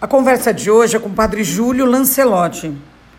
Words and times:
A 0.00 0.08
conversa 0.08 0.54
de 0.54 0.70
hoje 0.70 0.96
é 0.96 0.98
com 0.98 1.10
o 1.10 1.14
padre 1.14 1.44
Júlio 1.44 1.84
Lancelotti. 1.84 2.74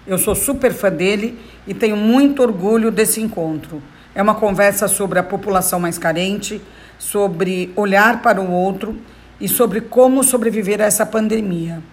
Eu 0.08 0.18
sou 0.18 0.34
super 0.34 0.74
fã 0.74 0.92
dele 0.92 1.38
e 1.68 1.76
tenho 1.76 1.96
muito 1.96 2.42
orgulho 2.42 2.90
desse 2.90 3.22
encontro. 3.22 3.84
É 4.16 4.22
uma 4.22 4.34
conversa 4.34 4.88
sobre 4.88 5.20
a 5.20 5.24
população 5.24 5.80
mais 5.80 6.00
carente, 6.00 6.60
sobre 6.98 7.72
olhar 7.76 8.24
para 8.24 8.42
o 8.42 8.52
outro 8.52 9.00
e 9.40 9.48
sobre 9.48 9.80
como 9.80 10.24
sobreviver 10.24 10.82
a 10.82 10.86
essa 10.86 11.06
pandemia. 11.06 11.84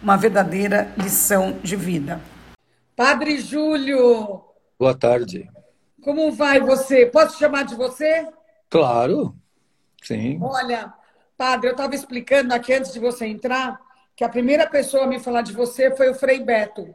Uma 0.00 0.16
verdadeira 0.16 0.92
lição 0.96 1.58
de 1.60 1.74
vida. 1.74 2.20
Padre 2.94 3.40
Júlio! 3.40 4.42
Boa 4.78 4.94
tarde. 4.94 5.50
Como 6.00 6.30
vai 6.30 6.60
você? 6.60 7.04
Posso 7.04 7.36
chamar 7.36 7.64
de 7.64 7.74
você? 7.74 8.24
Claro, 8.70 9.34
sim. 10.04 10.38
Olha, 10.40 10.94
padre, 11.36 11.66
eu 11.66 11.72
estava 11.72 11.96
explicando 11.96 12.54
aqui 12.54 12.72
antes 12.72 12.92
de 12.92 13.00
você 13.00 13.26
entrar 13.26 13.84
que 14.16 14.24
a 14.24 14.28
primeira 14.30 14.66
pessoa 14.66 15.04
a 15.04 15.06
me 15.06 15.20
falar 15.20 15.42
de 15.42 15.52
você 15.52 15.94
foi 15.94 16.08
o 16.08 16.14
Frei 16.14 16.42
Beto, 16.42 16.94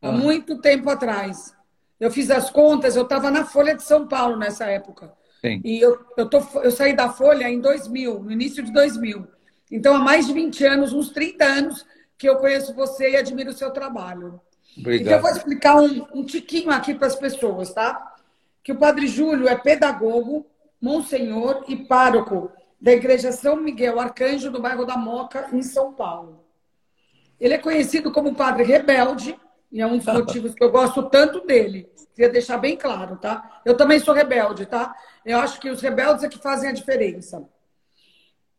há 0.00 0.08
ah. 0.08 0.12
muito 0.12 0.60
tempo 0.60 0.88
atrás. 0.88 1.52
Eu 1.98 2.10
fiz 2.10 2.30
as 2.30 2.48
contas, 2.48 2.94
eu 2.94 3.02
estava 3.02 3.30
na 3.30 3.44
Folha 3.44 3.74
de 3.74 3.82
São 3.82 4.06
Paulo 4.06 4.36
nessa 4.36 4.66
época. 4.66 5.12
Sim. 5.40 5.60
E 5.64 5.80
eu, 5.80 5.98
eu, 6.16 6.28
tô, 6.28 6.38
eu 6.62 6.70
saí 6.70 6.94
da 6.94 7.10
Folha 7.10 7.48
em 7.48 7.60
2000, 7.60 8.20
no 8.20 8.30
início 8.30 8.62
de 8.62 8.72
2000. 8.72 9.26
Então, 9.70 9.96
há 9.96 9.98
mais 9.98 10.26
de 10.26 10.32
20 10.32 10.64
anos, 10.64 10.92
uns 10.92 11.10
30 11.10 11.44
anos, 11.44 11.86
que 12.16 12.28
eu 12.28 12.36
conheço 12.36 12.74
você 12.74 13.10
e 13.10 13.16
admiro 13.16 13.50
o 13.50 13.54
seu 13.54 13.70
trabalho. 13.70 14.40
Obrigado. 14.78 15.02
Então, 15.02 15.12
eu 15.14 15.22
vou 15.22 15.30
explicar 15.30 15.76
um, 15.76 16.06
um 16.14 16.24
tiquinho 16.24 16.70
aqui 16.70 16.94
para 16.94 17.08
as 17.08 17.16
pessoas, 17.16 17.72
tá? 17.72 18.14
Que 18.62 18.72
o 18.72 18.76
Padre 18.76 19.06
Júlio 19.06 19.48
é 19.48 19.56
pedagogo, 19.56 20.46
monsenhor 20.80 21.64
e 21.68 21.76
pároco 21.76 22.50
da 22.80 22.92
Igreja 22.92 23.32
São 23.32 23.56
Miguel 23.56 23.98
Arcanjo, 23.98 24.50
do 24.50 24.60
bairro 24.60 24.86
da 24.86 24.96
Moca, 24.96 25.48
em 25.52 25.62
São 25.62 25.92
Paulo. 25.92 26.39
Ele 27.40 27.54
é 27.54 27.58
conhecido 27.58 28.12
como 28.12 28.34
padre 28.34 28.64
rebelde, 28.64 29.36
e 29.72 29.80
é 29.80 29.86
um 29.86 29.96
dos 29.96 30.06
motivos 30.12 30.54
que 30.54 30.62
eu 30.62 30.70
gosto 30.70 31.04
tanto 31.04 31.40
dele. 31.46 31.88
Queria 32.14 32.30
deixar 32.30 32.58
bem 32.58 32.76
claro, 32.76 33.16
tá? 33.16 33.62
Eu 33.64 33.76
também 33.76 33.98
sou 33.98 34.12
rebelde, 34.12 34.66
tá? 34.66 34.94
Eu 35.24 35.38
acho 35.38 35.58
que 35.58 35.70
os 35.70 35.80
rebeldes 35.80 36.22
é 36.24 36.28
que 36.28 36.38
fazem 36.38 36.68
a 36.68 36.72
diferença. 36.72 37.48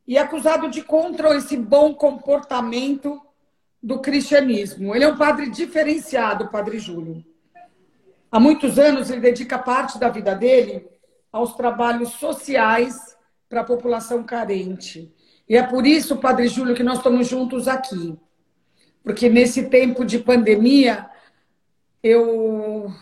E 0.07 0.17
é 0.17 0.21
acusado 0.21 0.69
de 0.69 0.81
contra 0.81 1.35
esse 1.35 1.55
bom 1.55 1.93
comportamento 1.93 3.21
do 3.81 3.99
cristianismo. 3.99 4.95
Ele 4.95 5.03
é 5.03 5.07
um 5.07 5.17
padre 5.17 5.49
diferenciado, 5.49 6.49
padre 6.49 6.79
Júlio. 6.79 7.23
Há 8.31 8.39
muitos 8.39 8.79
anos 8.79 9.09
ele 9.11 9.21
dedica 9.21 9.59
parte 9.59 9.99
da 9.99 10.09
vida 10.09 10.33
dele 10.33 10.87
aos 11.31 11.53
trabalhos 11.53 12.09
sociais 12.13 12.95
para 13.47 13.61
a 13.61 13.65
população 13.65 14.23
carente. 14.23 15.13
E 15.47 15.55
é 15.57 15.63
por 15.63 15.85
isso, 15.85 16.17
padre 16.17 16.47
Júlio, 16.47 16.75
que 16.75 16.83
nós 16.83 16.97
estamos 16.97 17.27
juntos 17.27 17.67
aqui 17.67 18.17
porque 19.03 19.29
nesse 19.29 19.69
tempo 19.69 20.05
de 20.05 20.19
pandemia 20.19 21.09
eu 22.03 22.93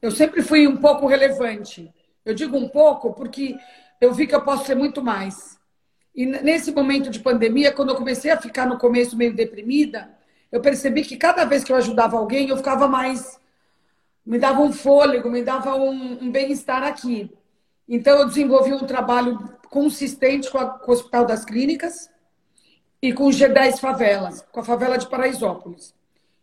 eu 0.00 0.10
sempre 0.10 0.42
fui 0.42 0.66
um 0.66 0.76
pouco 0.76 1.06
relevante. 1.06 1.92
Eu 2.24 2.34
digo 2.34 2.56
um 2.56 2.68
pouco 2.68 3.14
porque 3.14 3.56
eu 4.00 4.12
vi 4.12 4.26
que 4.26 4.34
eu 4.34 4.42
posso 4.42 4.66
ser 4.66 4.74
muito 4.74 5.02
mais. 5.02 5.58
E 6.14 6.26
nesse 6.26 6.70
momento 6.72 7.10
de 7.10 7.18
pandemia, 7.18 7.72
quando 7.72 7.88
eu 7.88 7.96
comecei 7.96 8.30
a 8.30 8.40
ficar 8.40 8.66
no 8.66 8.78
começo 8.78 9.16
meio 9.16 9.34
deprimida, 9.34 10.10
eu 10.52 10.60
percebi 10.60 11.02
que 11.02 11.16
cada 11.16 11.44
vez 11.44 11.64
que 11.64 11.72
eu 11.72 11.76
ajudava 11.76 12.16
alguém, 12.16 12.48
eu 12.48 12.56
ficava 12.56 12.86
mais. 12.86 13.40
me 14.24 14.38
dava 14.38 14.60
um 14.60 14.72
fôlego, 14.72 15.30
me 15.30 15.42
dava 15.42 15.74
um, 15.74 16.22
um 16.22 16.30
bem-estar 16.30 16.82
aqui. 16.84 17.30
Então, 17.88 18.18
eu 18.18 18.28
desenvolvi 18.28 18.72
um 18.72 18.86
trabalho 18.86 19.38
consistente 19.68 20.50
com, 20.50 20.58
a, 20.58 20.66
com 20.66 20.90
o 20.90 20.94
Hospital 20.94 21.26
das 21.26 21.44
Clínicas, 21.44 22.08
e 23.04 23.12
com 23.12 23.24
o 23.24 23.30
G10 23.30 23.80
Favelas, 23.80 24.40
com 24.50 24.60
a 24.60 24.64
favela 24.64 24.96
de 24.96 25.06
Paraisópolis. 25.06 25.94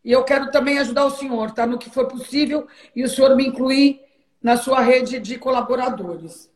E 0.05 0.11
eu 0.11 0.23
quero 0.23 0.51
também 0.51 0.77
ajudar 0.77 1.05
o 1.05 1.09
senhor, 1.09 1.49
tá? 1.49 1.65
No 1.65 1.79
que 1.79 1.89
for 1.89 2.07
possível, 2.07 2.67
e 2.95 3.03
o 3.03 3.09
senhor 3.09 3.35
me 3.35 3.47
incluir 3.47 3.99
na 4.39 4.55
sua 4.57 4.79
rede 4.79 5.19
de 5.19 5.39
colaboradores. 5.39 6.51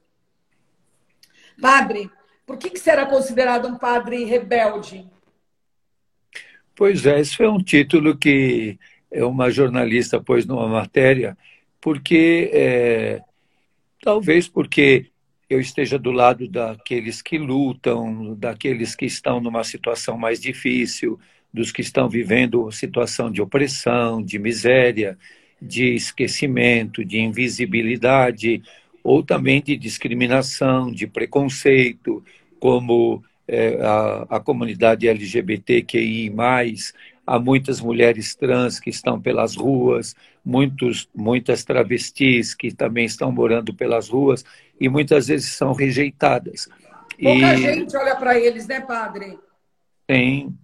Padre, 1.59 2.11
por 2.45 2.55
que, 2.55 2.69
que 2.69 2.79
será 2.79 3.07
considerado 3.07 3.67
um 3.67 3.79
padre 3.79 4.23
rebelde? 4.25 5.09
Pois 6.75 7.03
é, 7.03 7.19
esse 7.19 7.35
foi 7.35 7.47
um 7.47 7.63
título 7.63 8.15
que 8.15 8.77
uma 9.11 9.49
jornalista 9.49 10.21
pôs 10.21 10.45
numa 10.45 10.67
matéria, 10.67 11.35
porque 11.81 12.51
é, 12.53 13.23
talvez 14.03 14.47
porque 14.47 15.07
eu 15.49 15.59
esteja 15.59 15.99
do 15.99 16.11
lado 16.11 16.47
daqueles 16.47 17.21
que 17.21 17.37
lutam, 17.37 18.35
daqueles 18.35 18.95
que 18.95 19.05
estão 19.05 19.39
numa 19.39 19.63
situação 19.63 20.17
mais 20.17 20.39
difícil, 20.39 21.19
dos 21.53 21.71
que 21.71 21.81
estão 21.81 22.09
vivendo 22.09 22.71
situação 22.71 23.31
de 23.31 23.41
opressão, 23.41 24.21
de 24.21 24.37
miséria, 24.37 25.17
de 25.61 25.95
esquecimento, 25.95 27.05
de 27.05 27.19
invisibilidade, 27.19 28.61
ou 29.03 29.23
também 29.23 29.61
de 29.61 29.77
discriminação, 29.77 30.91
de 30.91 31.07
preconceito, 31.07 32.23
como 32.59 33.23
é, 33.47 33.77
a, 33.81 34.37
a 34.37 34.39
comunidade 34.39 35.07
LGBTQI, 35.07 36.29
há 37.25 37.39
muitas 37.39 37.81
mulheres 37.81 38.35
trans 38.35 38.79
que 38.79 38.89
estão 38.89 39.19
pelas 39.19 39.55
ruas, 39.55 40.15
muitos, 40.43 41.09
muitas 41.15 41.63
travestis 41.63 42.53
que 42.53 42.71
também 42.73 43.05
estão 43.05 43.31
morando 43.31 43.73
pelas 43.73 44.09
ruas 44.09 44.45
e 44.79 44.87
muitas 44.87 45.27
vezes 45.27 45.53
são 45.53 45.73
rejeitadas. 45.73 46.67
Pouca 47.21 47.53
e... 47.53 47.57
gente 47.57 47.97
olha 47.97 48.15
para 48.15 48.39
eles, 48.39 48.67
né, 48.67 48.81
padre? 48.81 49.39
Tem. 50.05 50.55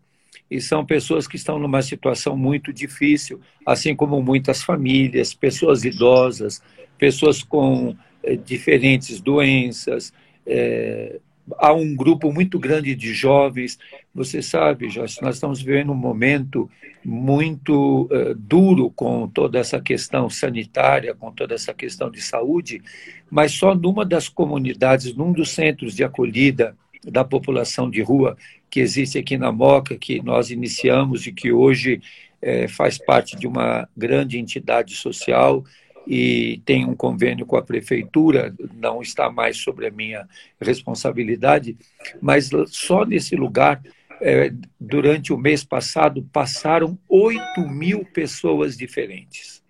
E 0.50 0.60
são 0.60 0.86
pessoas 0.86 1.28
que 1.28 1.38
estão 1.38 1.58
numa 1.58 1.82
situação 1.82 2.36
muito 2.36 2.74
difícil, 2.74 3.40
assim 3.66 3.96
como 3.96 4.22
muitas 4.22 4.62
famílias, 4.62 5.34
pessoas 5.34 5.86
idosas, 5.86 6.62
pessoas 6.98 7.42
com 7.42 7.96
eh, 8.22 8.36
diferentes 8.36 9.22
doenças, 9.22 10.14
eh, 10.46 11.20
há 11.58 11.74
um 11.74 11.96
grupo 11.96 12.32
muito 12.32 12.60
grande 12.60 12.96
de 12.96 13.14
jovens. 13.14 13.78
Você 14.14 14.42
sabe, 14.42 14.90
Joyce, 14.90 15.22
nós 15.22 15.36
estamos 15.36 15.62
vivendo 15.62 15.92
um 15.92 15.96
momento 15.96 16.70
muito 17.04 18.04
uh, 18.12 18.36
duro 18.36 18.90
com 18.92 19.28
toda 19.28 19.60
essa 19.60 19.80
questão 19.82 20.30
sanitária, 20.30 21.16
com 21.16 21.32
toda 21.32 21.56
essa 21.56 21.74
questão 21.74 22.12
de 22.12 22.22
saúde, 22.22 22.82
mas 23.30 23.54
só 23.54 23.74
numa 23.74 24.06
das 24.06 24.30
comunidades, 24.30 25.16
num 25.16 25.32
dos 25.32 25.52
centros 25.52 25.96
de 25.96 26.04
acolhida 26.04 26.76
da 27.04 27.24
população 27.24 27.90
de 27.90 28.02
rua 28.02 28.38
que 28.70 28.80
existe 28.80 29.18
aqui 29.18 29.38
na 29.38 29.52
Moca, 29.52 29.98
que 29.98 30.22
nós 30.22 30.52
iniciamos 30.52 31.26
e 31.26 31.32
que 31.32 31.52
hoje 31.52 32.02
eh, 32.42 32.68
faz 32.68 32.98
parte 32.98 33.36
de 33.36 33.48
uma 33.48 33.88
grande 33.98 34.38
entidade 34.38 34.96
social, 34.96 35.64
e 36.08 36.62
tem 36.66 36.86
um 36.86 36.96
convênio 36.96 37.46
com 37.46 37.56
a 37.56 37.62
prefeitura, 37.62 38.54
não 38.74 39.02
está 39.02 39.30
mais 39.30 39.58
sobre 39.58 39.88
a 39.88 39.92
minha 39.92 40.28
responsabilidade, 40.60 41.78
mas 42.20 42.50
só 42.68 43.06
nesse 43.06 43.36
lugar, 43.36 43.82
é, 44.20 44.52
durante 44.80 45.32
o 45.32 45.38
mês 45.38 45.64
passado, 45.64 46.28
passaram 46.32 46.98
8 47.08 47.62
mil 47.70 48.06
pessoas 48.06 48.78
diferentes. 48.78 49.62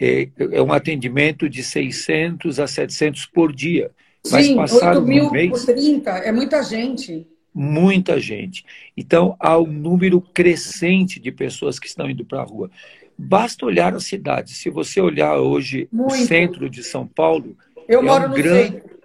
É, 0.00 0.28
é 0.52 0.62
um 0.62 0.72
atendimento 0.72 1.48
de 1.48 1.62
600 1.62 2.60
a 2.60 2.66
700 2.66 3.26
por 3.26 3.52
dia. 3.52 3.90
Mas 4.30 4.46
Sim, 4.46 4.56
passaram 4.56 5.00
8 5.00 5.08
mil 5.08 5.26
um 5.26 5.30
mês, 5.30 5.50
por 5.50 5.74
30, 5.74 6.10
é 6.10 6.32
muita 6.32 6.62
gente. 6.62 7.26
Muita 7.54 8.20
gente. 8.20 8.64
Então, 8.96 9.34
há 9.40 9.58
um 9.58 9.66
número 9.66 10.20
crescente 10.20 11.18
de 11.18 11.32
pessoas 11.32 11.78
que 11.78 11.88
estão 11.88 12.08
indo 12.08 12.24
para 12.24 12.40
a 12.40 12.44
rua. 12.44 12.70
Basta 13.18 13.66
olhar 13.66 13.94
a 13.94 14.00
cidade. 14.00 14.54
Se 14.54 14.70
você 14.70 15.00
olhar 15.00 15.36
hoje 15.38 15.88
Muito. 15.90 16.14
o 16.14 16.16
centro 16.26 16.70
de 16.70 16.84
São 16.84 17.06
Paulo, 17.06 17.56
eu 17.88 18.00
é 18.00 18.02
moro 18.02 18.26
um 18.26 18.28
no 18.28 18.34
grande, 18.34 18.72
centro. 18.72 18.98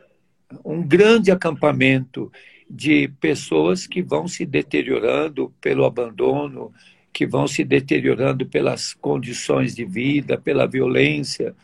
um 0.64 0.84
grande 0.84 1.32
acampamento 1.32 2.32
de 2.70 3.08
pessoas 3.20 3.88
que 3.88 4.02
vão 4.02 4.28
se 4.28 4.46
deteriorando 4.46 5.52
pelo 5.60 5.84
abandono, 5.84 6.72
que 7.12 7.26
vão 7.26 7.48
se 7.48 7.64
deteriorando 7.64 8.46
pelas 8.46 8.94
condições 8.94 9.76
de 9.76 9.86
vida, 9.86 10.38
pela 10.38 10.68
violência. 10.68 11.56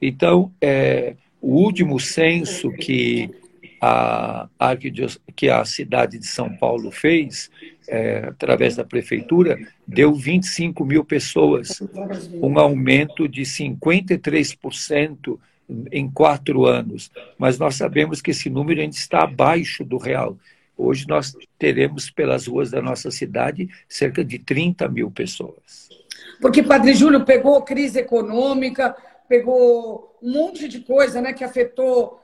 Então, 0.00 0.52
é, 0.60 1.14
o 1.40 1.56
último 1.56 1.98
censo 1.98 2.70
que 2.72 3.30
a, 3.80 4.48
que 5.34 5.48
a 5.48 5.64
cidade 5.64 6.18
de 6.18 6.26
São 6.26 6.54
Paulo 6.56 6.90
fez, 6.90 7.50
é, 7.88 8.26
através 8.28 8.76
da 8.76 8.84
prefeitura, 8.84 9.58
deu 9.86 10.14
25 10.14 10.84
mil 10.84 11.04
pessoas, 11.04 11.82
um 12.34 12.58
aumento 12.58 13.28
de 13.28 13.42
53% 13.42 15.38
em 15.90 16.10
quatro 16.10 16.66
anos. 16.66 17.10
Mas 17.38 17.58
nós 17.58 17.76
sabemos 17.76 18.20
que 18.20 18.30
esse 18.30 18.50
número 18.50 18.80
ainda 18.80 18.94
está 18.94 19.22
abaixo 19.22 19.84
do 19.84 19.96
real. 19.96 20.36
Hoje 20.76 21.06
nós 21.06 21.34
teremos 21.58 22.10
pelas 22.10 22.46
ruas 22.46 22.70
da 22.70 22.82
nossa 22.82 23.10
cidade 23.10 23.68
cerca 23.88 24.24
de 24.24 24.38
30 24.38 24.88
mil 24.88 25.10
pessoas. 25.10 25.88
Porque 26.40 26.62
Padre 26.62 26.94
Júlio 26.94 27.24
pegou 27.24 27.62
crise 27.62 28.00
econômica, 28.00 28.96
pegou 29.28 30.18
um 30.22 30.32
monte 30.32 30.66
de 30.68 30.80
coisa 30.80 31.20
né, 31.20 31.32
que 31.32 31.44
afetou 31.44 32.20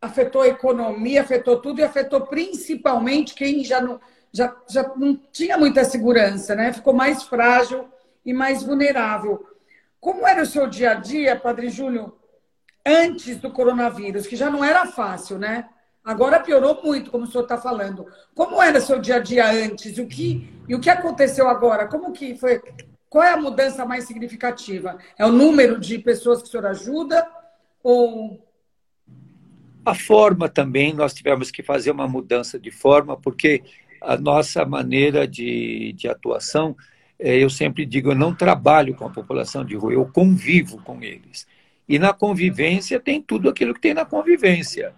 afetou 0.00 0.42
a 0.42 0.48
economia, 0.48 1.22
afetou 1.22 1.60
tudo 1.60 1.80
e 1.80 1.84
afetou 1.84 2.20
principalmente 2.20 3.34
quem 3.34 3.64
já 3.64 3.80
não, 3.80 4.00
já, 4.32 4.54
já 4.68 4.92
não 4.96 5.18
tinha 5.32 5.56
muita 5.56 5.84
segurança, 5.84 6.54
né? 6.54 6.72
Ficou 6.72 6.92
mais 6.92 7.22
frágil 7.22 7.88
e 8.24 8.32
mais 8.32 8.62
vulnerável. 8.62 9.46
Como 10.00 10.26
era 10.26 10.42
o 10.42 10.46
seu 10.46 10.66
dia 10.66 10.92
a 10.92 10.94
dia, 10.94 11.36
Padre 11.36 11.68
Júlio, 11.68 12.16
antes 12.86 13.36
do 13.38 13.50
coronavírus, 13.50 14.26
que 14.26 14.36
já 14.36 14.50
não 14.50 14.64
era 14.64 14.86
fácil, 14.86 15.38
né? 15.38 15.68
Agora 16.04 16.40
piorou 16.40 16.80
muito, 16.82 17.10
como 17.10 17.24
o 17.24 17.26
senhor 17.26 17.42
está 17.42 17.58
falando. 17.58 18.06
Como 18.34 18.62
era 18.62 18.78
o 18.78 18.80
seu 18.80 18.98
dia 18.98 19.16
a 19.16 19.20
dia 19.20 19.50
antes? 19.50 19.98
O 19.98 20.06
que, 20.06 20.48
e 20.66 20.74
o 20.74 20.80
que 20.80 20.88
aconteceu 20.88 21.48
agora? 21.48 21.86
Como 21.86 22.12
que 22.12 22.34
foi? 22.34 22.62
Qual 23.10 23.24
é 23.24 23.32
a 23.32 23.36
mudança 23.36 23.84
mais 23.84 24.04
significativa? 24.04 24.98
É 25.18 25.26
o 25.26 25.32
número 25.32 25.78
de 25.78 25.98
pessoas 25.98 26.40
que 26.40 26.48
o 26.48 26.50
senhor 26.50 26.66
ajuda? 26.66 27.28
Ou 27.82 28.42
a 29.84 29.94
forma 29.94 30.48
também, 30.48 30.92
nós 30.92 31.14
tivemos 31.14 31.50
que 31.50 31.62
fazer 31.62 31.90
uma 31.90 32.06
mudança 32.06 32.58
de 32.58 32.70
forma, 32.70 33.16
porque 33.16 33.62
a 34.00 34.16
nossa 34.16 34.64
maneira 34.64 35.26
de, 35.26 35.92
de 35.92 36.08
atuação, 36.08 36.76
é, 37.18 37.36
eu 37.36 37.50
sempre 37.50 37.84
digo, 37.84 38.10
eu 38.10 38.14
não 38.14 38.34
trabalho 38.34 38.94
com 38.94 39.04
a 39.04 39.10
população 39.10 39.64
de 39.64 39.74
rua, 39.74 39.92
eu 39.92 40.06
convivo 40.06 40.78
com 40.82 41.02
eles. 41.02 41.46
E 41.88 41.98
na 41.98 42.12
convivência 42.12 43.00
tem 43.00 43.20
tudo 43.20 43.48
aquilo 43.48 43.74
que 43.74 43.80
tem 43.80 43.94
na 43.94 44.04
convivência: 44.04 44.92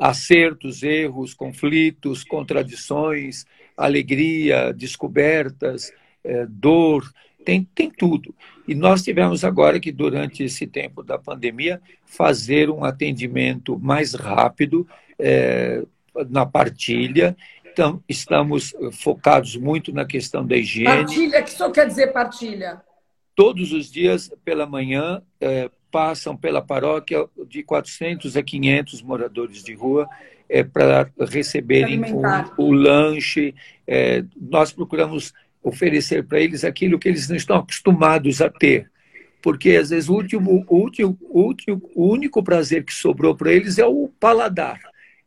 acertos, 0.00 0.82
erros, 0.82 1.34
conflitos, 1.34 2.24
contradições, 2.24 3.44
alegria, 3.76 4.72
descobertas, 4.72 5.92
é, 6.24 6.46
dor, 6.46 7.10
tem, 7.44 7.64
tem 7.74 7.90
tudo. 7.90 8.34
E 8.66 8.74
nós 8.74 9.02
tivemos 9.02 9.44
agora 9.44 9.80
que, 9.80 9.90
durante 9.90 10.44
esse 10.44 10.66
tempo 10.66 11.02
da 11.02 11.18
pandemia, 11.18 11.80
fazer 12.04 12.70
um 12.70 12.84
atendimento 12.84 13.78
mais 13.78 14.14
rápido 14.14 14.86
é, 15.18 15.82
na 16.28 16.46
partilha. 16.46 17.36
Então, 17.72 18.02
estamos 18.08 18.74
focados 18.92 19.56
muito 19.56 19.92
na 19.92 20.04
questão 20.04 20.46
da 20.46 20.56
higiene. 20.56 20.86
Partilha, 20.86 21.40
o 21.40 21.44
que 21.44 21.50
isso 21.50 21.70
quer 21.72 21.86
dizer 21.86 22.12
partilha? 22.12 22.80
Todos 23.34 23.72
os 23.72 23.90
dias, 23.90 24.30
pela 24.44 24.66
manhã, 24.66 25.22
é, 25.40 25.70
passam 25.90 26.36
pela 26.36 26.62
paróquia 26.62 27.26
de 27.48 27.62
400 27.62 28.36
a 28.36 28.42
500 28.42 29.02
moradores 29.02 29.62
de 29.62 29.74
rua 29.74 30.08
é, 30.48 30.62
para 30.62 31.10
receberem 31.28 32.00
o, 32.12 32.62
o, 32.62 32.72
lanche. 32.72 33.54
É, 33.86 34.24
nós 34.36 34.72
procuramos 34.72 35.32
oferecer 35.62 36.24
para 36.24 36.40
eles 36.40 36.64
aquilo 36.64 36.98
que 36.98 37.08
eles 37.08 37.28
não 37.28 37.36
estão 37.36 37.56
acostumados 37.56 38.40
a 38.40 38.48
ter. 38.48 38.90
Porque, 39.42 39.70
às 39.70 39.90
vezes, 39.90 40.08
o, 40.08 40.14
último, 40.14 40.64
o, 40.68 40.76
último, 40.76 41.18
o, 41.22 41.40
último, 41.40 41.90
o 41.94 42.08
único 42.08 42.42
prazer 42.42 42.84
que 42.84 42.92
sobrou 42.92 43.34
para 43.34 43.52
eles 43.52 43.78
é 43.78 43.86
o 43.86 44.10
paladar, 44.20 44.78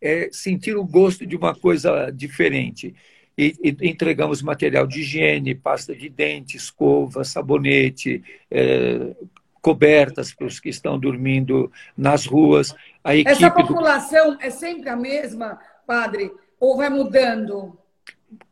é 0.04 0.28
sentir 0.32 0.76
o 0.76 0.84
gosto 0.84 1.26
de 1.26 1.36
uma 1.36 1.56
coisa 1.56 2.12
diferente. 2.12 2.94
E, 3.38 3.56
e 3.64 3.90
entregamos 3.90 4.42
material 4.42 4.86
de 4.86 5.00
higiene, 5.00 5.56
pasta 5.56 5.96
de 5.96 6.10
dente, 6.10 6.58
escova, 6.58 7.24
sabonete, 7.24 8.22
é, 8.52 9.16
cobertas 9.62 10.34
para 10.34 10.46
os 10.46 10.60
que 10.60 10.70
estão 10.70 11.00
dormindo 11.00 11.72
nas 11.98 12.26
ruas. 12.26 12.76
A 13.02 13.18
Essa 13.18 13.50
população 13.50 14.36
do... 14.36 14.44
é 14.44 14.50
sempre 14.50 14.90
a 14.90 14.96
mesma, 14.96 15.58
padre? 15.88 16.32
Ou 16.60 16.76
vai 16.76 16.90
mudando? 16.90 17.76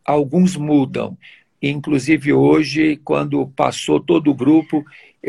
Alguns 0.06 0.56
mudam. 0.56 1.18
Inclusive 1.62 2.34
hoje, 2.34 3.00
quando 3.04 3.48
passou 3.50 4.00
todo 4.00 4.32
o 4.32 4.36
grupo, 4.36 4.84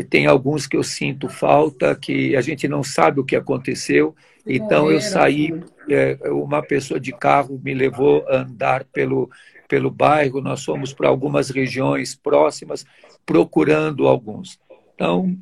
tem 0.09 0.25
alguns 0.25 0.65
que 0.65 0.75
eu 0.75 0.83
sinto 0.83 1.29
falta, 1.29 1.95
que 1.95 2.35
a 2.35 2.41
gente 2.41 2.67
não 2.67 2.83
sabe 2.83 3.19
o 3.19 3.25
que 3.25 3.35
aconteceu. 3.35 4.15
Então 4.45 4.91
eu 4.91 4.99
saí, 4.99 5.53
é, 5.89 6.17
uma 6.31 6.63
pessoa 6.63 6.99
de 6.99 7.11
carro 7.11 7.61
me 7.63 7.73
levou 7.73 8.25
a 8.27 8.37
andar 8.37 8.83
pelo, 8.85 9.29
pelo 9.67 9.91
bairro, 9.91 10.41
nós 10.41 10.63
fomos 10.63 10.91
para 10.91 11.07
algumas 11.07 11.49
regiões 11.49 12.15
próximas 12.15 12.85
procurando 13.25 14.07
alguns. 14.07 14.59
Então, 14.95 15.37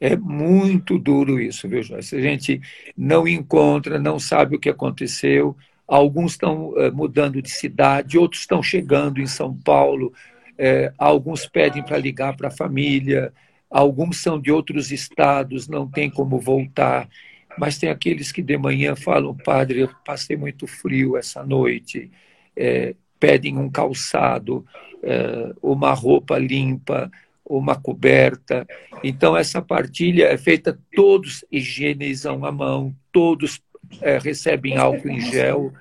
é 0.00 0.16
muito 0.16 0.98
duro 0.98 1.40
isso, 1.40 1.68
viu, 1.68 1.82
Joyce? 1.82 2.16
A 2.16 2.20
gente 2.20 2.60
não 2.96 3.26
encontra, 3.26 3.98
não 3.98 4.18
sabe 4.18 4.56
o 4.56 4.58
que 4.58 4.68
aconteceu, 4.68 5.56
Alguns 5.86 6.32
estão 6.32 6.74
eh, 6.76 6.90
mudando 6.90 7.40
de 7.40 7.50
cidade, 7.50 8.18
outros 8.18 8.42
estão 8.42 8.62
chegando 8.62 9.20
em 9.20 9.26
São 9.26 9.56
Paulo, 9.56 10.12
é, 10.58 10.92
alguns 10.98 11.46
pedem 11.46 11.82
para 11.82 11.98
ligar 11.98 12.36
para 12.36 12.48
a 12.48 12.50
família, 12.50 13.32
alguns 13.70 14.18
são 14.18 14.40
de 14.40 14.50
outros 14.50 14.90
estados, 14.90 15.68
não 15.68 15.88
tem 15.88 16.10
como 16.10 16.40
voltar, 16.40 17.08
mas 17.58 17.78
tem 17.78 17.90
aqueles 17.90 18.32
que 18.32 18.42
de 18.42 18.56
manhã 18.56 18.96
falam, 18.96 19.36
padre, 19.36 19.80
eu 19.80 19.90
passei 20.04 20.36
muito 20.36 20.66
frio 20.66 21.16
essa 21.16 21.42
noite, 21.44 22.10
é, 22.56 22.94
pedem 23.20 23.58
um 23.58 23.70
calçado, 23.70 24.64
uma 25.62 25.92
roupa 25.92 26.36
limpa, 26.36 27.10
uma 27.48 27.76
coberta. 27.76 28.66
Então, 29.04 29.36
essa 29.36 29.62
partilha 29.62 30.24
é 30.24 30.36
feita, 30.36 30.78
todos 30.94 31.44
higienizam 31.50 32.44
a 32.44 32.50
mão, 32.50 32.94
todos 33.12 33.60
é, 34.00 34.18
recebem 34.18 34.76
álcool 34.76 35.08
em 35.08 35.20
gel, 35.20 35.72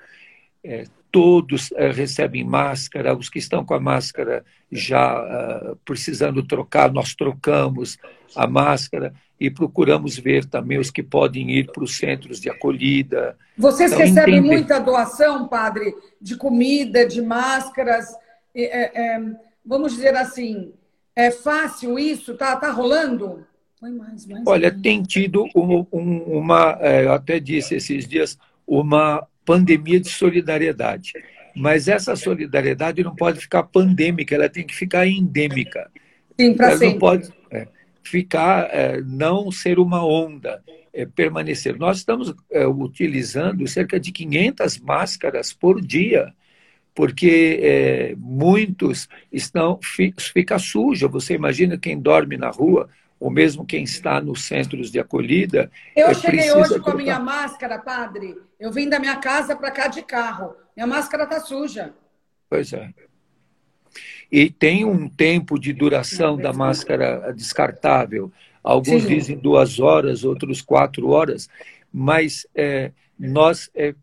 é, 0.63 0.85
todos 1.11 1.71
é, 1.73 1.91
recebem 1.91 2.43
máscara, 2.43 3.15
os 3.15 3.29
que 3.29 3.39
estão 3.39 3.63
com 3.63 3.73
a 3.73 3.79
máscara 3.79 4.43
já 4.71 5.21
uh, 5.21 5.75
precisando 5.85 6.43
trocar, 6.43 6.91
nós 6.91 7.15
trocamos 7.15 7.97
a 8.35 8.45
máscara 8.45 9.13
e 9.39 9.49
procuramos 9.49 10.17
ver 10.17 10.45
também 10.45 10.77
os 10.77 10.91
que 10.91 11.03
podem 11.03 11.51
ir 11.51 11.71
para 11.71 11.83
os 11.83 11.97
centros 11.97 12.39
de 12.39 12.49
acolhida. 12.49 13.37
Vocês 13.57 13.91
então, 13.91 14.05
recebem 14.05 14.37
entender... 14.39 14.55
muita 14.55 14.79
doação, 14.79 15.47
padre, 15.47 15.95
de 16.21 16.35
comida, 16.35 17.05
de 17.05 17.21
máscaras? 17.21 18.13
É, 18.53 19.15
é, 19.15 19.21
vamos 19.65 19.93
dizer 19.93 20.15
assim, 20.15 20.73
é 21.15 21.31
fácil 21.31 21.97
isso? 21.97 22.33
Está 22.33 22.55
tá 22.55 22.71
rolando? 22.71 23.45
Mais, 23.93 24.25
mais 24.25 24.43
Olha, 24.45 24.69
mais. 24.69 24.81
tem 24.81 25.03
tido 25.03 25.45
um, 25.55 25.85
um, 25.91 26.17
uma, 26.37 26.77
é, 26.81 27.05
eu 27.05 27.13
até 27.13 27.39
disse 27.39 27.75
esses 27.75 28.07
dias, 28.07 28.37
uma 28.65 29.25
pandemia 29.45 29.99
de 29.99 30.09
solidariedade. 30.09 31.13
Mas 31.55 31.87
essa 31.87 32.15
solidariedade 32.15 33.03
não 33.03 33.15
pode 33.15 33.39
ficar 33.39 33.63
pandêmica, 33.63 34.35
ela 34.35 34.49
tem 34.49 34.65
que 34.65 34.75
ficar 34.75 35.07
endêmica. 35.07 35.89
Sim, 36.39 36.53
para 36.53 36.71
sempre. 36.71 36.87
Não 36.87 36.99
pode 36.99 37.29
é, 37.51 37.67
ficar, 38.03 38.69
é, 38.71 39.01
não 39.01 39.51
ser 39.51 39.79
uma 39.79 40.05
onda, 40.05 40.61
é, 40.93 41.05
permanecer. 41.05 41.77
Nós 41.77 41.97
estamos 41.97 42.33
é, 42.51 42.67
utilizando 42.67 43.67
cerca 43.67 43.99
de 43.99 44.11
500 44.11 44.79
máscaras 44.79 45.53
por 45.53 45.81
dia 45.81 46.33
porque 46.95 47.59
é, 47.61 48.15
muitos 48.17 49.09
estão 49.29 49.77
fica 50.17 50.57
suja. 50.57 51.09
Você 51.09 51.33
imagina 51.33 51.77
quem 51.77 51.99
dorme 51.99 52.37
na 52.37 52.49
rua 52.49 52.89
ou 53.19 53.29
mesmo 53.31 53.65
quem 53.65 53.83
está 53.83 54.19
nos 54.21 54.45
centros 54.45 54.91
de 54.91 54.99
acolhida. 54.99 55.71
Eu 55.95 56.07
é, 56.07 56.13
cheguei 56.13 56.51
hoje 56.51 56.79
com 56.79 56.91
a 56.91 56.95
minha 56.95 57.19
máscara, 57.19 57.79
padre. 57.79 58.35
Eu 58.59 58.71
vim 58.71 58.89
da 58.89 58.99
minha 58.99 59.17
casa 59.17 59.55
para 59.55 59.71
cá 59.71 59.87
de 59.87 60.01
carro. 60.01 60.55
Minha 60.75 60.87
máscara 60.87 61.23
está 61.23 61.39
suja. 61.39 61.93
Pois 62.49 62.73
é. 62.73 62.93
E 64.31 64.49
tem 64.49 64.83
um 64.83 65.07
tempo 65.07 65.57
de 65.57 65.71
duração 65.71 66.37
da 66.37 66.51
máscara 66.51 67.31
descartável. 67.33 68.31
Alguns 68.63 69.03
Sim. 69.03 69.09
dizem 69.09 69.37
duas 69.37 69.79
horas, 69.79 70.23
outros 70.23 70.61
quatro 70.61 71.09
horas. 71.09 71.47
Mas 71.91 72.45
é, 72.53 72.91
nós 73.17 73.69
é, 73.73 73.95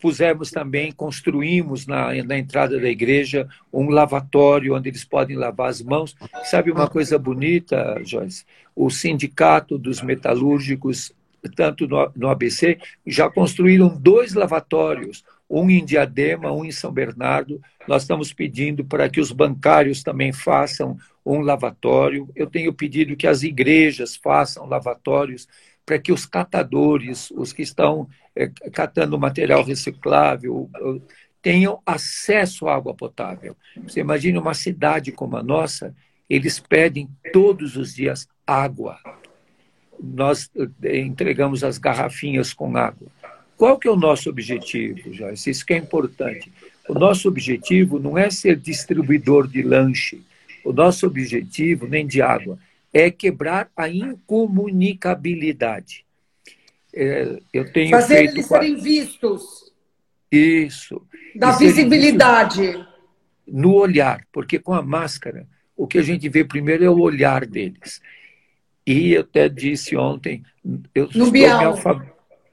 pusemos 0.00 0.50
também, 0.50 0.92
construímos 0.92 1.86
na, 1.86 2.12
na 2.24 2.38
entrada 2.38 2.78
da 2.78 2.88
igreja 2.88 3.48
um 3.72 3.88
lavatório 3.88 4.74
onde 4.74 4.88
eles 4.88 5.04
podem 5.04 5.36
lavar 5.36 5.70
as 5.70 5.82
mãos. 5.82 6.14
Sabe 6.44 6.70
uma 6.70 6.88
coisa 6.88 7.18
bonita, 7.18 8.00
Joyce? 8.04 8.44
O 8.74 8.90
sindicato 8.90 9.78
dos 9.78 10.02
metalúrgicos, 10.02 11.12
tanto 11.54 11.86
no, 11.86 12.10
no 12.14 12.28
ABC, 12.28 12.78
já 13.06 13.30
construíram 13.30 13.88
dois 13.88 14.34
lavatórios, 14.34 15.24
um 15.48 15.70
em 15.70 15.84
Diadema, 15.84 16.52
um 16.52 16.64
em 16.64 16.72
São 16.72 16.92
Bernardo. 16.92 17.60
Nós 17.86 18.02
estamos 18.02 18.32
pedindo 18.32 18.84
para 18.84 19.08
que 19.08 19.20
os 19.20 19.32
bancários 19.32 20.02
também 20.02 20.32
façam 20.32 20.98
um 21.24 21.40
lavatório. 21.40 22.28
Eu 22.34 22.46
tenho 22.46 22.72
pedido 22.72 23.16
que 23.16 23.26
as 23.26 23.42
igrejas 23.42 24.16
façam 24.16 24.66
lavatórios 24.66 25.48
para 25.86 26.00
que 26.00 26.12
os 26.12 26.26
catadores, 26.26 27.30
os 27.30 27.52
que 27.52 27.62
estão 27.62 28.08
é, 28.34 28.48
catando 28.72 29.16
material 29.16 29.62
reciclável, 29.62 30.68
tenham 31.40 31.80
acesso 31.86 32.66
à 32.66 32.74
água 32.74 32.92
potável. 32.92 33.56
Você 33.84 34.00
imagina 34.00 34.40
uma 34.40 34.52
cidade 34.52 35.12
como 35.12 35.36
a 35.36 35.42
nossa, 35.44 35.94
eles 36.28 36.58
pedem 36.58 37.08
todos 37.32 37.76
os 37.76 37.94
dias 37.94 38.26
água. 38.44 38.98
Nós 40.02 40.50
é, 40.82 40.98
entregamos 40.98 41.62
as 41.62 41.78
garrafinhas 41.78 42.52
com 42.52 42.76
água. 42.76 43.06
Qual 43.56 43.78
que 43.78 43.86
é 43.86 43.90
o 43.90 43.96
nosso 43.96 44.28
objetivo, 44.28 45.12
Joyce? 45.12 45.48
Isso 45.48 45.64
que 45.64 45.72
é 45.72 45.78
importante. 45.78 46.52
O 46.88 46.94
nosso 46.94 47.28
objetivo 47.28 48.00
não 48.00 48.18
é 48.18 48.28
ser 48.28 48.56
distribuidor 48.56 49.46
de 49.46 49.62
lanche. 49.62 50.22
O 50.64 50.72
nosso 50.72 51.06
objetivo, 51.06 51.86
nem 51.86 52.06
de 52.06 52.20
água, 52.20 52.58
é 52.96 53.10
quebrar 53.10 53.70
a 53.76 53.90
incomunicabilidade. 53.90 56.06
É, 56.94 57.38
eu 57.52 57.70
tenho 57.70 57.90
Fazer 57.90 58.16
feito 58.16 58.36
eles 58.36 58.46
serem 58.46 58.76
vistos. 58.76 59.70
Isso. 60.32 61.06
Da 61.34 61.52
visibilidade. 61.52 62.82
No 63.46 63.74
olhar, 63.74 64.26
porque 64.32 64.58
com 64.58 64.72
a 64.72 64.80
máscara, 64.80 65.46
o 65.76 65.86
que 65.86 65.98
a 65.98 66.02
gente 66.02 66.26
vê 66.30 66.42
primeiro 66.42 66.84
é 66.84 66.88
o 66.88 66.98
olhar 66.98 67.44
deles. 67.44 68.00
E 68.86 69.12
eu 69.12 69.20
até 69.20 69.46
disse 69.46 69.94
ontem, 69.94 70.42
eu 70.94 71.04
no 71.14 71.26
estou 71.26 71.32
me 71.32 71.44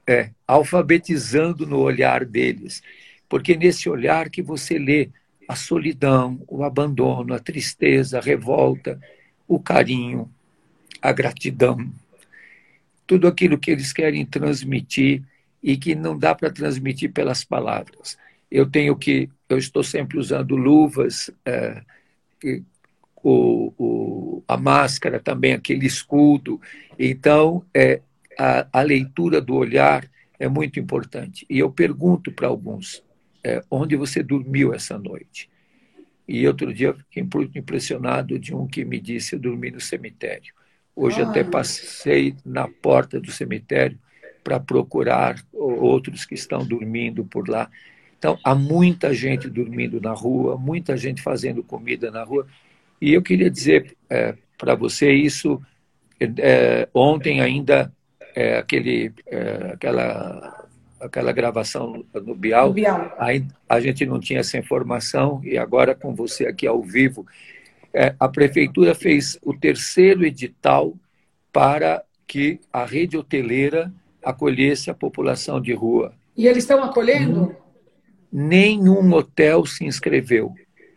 é, 0.06 0.28
alfabetizando 0.46 1.66
no 1.66 1.78
olhar 1.78 2.26
deles, 2.26 2.82
porque 3.30 3.56
nesse 3.56 3.88
olhar 3.88 4.28
que 4.28 4.42
você 4.42 4.78
lê 4.78 5.08
a 5.48 5.56
solidão, 5.56 6.38
o 6.46 6.62
abandono, 6.62 7.32
a 7.32 7.38
tristeza, 7.38 8.18
a 8.18 8.22
revolta, 8.22 9.00
o 9.46 9.58
carinho, 9.58 10.30
a 11.00 11.12
gratidão, 11.12 11.90
tudo 13.06 13.26
aquilo 13.26 13.58
que 13.58 13.70
eles 13.70 13.92
querem 13.92 14.24
transmitir 14.24 15.22
e 15.62 15.76
que 15.76 15.94
não 15.94 16.18
dá 16.18 16.34
para 16.34 16.50
transmitir 16.50 17.12
pelas 17.12 17.44
palavras. 17.44 18.18
Eu 18.50 18.70
tenho 18.70 18.96
que, 18.96 19.28
eu 19.48 19.58
estou 19.58 19.82
sempre 19.82 20.18
usando 20.18 20.56
luvas, 20.56 21.30
é, 21.44 21.82
o, 23.22 23.72
o, 23.78 24.42
a 24.46 24.56
máscara 24.56 25.18
também, 25.18 25.54
aquele 25.54 25.86
escudo. 25.86 26.60
Então, 26.98 27.64
é, 27.74 28.00
a, 28.38 28.66
a 28.72 28.82
leitura 28.82 29.40
do 29.40 29.54
olhar 29.54 30.08
é 30.38 30.48
muito 30.48 30.78
importante. 30.78 31.46
E 31.48 31.58
eu 31.58 31.70
pergunto 31.70 32.30
para 32.30 32.48
alguns, 32.48 33.02
é, 33.42 33.62
onde 33.70 33.96
você 33.96 34.22
dormiu 34.22 34.74
essa 34.74 34.98
noite? 34.98 35.48
E 36.26 36.46
outro 36.46 36.72
dia 36.72 36.94
fiquei 36.94 37.26
impressionado 37.54 38.38
de 38.38 38.54
um 38.54 38.66
que 38.66 38.84
me 38.84 38.98
disse: 39.00 39.34
eu 39.34 39.38
dormi 39.38 39.70
no 39.70 39.80
cemitério. 39.80 40.52
Hoje 40.96 41.20
ah. 41.20 41.28
até 41.28 41.44
passei 41.44 42.34
na 42.44 42.68
porta 42.68 43.20
do 43.20 43.30
cemitério 43.30 43.98
para 44.42 44.60
procurar 44.60 45.42
outros 45.52 46.24
que 46.24 46.34
estão 46.34 46.66
dormindo 46.66 47.24
por 47.24 47.48
lá. 47.48 47.70
Então, 48.18 48.38
há 48.44 48.54
muita 48.54 49.12
gente 49.12 49.50
dormindo 49.50 50.00
na 50.00 50.12
rua, 50.12 50.56
muita 50.56 50.96
gente 50.96 51.20
fazendo 51.20 51.62
comida 51.62 52.10
na 52.10 52.22
rua. 52.22 52.46
E 53.00 53.12
eu 53.12 53.22
queria 53.22 53.50
dizer 53.50 53.96
é, 54.08 54.34
para 54.56 54.74
você 54.74 55.12
isso. 55.12 55.60
É, 56.20 56.88
ontem 56.94 57.40
ainda, 57.40 57.92
é, 58.34 58.56
aquele, 58.56 59.12
é, 59.26 59.72
aquela 59.74 60.63
aquela 61.00 61.32
gravação 61.32 62.04
no 62.14 62.34
Bial, 62.34 62.68
no 62.68 62.74
Bial. 62.74 63.14
A, 63.18 63.28
a, 63.68 63.80
gente 63.80 64.06
não 64.06 64.18
tinha 64.20 64.40
essa 64.40 64.58
informação 64.58 65.40
e 65.44 65.58
agora 65.58 65.94
com 65.94 66.14
você 66.14 66.46
aqui 66.46 66.66
ao 66.66 66.82
vivo, 66.82 67.26
é, 67.92 68.14
a 68.18 68.28
prefeitura 68.28 68.94
fez 68.94 69.38
o 69.42 69.54
terceiro 69.54 70.24
edital 70.24 70.94
para 71.52 72.02
que 72.26 72.60
a 72.72 72.84
rede 72.84 73.16
hoteleira 73.16 73.92
acolhesse 74.22 74.90
a 74.90 74.94
população 74.94 75.60
de 75.60 75.72
rua. 75.72 76.12
E 76.36 76.46
eles 76.46 76.64
estão 76.64 76.82
acolhendo? 76.82 77.54
Nenhum 78.32 79.12
hotel 79.12 79.64
se 79.64 79.84
inscreveu. 79.84 80.52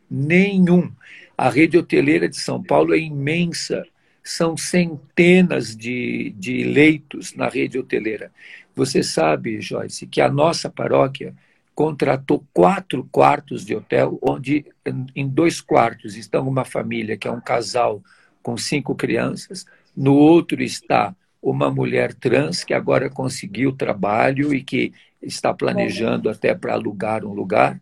Nenhum. 0.10 0.92
A 1.38 1.50
rede 1.50 1.78
hoteleira 1.78 2.28
de 2.28 2.38
São 2.38 2.64
Paulo 2.64 2.96
é 2.96 2.98
imensa. 2.98 3.86
São 4.24 4.58
centenas 4.58 5.76
de, 5.76 6.34
de 6.36 6.64
leitos 6.64 7.36
na 7.36 7.48
rede 7.48 7.78
hoteleira. 7.78 8.32
Você 8.78 9.02
sabe, 9.02 9.60
Joyce, 9.60 10.06
que 10.06 10.22
a 10.22 10.30
nossa 10.30 10.70
paróquia 10.70 11.34
contratou 11.74 12.46
quatro 12.54 13.10
quartos 13.12 13.66
de 13.66 13.76
hotel, 13.76 14.20
onde 14.22 14.68
em 15.16 15.28
dois 15.28 15.60
quartos 15.60 16.16
estão 16.16 16.48
uma 16.48 16.64
família, 16.64 17.18
que 17.18 17.28
é 17.28 17.32
um 17.32 17.42
casal 17.42 18.04
com 18.44 18.56
cinco 18.56 18.94
crianças, 18.94 19.66
no 19.96 20.14
outro 20.14 20.62
está 20.62 21.16
uma 21.42 21.72
mulher 21.72 22.14
trans 22.14 22.64
que 22.64 22.74
agora 22.74 23.10
conseguiu 23.10 23.72
trabalho 23.72 24.54
e 24.54 24.64
que 24.64 24.94
está 25.24 25.52
planejando 25.52 26.30
até 26.30 26.54
para 26.54 26.74
alugar 26.74 27.26
um 27.26 27.34
lugar, 27.34 27.82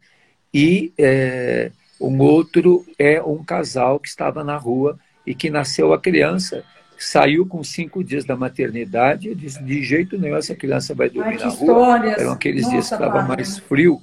e 0.54 0.94
é, 0.98 1.74
um 2.00 2.22
outro 2.22 2.86
é 2.98 3.22
um 3.22 3.44
casal 3.44 4.00
que 4.00 4.08
estava 4.08 4.46
na 4.46 4.56
rua 4.56 4.98
e 5.28 5.36
que 5.36 5.50
nasceu 5.50 5.92
a 5.92 6.00
criança 6.00 6.64
saiu 6.98 7.46
com 7.46 7.64
cinco 7.64 8.04
dias 8.04 8.26
da 8.26 8.36
maternidade 8.36 9.30
e 9.30 9.36
disse, 9.36 9.62
de 9.64 9.84
jeito 9.84 10.18
nenhum 10.18 10.38
essa 10.38 10.56
criança 10.56 10.94
vai 10.94 11.10
dormir 11.10 11.38
Ai, 11.42 11.46
na 11.46 11.50
rua. 11.50 12.08
Eram 12.08 12.32
aqueles 12.32 12.64
Nossa, 12.64 12.74
dias 12.74 12.88
que 12.88 12.94
estava 12.94 13.22
mais 13.22 13.58
frio. 13.58 14.02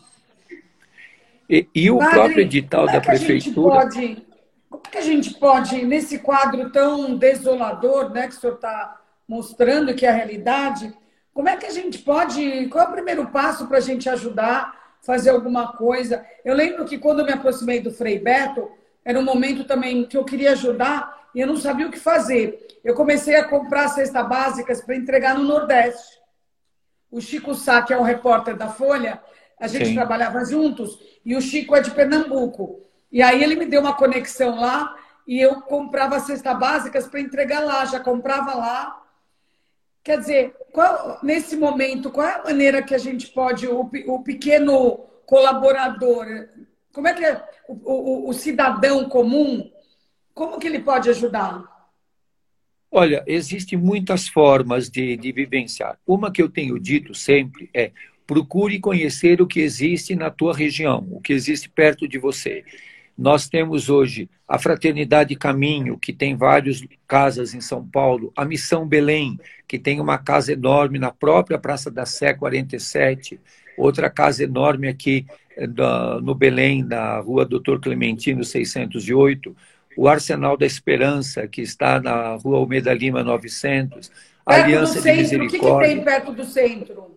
E, 1.48 1.66
e 1.74 1.90
o 1.90 1.98
padre, 1.98 2.14
próprio 2.14 2.40
edital 2.40 2.88
é 2.88 2.92
da 2.92 3.00
prefeitura... 3.00 3.82
Pode, 3.82 4.26
como 4.68 4.82
é 4.86 4.90
que 4.90 4.98
a 4.98 5.02
gente 5.02 5.34
pode, 5.34 5.84
nesse 5.84 6.18
quadro 6.18 6.70
tão 6.70 7.16
desolador 7.16 8.10
né, 8.10 8.28
que 8.28 8.34
o 8.34 8.40
senhor 8.40 8.54
está 8.54 9.00
mostrando, 9.28 9.94
que 9.94 10.06
é 10.06 10.10
a 10.10 10.14
realidade, 10.14 10.92
como 11.32 11.48
é 11.48 11.56
que 11.56 11.66
a 11.66 11.70
gente 11.70 11.98
pode... 11.98 12.66
Qual 12.68 12.84
é 12.84 12.88
o 12.88 12.92
primeiro 12.92 13.26
passo 13.28 13.66
para 13.66 13.78
a 13.78 13.82
gente 13.82 14.08
ajudar, 14.08 14.94
fazer 15.02 15.30
alguma 15.30 15.72
coisa? 15.72 16.24
Eu 16.44 16.54
lembro 16.54 16.84
que 16.84 16.98
quando 16.98 17.20
eu 17.20 17.26
me 17.26 17.32
aproximei 17.32 17.80
do 17.80 17.90
Frei 17.90 18.18
Beto, 18.18 18.70
era 19.04 19.18
um 19.18 19.24
momento 19.24 19.64
também 19.64 20.04
que 20.04 20.16
eu 20.16 20.24
queria 20.24 20.52
ajudar 20.52 21.28
e 21.34 21.40
eu 21.40 21.46
não 21.46 21.56
sabia 21.56 21.86
o 21.86 21.90
que 21.90 21.98
fazer 21.98 22.71
eu 22.84 22.94
comecei 22.94 23.36
a 23.36 23.44
comprar 23.44 23.88
cestas 23.88 24.28
básicas 24.28 24.80
para 24.80 24.96
entregar 24.96 25.36
no 25.36 25.44
Nordeste. 25.44 26.20
O 27.10 27.20
Chico 27.20 27.54
Sá, 27.54 27.82
que 27.82 27.92
é 27.92 27.96
o 27.96 28.02
repórter 28.02 28.56
da 28.56 28.68
Folha, 28.68 29.22
a 29.58 29.68
gente 29.68 29.86
Sim. 29.86 29.94
trabalhava 29.94 30.44
juntos, 30.44 30.98
e 31.24 31.36
o 31.36 31.40
Chico 31.40 31.76
é 31.76 31.80
de 31.80 31.90
Pernambuco. 31.92 32.80
E 33.10 33.22
aí 33.22 33.42
ele 33.42 33.54
me 33.54 33.66
deu 33.66 33.80
uma 33.80 33.94
conexão 33.94 34.58
lá 34.58 34.96
e 35.26 35.40
eu 35.40 35.60
comprava 35.62 36.18
cestas 36.18 36.58
básicas 36.58 37.06
para 37.06 37.20
entregar 37.20 37.60
lá, 37.60 37.84
já 37.84 38.00
comprava 38.00 38.54
lá. 38.54 39.00
Quer 40.02 40.18
dizer, 40.18 40.56
qual, 40.72 41.20
nesse 41.22 41.56
momento, 41.56 42.10
qual 42.10 42.26
é 42.26 42.34
a 42.34 42.44
maneira 42.44 42.82
que 42.82 42.94
a 42.94 42.98
gente 42.98 43.28
pode, 43.28 43.68
o, 43.68 43.88
o 44.08 44.22
pequeno 44.24 44.98
colaborador, 45.26 46.26
como 46.92 47.06
é 47.06 47.14
que 47.14 47.24
é 47.24 47.42
o, 47.68 47.74
o, 47.74 48.28
o 48.30 48.32
cidadão 48.32 49.08
comum, 49.08 49.70
como 50.34 50.58
que 50.58 50.66
ele 50.66 50.80
pode 50.80 51.08
ajudar? 51.08 51.64
Olha, 52.94 53.24
existem 53.26 53.78
muitas 53.78 54.28
formas 54.28 54.90
de, 54.90 55.16
de 55.16 55.32
vivenciar. 55.32 55.98
Uma 56.06 56.30
que 56.30 56.42
eu 56.42 56.48
tenho 56.50 56.78
dito 56.78 57.14
sempre 57.14 57.70
é 57.72 57.90
procure 58.26 58.78
conhecer 58.78 59.40
o 59.40 59.46
que 59.46 59.60
existe 59.60 60.14
na 60.14 60.30
tua 60.30 60.54
região, 60.54 61.08
o 61.10 61.18
que 61.18 61.32
existe 61.32 61.70
perto 61.70 62.06
de 62.06 62.18
você. 62.18 62.62
Nós 63.16 63.48
temos 63.48 63.88
hoje 63.88 64.28
a 64.46 64.58
Fraternidade 64.58 65.34
Caminho, 65.36 65.98
que 65.98 66.12
tem 66.12 66.36
várias 66.36 66.84
casas 67.08 67.54
em 67.54 67.62
São 67.62 67.82
Paulo, 67.82 68.30
a 68.36 68.44
Missão 68.44 68.86
Belém, 68.86 69.38
que 69.66 69.78
tem 69.78 69.98
uma 69.98 70.18
casa 70.18 70.52
enorme 70.52 70.98
na 70.98 71.10
própria 71.10 71.58
Praça 71.58 71.90
da 71.90 72.04
Sé 72.04 72.34
47, 72.34 73.40
outra 73.78 74.10
casa 74.10 74.44
enorme 74.44 74.86
aqui 74.86 75.24
eh, 75.56 75.66
no 76.22 76.34
Belém, 76.34 76.82
na 76.82 77.20
Rua 77.20 77.46
Doutor 77.46 77.80
Clementino 77.80 78.44
608 78.44 79.56
o 79.96 80.08
Arsenal 80.08 80.56
da 80.56 80.66
Esperança, 80.66 81.46
que 81.46 81.60
está 81.60 82.00
na 82.00 82.34
rua 82.36 82.58
Almeida 82.58 82.92
Lima 82.92 83.22
900, 83.22 84.10
a 84.44 84.54
Aliança 84.54 85.00
centro, 85.00 85.12
de 85.12 85.22
Misericórdia. 85.22 85.72
O 85.72 85.80
que, 85.80 85.88
que 85.88 85.94
tem 85.94 86.04
perto 86.04 86.32
do 86.32 86.44
centro? 86.44 87.16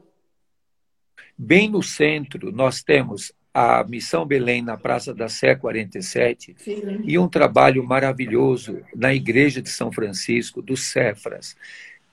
Bem 1.37 1.69
no 1.69 1.83
centro, 1.83 2.51
nós 2.51 2.81
temos 2.81 3.33
a 3.53 3.83
Missão 3.85 4.25
Belém 4.25 4.61
na 4.61 4.75
Praça 4.75 5.13
da 5.13 5.29
Sé 5.29 5.55
47 5.55 6.55
Sim. 6.57 7.01
e 7.05 7.17
um 7.17 7.27
trabalho 7.27 7.83
maravilhoso 7.85 8.81
na 8.93 9.13
Igreja 9.13 9.61
de 9.61 9.69
São 9.69 9.91
Francisco, 9.91 10.61
dos 10.61 10.87
Cefras. 10.87 11.55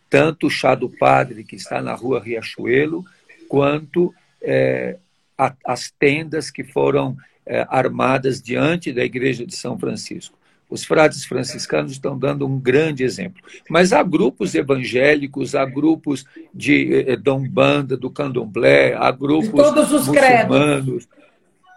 Tanto 0.09 0.47
o 0.47 0.51
Chá 0.51 0.75
do 0.75 0.89
Padre, 0.89 1.43
que 1.43 1.57
está 1.57 1.83
na 1.83 1.95
rua 1.95 2.23
Riachuelo, 2.23 3.05
quanto 3.49 4.15
é, 4.41 4.99
a, 5.37 5.55
as 5.67 5.91
tendas 5.91 6.51
que 6.51 6.63
foram 6.63 7.17
é, 7.45 7.67
armadas 7.69 8.41
diante 8.41 8.93
da 8.93 9.05
Igreja 9.05 9.45
de 9.45 9.57
São 9.57 9.77
Francisco. 9.77 10.39
Os 10.73 10.85
frades 10.85 11.27
franciscanos 11.27 11.93
estão 11.93 12.19
dando 12.19 12.47
um 12.47 12.59
grande 12.59 13.05
exemplo. 13.05 13.43
Mas 13.69 13.93
há 13.93 14.03
grupos 14.03 14.55
evangélicos, 14.55 15.55
há 15.55 15.67
grupos 15.67 16.25
de 16.55 17.05
eh, 17.07 17.17
Dom 17.17 17.47
Banda, 17.47 17.95
do 17.95 18.09
Candomblé, 18.09 18.95
há 18.95 19.11
grupos 19.11 19.51
de 19.51 19.53
todos 19.53 19.93
os 19.93 20.09
muçulmanos, 20.09 21.05
credos. 21.05 21.09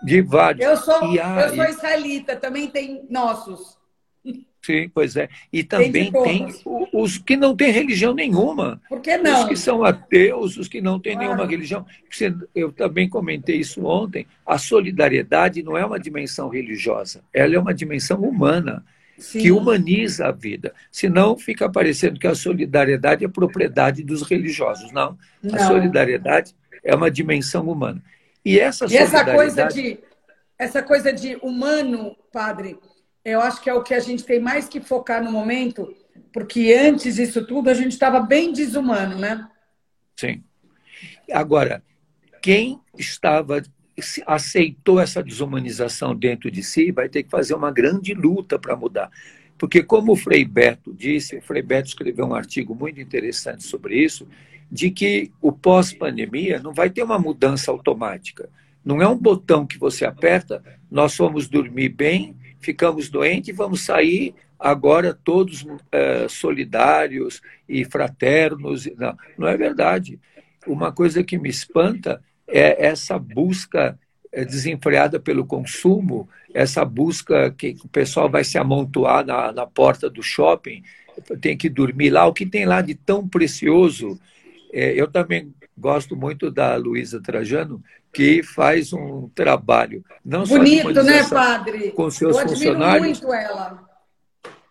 de 0.01 0.21
vários. 0.21 0.65
Eu 0.65 0.77
sou, 0.77 1.19
há, 1.21 1.41
eu 1.41 1.55
sou 1.55 1.65
israelita, 1.65 2.37
também 2.37 2.67
tem 2.69 3.05
nossos. 3.09 3.77
Sim, 4.65 4.89
pois 4.91 5.15
é. 5.15 5.29
E 5.53 5.63
também 5.63 6.11
tem, 6.11 6.47
tem 6.47 6.47
os 6.91 7.19
que 7.19 7.37
não 7.37 7.55
têm 7.55 7.71
religião 7.71 8.15
nenhuma. 8.15 8.81
Por 8.89 8.99
que 8.99 9.15
não? 9.15 9.43
Os 9.43 9.47
que 9.47 9.55
são 9.55 9.83
ateus, 9.83 10.57
os 10.57 10.67
que 10.67 10.81
não 10.81 10.99
têm 10.99 11.15
nenhuma 11.15 11.45
religião. 11.45 11.85
Eu 12.55 12.71
também 12.71 13.07
comentei 13.07 13.57
isso 13.57 13.85
ontem. 13.85 14.25
A 14.43 14.57
solidariedade 14.57 15.61
não 15.61 15.77
é 15.77 15.85
uma 15.85 15.99
dimensão 15.99 16.49
religiosa, 16.49 17.21
ela 17.31 17.53
é 17.53 17.59
uma 17.59 17.73
dimensão 17.73 18.21
humana. 18.21 18.83
Sim. 19.17 19.39
que 19.39 19.49
humaniza 19.49 20.27
a 20.27 20.31
vida. 20.33 20.73
Senão 20.91 21.37
fica 21.37 21.71
parecendo 21.71 22.19
que 22.19 22.27
a 22.27 22.35
solidariedade 22.35 23.23
é 23.23 23.29
propriedade 23.29 24.03
dos 24.03 24.23
religiosos. 24.23 24.91
Não. 24.91 25.17
não. 25.41 25.55
A 25.55 25.59
solidariedade 25.59 26.53
é 26.83 26.93
uma 26.93 27.09
dimensão 27.09 27.69
humana. 27.69 28.03
E 28.43 28.59
essa 28.59 28.85
e 28.91 28.97
essa 28.97 29.23
coisa 29.23 29.67
de 29.67 29.99
essa 30.59 30.83
coisa 30.83 31.13
de 31.13 31.37
humano, 31.41 32.13
padre, 32.29 32.77
eu 33.25 33.41
acho 33.41 33.59
que 33.61 33.69
é 33.69 33.73
o 33.73 33.81
que 33.81 33.95
a 33.95 33.99
gente 33.99 34.23
tem 34.23 34.39
mais 34.39 34.69
que 34.69 34.79
focar 34.79 35.23
no 35.23 35.31
momento, 35.31 35.93
porque 36.31 36.73
antes 36.73 37.15
disso 37.15 37.45
tudo 37.45 37.69
a 37.69 37.73
gente 37.73 37.93
estava 37.93 38.19
bem 38.19 38.53
desumano, 38.53 39.17
né? 39.17 39.49
Sim. 40.15 40.43
Agora, 41.31 41.83
quem 42.41 42.79
estava 42.97 43.63
aceitou 44.27 44.99
essa 44.99 45.23
desumanização 45.23 46.15
dentro 46.15 46.51
de 46.51 46.61
si 46.61 46.91
vai 46.91 47.09
ter 47.09 47.23
que 47.23 47.29
fazer 47.29 47.55
uma 47.55 47.71
grande 47.71 48.13
luta 48.13 48.59
para 48.59 48.75
mudar. 48.75 49.09
Porque, 49.57 49.81
como 49.81 50.11
o 50.11 50.17
Frei 50.17 50.43
Beto 50.43 50.93
disse, 50.93 51.37
o 51.37 51.41
Frei 51.41 51.61
Beto 51.61 51.87
escreveu 51.87 52.25
um 52.25 52.35
artigo 52.35 52.75
muito 52.75 52.99
interessante 52.99 53.63
sobre 53.63 53.97
isso, 53.97 54.27
de 54.69 54.91
que 54.91 55.31
o 55.41 55.51
pós-pandemia 55.51 56.59
não 56.59 56.73
vai 56.73 56.89
ter 56.89 57.03
uma 57.03 57.17
mudança 57.17 57.71
automática. 57.71 58.49
Não 58.83 59.01
é 59.01 59.07
um 59.07 59.17
botão 59.17 59.65
que 59.65 59.77
você 59.77 60.05
aperta, 60.05 60.61
nós 60.91 61.15
fomos 61.15 61.47
dormir 61.47 61.89
bem, 61.89 62.35
ficamos 62.65 63.09
doentes 63.09 63.49
e 63.49 63.53
vamos 63.53 63.81
sair 63.81 64.33
agora 64.59 65.13
todos 65.13 65.65
é, 65.91 66.27
solidários 66.27 67.41
e 67.69 67.85
fraternos. 67.85 68.87
Não, 68.97 69.15
não 69.37 69.47
é 69.47 69.55
verdade. 69.55 70.19
Uma 70.65 70.91
coisa 70.91 71.23
que 71.23 71.37
me 71.37 71.49
espanta 71.49 72.21
é 72.47 72.87
essa 72.87 73.19
busca 73.19 73.99
é, 74.31 74.43
desenfreada 74.43 75.19
pelo 75.19 75.45
consumo, 75.45 76.27
essa 76.53 76.83
busca 76.83 77.51
que 77.51 77.77
o 77.83 77.87
pessoal 77.87 78.29
vai 78.29 78.43
se 78.43 78.57
amontoar 78.57 79.25
na, 79.25 79.51
na 79.51 79.67
porta 79.67 80.09
do 80.09 80.23
shopping, 80.23 80.83
tem 81.39 81.55
que 81.55 81.69
dormir 81.69 82.09
lá, 82.09 82.25
o 82.25 82.33
que 82.33 82.45
tem 82.45 82.65
lá 82.65 82.81
de 82.81 82.95
tão 82.95 83.27
precioso. 83.27 84.19
É, 84.73 84.99
eu 84.99 85.07
também 85.07 85.53
gosto 85.77 86.15
muito 86.15 86.49
da 86.49 86.75
Luísa 86.75 87.21
Trajano, 87.21 87.83
que 88.13 88.41
faz 88.41 88.93
um 88.93 89.29
trabalho 89.35 90.03
não 90.23 90.43
Bonito, 90.45 90.93
só 90.93 91.03
né, 91.03 91.29
padre? 91.29 91.91
com 91.91 92.09
seus 92.09 92.37
eu 92.37 92.47
funcionários. 92.47 93.21
muito 93.21 93.33
ela. 93.33 93.83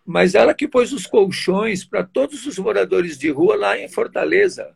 Mas 0.04 0.34
ela 0.34 0.54
que 0.54 0.68
pôs 0.68 0.92
os 0.92 1.06
colchões 1.06 1.84
para 1.84 2.02
todos 2.02 2.46
os 2.46 2.58
moradores 2.58 3.18
de 3.18 3.30
rua 3.30 3.56
lá 3.56 3.78
em 3.78 3.88
Fortaleza. 3.88 4.74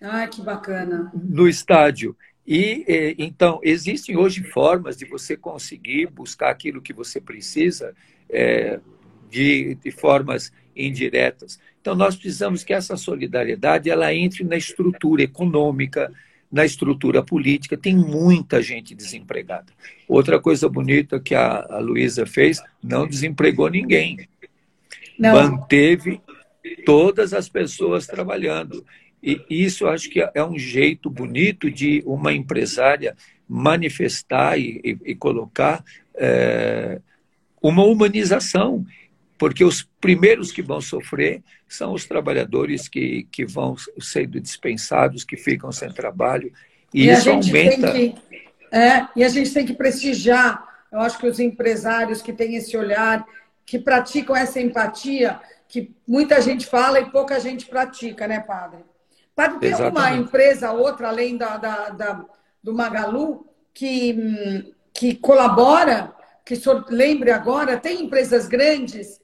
Ah, 0.00 0.26
que 0.26 0.40
bacana. 0.40 1.10
No 1.14 1.48
estádio. 1.48 2.16
E 2.46 3.14
então 3.18 3.60
existem 3.62 4.16
hoje 4.16 4.42
formas 4.42 4.96
de 4.96 5.04
você 5.04 5.36
conseguir 5.36 6.06
buscar 6.06 6.50
aquilo 6.50 6.82
que 6.82 6.92
você 6.92 7.20
precisa 7.20 7.94
é, 8.28 8.80
de, 9.28 9.76
de, 9.76 9.90
formas 9.92 10.52
indiretas. 10.74 11.58
Então 11.80 11.94
nós 11.94 12.16
precisamos 12.16 12.62
que 12.62 12.72
essa 12.72 12.96
solidariedade 12.96 13.90
ela 13.90 14.14
entre 14.14 14.44
na 14.44 14.56
estrutura 14.56 15.22
econômica, 15.22 16.12
na 16.50 16.64
estrutura 16.64 17.22
política. 17.22 17.76
Tem 17.76 17.96
muita 17.96 18.60
gente 18.60 18.94
desempregada. 18.94 19.72
Outra 20.08 20.40
coisa 20.40 20.68
bonita 20.68 21.20
que 21.20 21.34
a, 21.34 21.66
a 21.70 21.78
Luísa 21.78 22.26
fez, 22.26 22.62
não 22.82 23.06
desempregou 23.06 23.68
ninguém. 23.68 24.28
Não. 25.18 25.34
Manteve 25.34 26.20
todas 26.84 27.32
as 27.32 27.48
pessoas 27.48 28.06
trabalhando. 28.06 28.84
E 29.22 29.44
isso 29.48 29.86
acho 29.86 30.08
que 30.08 30.20
é 30.34 30.42
um 30.42 30.58
jeito 30.58 31.10
bonito 31.10 31.70
de 31.70 32.02
uma 32.06 32.32
empresária 32.32 33.14
manifestar 33.46 34.58
e, 34.58 34.80
e, 34.82 34.98
e 35.10 35.14
colocar 35.14 35.84
é, 36.14 37.00
uma 37.60 37.84
humanização, 37.84 38.86
porque 39.40 39.64
os 39.64 39.82
primeiros 39.98 40.52
que 40.52 40.60
vão 40.60 40.82
sofrer 40.82 41.42
são 41.66 41.94
os 41.94 42.04
trabalhadores 42.04 42.86
que, 42.86 43.26
que 43.32 43.46
vão 43.46 43.74
sendo 43.98 44.38
dispensados, 44.38 45.24
que 45.24 45.34
ficam 45.34 45.72
sem 45.72 45.90
trabalho, 45.90 46.52
e, 46.92 47.06
e 47.06 47.10
isso 47.10 47.30
aumenta. 47.30 47.90
Que, 47.90 48.14
é, 48.70 49.08
e 49.16 49.24
a 49.24 49.30
gente 49.30 49.50
tem 49.54 49.64
que 49.64 49.72
prestigiar, 49.72 50.62
eu 50.92 51.00
acho 51.00 51.18
que 51.18 51.26
os 51.26 51.40
empresários 51.40 52.20
que 52.20 52.34
têm 52.34 52.54
esse 52.54 52.76
olhar, 52.76 53.26
que 53.64 53.78
praticam 53.78 54.36
essa 54.36 54.60
empatia, 54.60 55.40
que 55.66 55.90
muita 56.06 56.38
gente 56.42 56.66
fala 56.66 57.00
e 57.00 57.10
pouca 57.10 57.40
gente 57.40 57.64
pratica, 57.64 58.28
né, 58.28 58.40
padre? 58.40 58.80
Padre, 59.34 59.58
tem 59.58 59.70
Exatamente. 59.70 59.96
alguma 59.96 60.16
empresa, 60.22 60.72
outra, 60.72 61.08
além 61.08 61.38
da, 61.38 61.56
da, 61.56 61.88
da, 61.88 62.26
do 62.62 62.74
Magalu, 62.74 63.46
que, 63.72 64.74
que 64.92 65.14
colabora? 65.14 66.12
Que 66.44 66.52
o 66.52 66.60
senhor 66.60 66.84
lembre 66.90 67.30
agora? 67.30 67.78
Tem 67.78 68.02
empresas 68.02 68.46
grandes? 68.46 69.18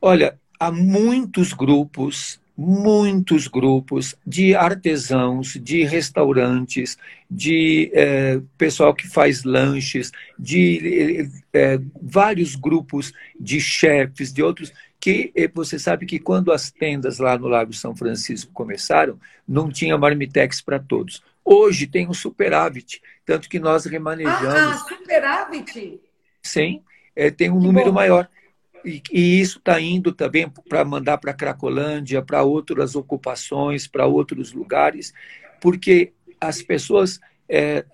Olha, 0.00 0.38
há 0.58 0.70
muitos 0.70 1.52
grupos, 1.52 2.40
muitos 2.56 3.46
grupos 3.48 4.16
de 4.26 4.54
artesãos, 4.54 5.54
de 5.60 5.84
restaurantes, 5.84 6.96
de 7.30 7.90
é, 7.92 8.40
pessoal 8.56 8.94
que 8.94 9.08
faz 9.08 9.44
lanches, 9.44 10.10
de 10.38 11.30
é, 11.52 11.78
vários 12.00 12.54
grupos 12.54 13.12
de 13.38 13.60
chefes, 13.60 14.32
de 14.32 14.42
outros 14.42 14.72
que 15.00 15.32
você 15.54 15.78
sabe 15.78 16.06
que 16.06 16.18
quando 16.18 16.52
as 16.52 16.70
tendas 16.70 17.18
lá 17.18 17.38
no 17.38 17.46
Lago 17.46 17.72
São 17.72 17.94
Francisco 17.94 18.52
começaram, 18.52 19.18
não 19.46 19.70
tinha 19.70 19.96
marmitex 19.96 20.60
para 20.60 20.78
todos. 20.78 21.22
Hoje 21.44 21.86
tem 21.86 22.08
um 22.08 22.14
superávit, 22.14 23.00
tanto 23.24 23.48
que 23.48 23.58
nós 23.58 23.86
remanejamos. 23.86 24.44
Ah, 24.44 24.72
ah 24.72 24.88
superávit? 24.88 26.00
Sim, 26.42 26.82
é, 27.14 27.30
tem 27.30 27.50
um 27.50 27.58
que 27.58 27.66
número 27.66 27.86
bom. 27.86 27.92
maior. 27.92 28.28
E, 28.84 29.02
e 29.12 29.40
isso 29.40 29.58
está 29.58 29.80
indo 29.80 30.12
também 30.12 30.48
para 30.68 30.84
mandar 30.84 31.18
para 31.18 31.34
Cracolândia, 31.34 32.22
para 32.22 32.42
outras 32.42 32.94
ocupações, 32.94 33.86
para 33.86 34.06
outros 34.06 34.52
lugares, 34.52 35.12
porque 35.60 36.12
as 36.40 36.62
pessoas 36.62 37.20
é, 37.48 37.84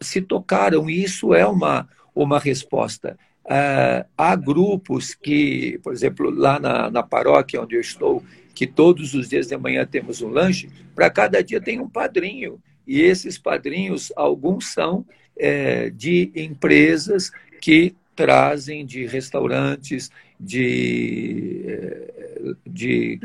se 0.00 0.20
tocaram, 0.20 0.88
e 0.88 1.02
isso 1.02 1.34
é 1.34 1.46
uma, 1.46 1.88
uma 2.14 2.38
resposta. 2.38 3.18
Uh, 3.44 4.04
há 4.16 4.36
grupos 4.36 5.14
que, 5.14 5.80
por 5.82 5.92
exemplo, 5.92 6.30
lá 6.30 6.60
na, 6.60 6.90
na 6.90 7.02
paróquia 7.02 7.62
onde 7.62 7.76
eu 7.76 7.80
estou, 7.80 8.22
que 8.54 8.66
todos 8.66 9.14
os 9.14 9.28
dias 9.28 9.46
de 9.46 9.56
manhã 9.56 9.86
temos 9.86 10.20
um 10.20 10.28
lanche, 10.28 10.68
para 10.94 11.08
cada 11.08 11.42
dia 11.42 11.60
tem 11.60 11.80
um 11.80 11.88
padrinho. 11.88 12.60
E 12.86 13.00
esses 13.00 13.38
padrinhos, 13.38 14.12
alguns 14.16 14.72
são 14.72 15.06
é, 15.38 15.90
de 15.90 16.30
empresas 16.34 17.30
que 17.60 17.94
trazem 18.18 18.84
de 18.84 19.06
restaurantes, 19.06 20.10
de, 20.40 21.64
é, 21.66 22.54
de 22.66 23.20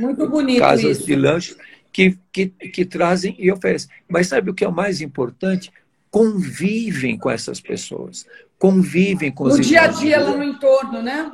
casas 0.59 0.97
isso. 0.97 1.05
de 1.07 1.15
lanche, 1.15 1.55
que, 1.91 2.17
que, 2.31 2.47
que 2.47 2.85
trazem 2.85 3.35
e 3.39 3.51
oferecem. 3.51 3.89
Mas 4.07 4.27
sabe 4.27 4.51
o 4.51 4.53
que 4.53 4.63
é 4.63 4.67
o 4.67 4.71
mais 4.71 5.01
importante? 5.01 5.71
Convivem 6.11 7.17
com 7.17 7.31
essas 7.31 7.59
pessoas 7.59 8.27
convivem 8.63 9.29
com 9.29 9.43
os 9.43 9.57
No 9.57 9.61
dia 9.61 9.81
a 9.81 9.87
dia 9.87 10.21
lá 10.21 10.37
no 10.37 10.41
entorno, 10.41 11.01
né? 11.01 11.29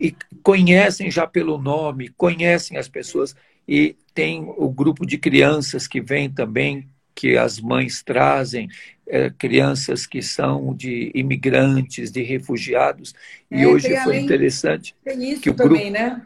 E 0.00 0.16
conhecem 0.42 1.10
já 1.10 1.26
pelo 1.26 1.58
nome, 1.58 2.08
conhecem 2.16 2.78
as 2.78 2.88
pessoas. 2.88 3.36
E 3.68 3.94
tem 4.14 4.50
o 4.56 4.70
grupo 4.70 5.04
de 5.04 5.18
crianças 5.18 5.86
que 5.86 6.00
vem 6.00 6.30
também, 6.30 6.88
que 7.14 7.36
as 7.36 7.60
mães 7.60 8.02
trazem, 8.02 8.66
é, 9.08 9.30
crianças 9.30 10.06
que 10.06 10.22
são 10.22 10.74
de 10.74 11.10
imigrantes, 11.14 12.12
de 12.12 12.22
refugiados. 12.22 13.14
E 13.50 13.62
é, 13.62 13.66
hoje 13.66 13.88
foi 13.88 13.96
além, 13.96 14.24
interessante. 14.24 14.94
Tem 15.02 15.32
isso 15.32 15.40
que 15.40 15.50
o 15.50 15.54
também, 15.54 15.92
grupo, 15.92 16.04
né? 16.04 16.22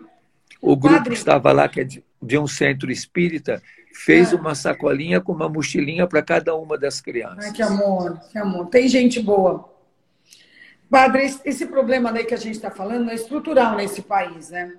O 0.60 0.76
grupo 0.76 0.96
Padre. 0.96 1.12
que 1.12 1.18
estava 1.18 1.52
lá, 1.52 1.68
que 1.68 1.80
é 1.80 1.84
de, 1.84 2.04
de 2.20 2.38
um 2.38 2.46
centro 2.46 2.90
espírita, 2.90 3.62
fez 3.94 4.32
ah. 4.32 4.36
uma 4.36 4.54
sacolinha 4.54 5.20
com 5.20 5.32
uma 5.32 5.48
mochilinha 5.48 6.06
para 6.06 6.22
cada 6.22 6.54
uma 6.54 6.76
das 6.76 7.00
crianças. 7.00 7.46
Ai, 7.46 7.52
que 7.52 7.62
amor, 7.62 8.20
que 8.30 8.38
amor. 8.38 8.66
Tem 8.66 8.88
gente 8.88 9.20
boa. 9.20 9.70
Padre, 10.90 11.34
esse 11.44 11.66
problema 11.66 12.12
daí 12.12 12.24
que 12.24 12.34
a 12.34 12.38
gente 12.38 12.56
está 12.56 12.70
falando 12.70 13.10
é 13.10 13.14
estrutural 13.14 13.76
nesse 13.76 14.02
país, 14.02 14.50
né? 14.50 14.74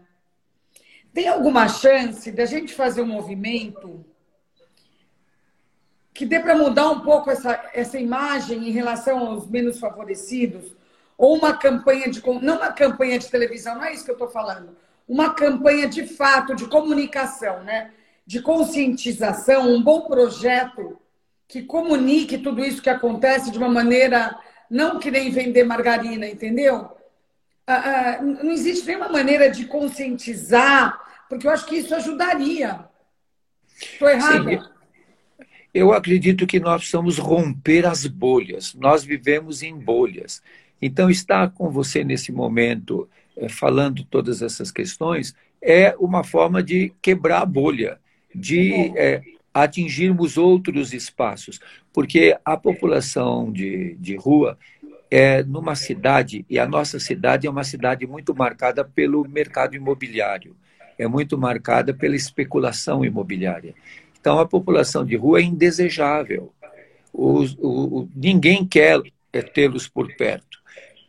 Tem 1.13 1.27
alguma 1.27 1.67
chance 1.67 2.31
da 2.31 2.45
gente 2.45 2.73
fazer 2.73 3.01
um 3.01 3.07
movimento 3.07 4.05
que 6.13 6.25
dê 6.25 6.39
para 6.39 6.55
mudar 6.55 6.89
um 6.89 6.99
pouco 6.99 7.31
essa, 7.31 7.69
essa 7.73 7.97
imagem 7.97 8.67
em 8.67 8.71
relação 8.71 9.19
aos 9.19 9.49
menos 9.49 9.79
favorecidos? 9.79 10.75
Ou 11.17 11.35
uma 11.37 11.57
campanha 11.57 12.09
de. 12.09 12.21
Não 12.41 12.57
uma 12.57 12.71
campanha 12.71 13.17
de 13.17 13.29
televisão, 13.29 13.75
não 13.75 13.85
é 13.85 13.93
isso 13.93 14.05
que 14.05 14.11
eu 14.11 14.15
estou 14.15 14.29
falando. 14.29 14.75
Uma 15.07 15.33
campanha 15.33 15.87
de 15.87 16.05
fato, 16.05 16.55
de 16.55 16.67
comunicação, 16.67 17.63
né? 17.63 17.91
De 18.25 18.41
conscientização, 18.41 19.69
um 19.69 19.81
bom 19.81 20.01
projeto 20.01 20.99
que 21.47 21.63
comunique 21.63 22.37
tudo 22.37 22.63
isso 22.63 22.81
que 22.81 22.89
acontece 22.89 23.51
de 23.51 23.57
uma 23.57 23.69
maneira 23.69 24.35
não 24.69 24.99
que 24.99 25.11
nem 25.11 25.29
vender 25.29 25.63
margarina, 25.63 26.27
entendeu? 26.27 26.89
Ah, 27.67 28.17
ah, 28.17 28.21
não 28.21 28.51
existe 28.51 28.87
nenhuma 28.87 29.09
maneira 29.09 29.49
de 29.49 29.65
conscientizar, 29.65 30.99
porque 31.29 31.45
eu 31.45 31.51
acho 31.51 31.65
que 31.65 31.75
isso 31.75 31.93
ajudaria. 31.93 32.85
Estou 33.79 34.09
errada? 34.09 34.49
Sim. 34.49 34.72
Eu 35.73 35.91
acredito 35.91 36.45
que 36.45 36.59
nós 36.59 36.81
precisamos 36.81 37.17
romper 37.17 37.85
as 37.85 38.05
bolhas. 38.05 38.75
Nós 38.75 39.03
vivemos 39.03 39.63
em 39.63 39.75
bolhas. 39.75 40.41
Então, 40.81 41.09
estar 41.09 41.49
com 41.49 41.71
você 41.71 42.03
nesse 42.03 42.31
momento, 42.31 43.09
eh, 43.35 43.49
falando 43.49 44.03
todas 44.03 44.41
essas 44.41 44.69
questões, 44.69 45.33
é 45.61 45.95
uma 45.97 46.23
forma 46.23 46.61
de 46.61 46.93
quebrar 47.01 47.41
a 47.41 47.45
bolha, 47.45 47.97
de 48.35 48.91
é, 48.97 49.21
atingirmos 49.53 50.37
outros 50.37 50.93
espaços, 50.93 51.59
porque 51.93 52.35
a 52.43 52.57
população 52.57 53.51
de, 53.51 53.95
de 53.95 54.15
rua 54.15 54.57
é 55.09 55.43
numa 55.43 55.75
cidade, 55.75 56.45
e 56.49 56.59
a 56.59 56.67
nossa 56.67 56.99
cidade 56.99 57.47
é 57.47 57.49
uma 57.49 57.63
cidade 57.63 58.05
muito 58.05 58.35
marcada 58.35 58.83
pelo 58.83 59.27
mercado 59.27 59.75
imobiliário, 59.75 60.55
é 60.97 61.07
muito 61.07 61.37
marcada 61.37 61.93
pela 61.93 62.15
especulação 62.15 63.05
imobiliária. 63.05 63.73
Então, 64.23 64.39
a 64.39 64.47
população 64.47 65.05
de 65.05 65.17
rua 65.17 65.41
é 65.41 65.43
indesejável. 65.43 66.53
os, 67.11 67.57
o, 67.59 68.07
ninguém 68.15 68.65
quer 68.65 69.01
é, 69.33 69.41
tê-los 69.41 69.85
por 69.85 70.15
perto. 70.15 70.59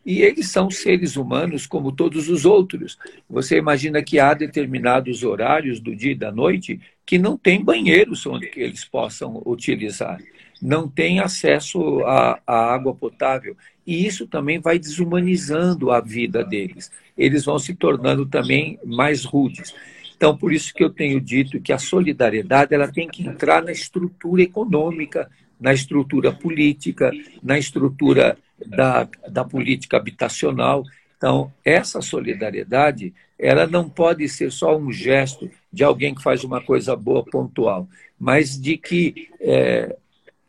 E 0.05 0.21
eles 0.21 0.51
são 0.51 0.69
seres 0.69 1.15
humanos 1.15 1.65
como 1.65 1.93
todos 1.93 2.29
os 2.29 2.45
outros. 2.45 2.99
Você 3.31 3.57
imagina 3.57 4.03
que 4.03 4.19
há 4.19 4.35
determinados 4.35 5.23
horários 5.23 5.79
do 5.79 5.95
dia 5.95 6.11
e 6.11 6.17
da 6.17 6.33
noite 6.33 6.81
que 7.07 7.17
não 7.17 7.39
tem 7.39 7.63
banheiros 7.63 8.27
onde 8.27 8.51
eles 8.57 8.85
possam 8.85 9.41
utilizar, 9.47 10.19
não 10.61 10.89
tem 10.89 11.21
acesso 11.21 12.05
à 12.05 12.41
água 12.75 12.93
potável. 12.93 13.57
E 13.87 14.05
isso 14.05 14.27
também 14.27 14.59
vai 14.59 14.77
desumanizando 14.77 15.93
a 15.93 16.01
vida 16.01 16.43
deles. 16.43 16.91
Eles 17.17 17.45
vão 17.45 17.61
se 17.61 17.77
tornando 17.77 18.27
também 18.27 18.77
mais 18.85 19.25
rudes. 19.25 19.73
Então, 20.17 20.37
por 20.37 20.53
isso 20.53 20.73
que 20.73 20.83
eu 20.83 20.91
tenho 20.91 21.21
dito 21.21 21.61
que 21.61 21.73
a 21.73 21.79
solidariedade 21.79 22.75
ela 22.75 22.91
tem 22.91 23.09
que 23.09 23.27
entrar 23.27 23.63
na 23.63 23.73
estrutura 23.73 24.43
econômica, 24.43 25.31
na 25.61 25.73
estrutura 25.73 26.33
política, 26.33 27.11
na 27.43 27.59
estrutura 27.59 28.37
da, 28.67 29.09
da 29.29 29.45
política 29.45 29.97
habitacional. 29.97 30.85
Então, 31.17 31.53
essa 31.65 32.01
solidariedade, 32.01 33.13
ela 33.39 33.67
não 33.67 33.89
pode 33.89 34.29
ser 34.29 34.53
só 34.53 34.77
um 34.77 34.93
gesto 34.93 35.51
de 35.73 35.83
alguém 35.83 36.15
que 36.15 36.23
faz 36.23 36.45
uma 36.45 36.61
coisa 36.61 36.95
boa 36.95 37.25
pontual, 37.25 37.89
mas 38.19 38.61
de 38.61 38.77
que 38.77 39.29
é, 39.41 39.97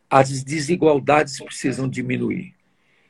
as 0.10 0.44
desigualdades 0.44 1.40
precisam 1.40 1.90
diminuir. 1.90 2.54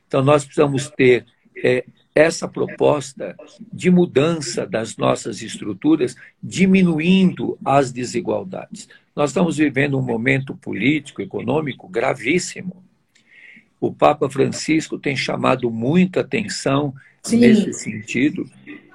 Então, 0.07 0.23
nós 0.23 0.45
precisamos 0.45 0.89
ter 0.89 1.25
é, 1.57 1.83
essa 2.15 2.47
proposta 2.47 3.35
de 3.71 3.91
mudança 3.91 4.65
das 4.65 4.95
nossas 4.95 5.41
estruturas, 5.41 6.15
diminuindo 6.41 7.57
as 7.63 7.91
desigualdades. 7.91 8.87
Nós 9.13 9.31
estamos 9.31 9.57
vivendo 9.57 9.99
um 9.99 10.01
momento 10.01 10.55
político, 10.55 11.21
econômico 11.21 11.89
gravíssimo. 11.89 12.81
O 13.81 13.93
Papa 13.93 14.29
Francisco 14.29 14.97
tem 14.97 15.15
chamado 15.17 15.69
muita 15.69 16.21
atenção 16.21 16.93
Sim. 17.21 17.39
nesse 17.39 17.73
sentido 17.73 18.49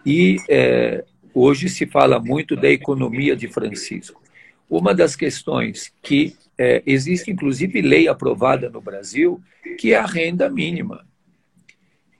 e 0.04 0.38
é, 0.48 1.04
hoje 1.34 1.68
se 1.68 1.84
fala 1.84 2.18
muito 2.18 2.56
da 2.56 2.70
economia 2.70 3.36
de 3.36 3.46
Francisco. 3.48 4.22
Uma 4.68 4.94
das 4.94 5.14
questões 5.14 5.92
que 6.00 6.34
é, 6.56 6.82
existe, 6.86 7.30
inclusive, 7.30 7.82
lei 7.82 8.08
aprovada 8.08 8.70
no 8.70 8.80
Brasil, 8.80 9.42
que 9.78 9.92
é 9.92 9.98
a 9.98 10.06
renda 10.06 10.48
mínima 10.48 11.04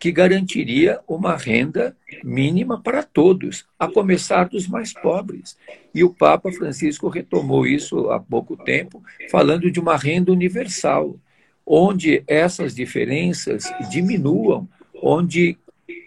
que 0.00 0.10
garantiria 0.10 0.98
uma 1.06 1.36
renda 1.36 1.94
mínima 2.24 2.80
para 2.80 3.02
todos, 3.02 3.66
a 3.78 3.86
começar 3.86 4.48
dos 4.48 4.66
mais 4.66 4.94
pobres. 4.94 5.58
E 5.94 6.02
o 6.02 6.08
Papa 6.08 6.50
Francisco 6.50 7.08
retomou 7.08 7.66
isso 7.66 8.10
há 8.10 8.18
pouco 8.18 8.56
tempo, 8.56 9.02
falando 9.30 9.70
de 9.70 9.78
uma 9.78 9.98
renda 9.98 10.32
universal, 10.32 11.16
onde 11.66 12.24
essas 12.26 12.74
diferenças 12.74 13.70
diminuam, 13.90 14.66
onde 15.02 15.58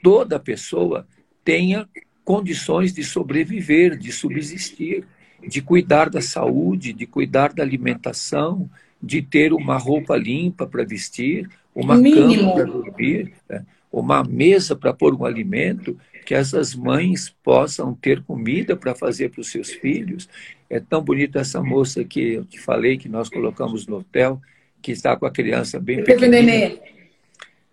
toda 0.02 0.40
pessoa 0.40 1.08
tenha 1.46 1.88
condições 2.26 2.94
de 2.94 3.04
sobreviver, 3.04 3.96
de 3.96 4.12
subsistir, 4.12 5.06
de 5.48 5.62
cuidar 5.62 6.10
da 6.10 6.22
saúde, 6.22 6.94
de 6.94 7.06
cuidar 7.06 7.54
da 7.54 7.62
alimentação, 7.62 8.68
de 9.00 9.22
ter 9.22 9.54
uma 9.54 9.78
roupa 9.78 10.18
limpa 10.18 10.66
para 10.66 10.84
vestir, 10.84 11.48
uma 11.76 11.96
Mínimo. 11.96 12.36
cama 12.36 12.54
para 12.56 12.64
dormir. 12.66 13.34
Né? 13.48 13.64
Uma 13.94 14.24
mesa 14.24 14.76
para 14.76 14.92
pôr 14.92 15.14
um 15.14 15.24
alimento, 15.24 15.96
que 16.26 16.34
essas 16.34 16.74
mães 16.74 17.30
possam 17.44 17.94
ter 17.94 18.24
comida 18.24 18.76
para 18.76 18.96
fazer 18.96 19.30
para 19.30 19.42
os 19.42 19.52
seus 19.52 19.70
filhos. 19.70 20.28
É 20.68 20.80
tão 20.80 21.04
bonita 21.04 21.40
essa 21.40 21.62
moça 21.62 22.04
que 22.04 22.34
eu 22.34 22.44
te 22.44 22.60
falei, 22.60 22.98
que 22.98 23.08
nós 23.08 23.30
colocamos 23.30 23.86
no 23.86 23.98
hotel, 23.98 24.42
que 24.82 24.92
está 24.92 25.16
com 25.16 25.28
a 25.28 25.32
criança 25.32 25.80
bem 25.80 26.04
pequena. 26.04 26.80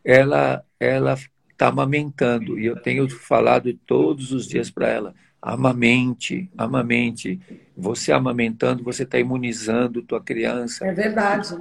Ela 0.04 0.62
ela 0.78 1.14
está 1.50 1.68
amamentando 1.68 2.58
e 2.58 2.66
eu 2.66 2.76
tenho 2.76 3.08
falado 3.08 3.72
todos 3.86 4.32
os 4.32 4.46
dias 4.46 4.70
para 4.70 4.88
ela, 4.88 5.14
amamente, 5.40 6.50
amamente. 6.56 7.40
Você 7.76 8.12
amamentando, 8.12 8.84
você 8.84 9.04
está 9.04 9.18
imunizando 9.18 10.02
tua 10.02 10.20
criança. 10.20 10.86
É 10.86 10.92
verdade. 10.92 11.56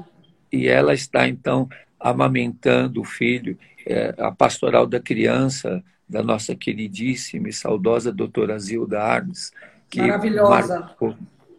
E 0.52 0.68
ela 0.68 0.94
está 0.94 1.28
então 1.28 1.70
amamentando 2.00 3.02
o 3.02 3.06
filho 3.06 3.58
é, 3.90 4.14
a 4.20 4.32
pastoral 4.32 4.86
da 4.86 5.00
criança 5.00 5.84
da 6.08 6.22
nossa 6.22 6.56
queridíssima 6.56 7.50
e 7.50 7.54
saudosa 7.54 8.12
doutora 8.12 8.58
Zilda 8.60 9.02
Arnes, 9.02 9.52
que. 9.90 10.00
Marcou, 10.02 11.16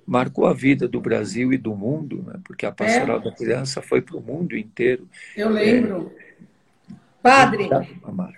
marcou 0.06 0.46
a 0.46 0.52
vida 0.52 0.88
do 0.88 1.00
Brasil 1.00 1.52
e 1.52 1.58
do 1.58 1.74
mundo, 1.74 2.24
né? 2.26 2.40
porque 2.44 2.64
a 2.64 2.72
pastoral 2.72 3.18
é. 3.18 3.24
da 3.24 3.32
criança 3.32 3.82
foi 3.82 4.00
para 4.00 4.16
o 4.16 4.20
mundo 4.20 4.56
inteiro. 4.56 5.08
Eu 5.36 5.48
lembro. 5.50 6.12
É, 6.16 6.30
Padre, 7.22 7.68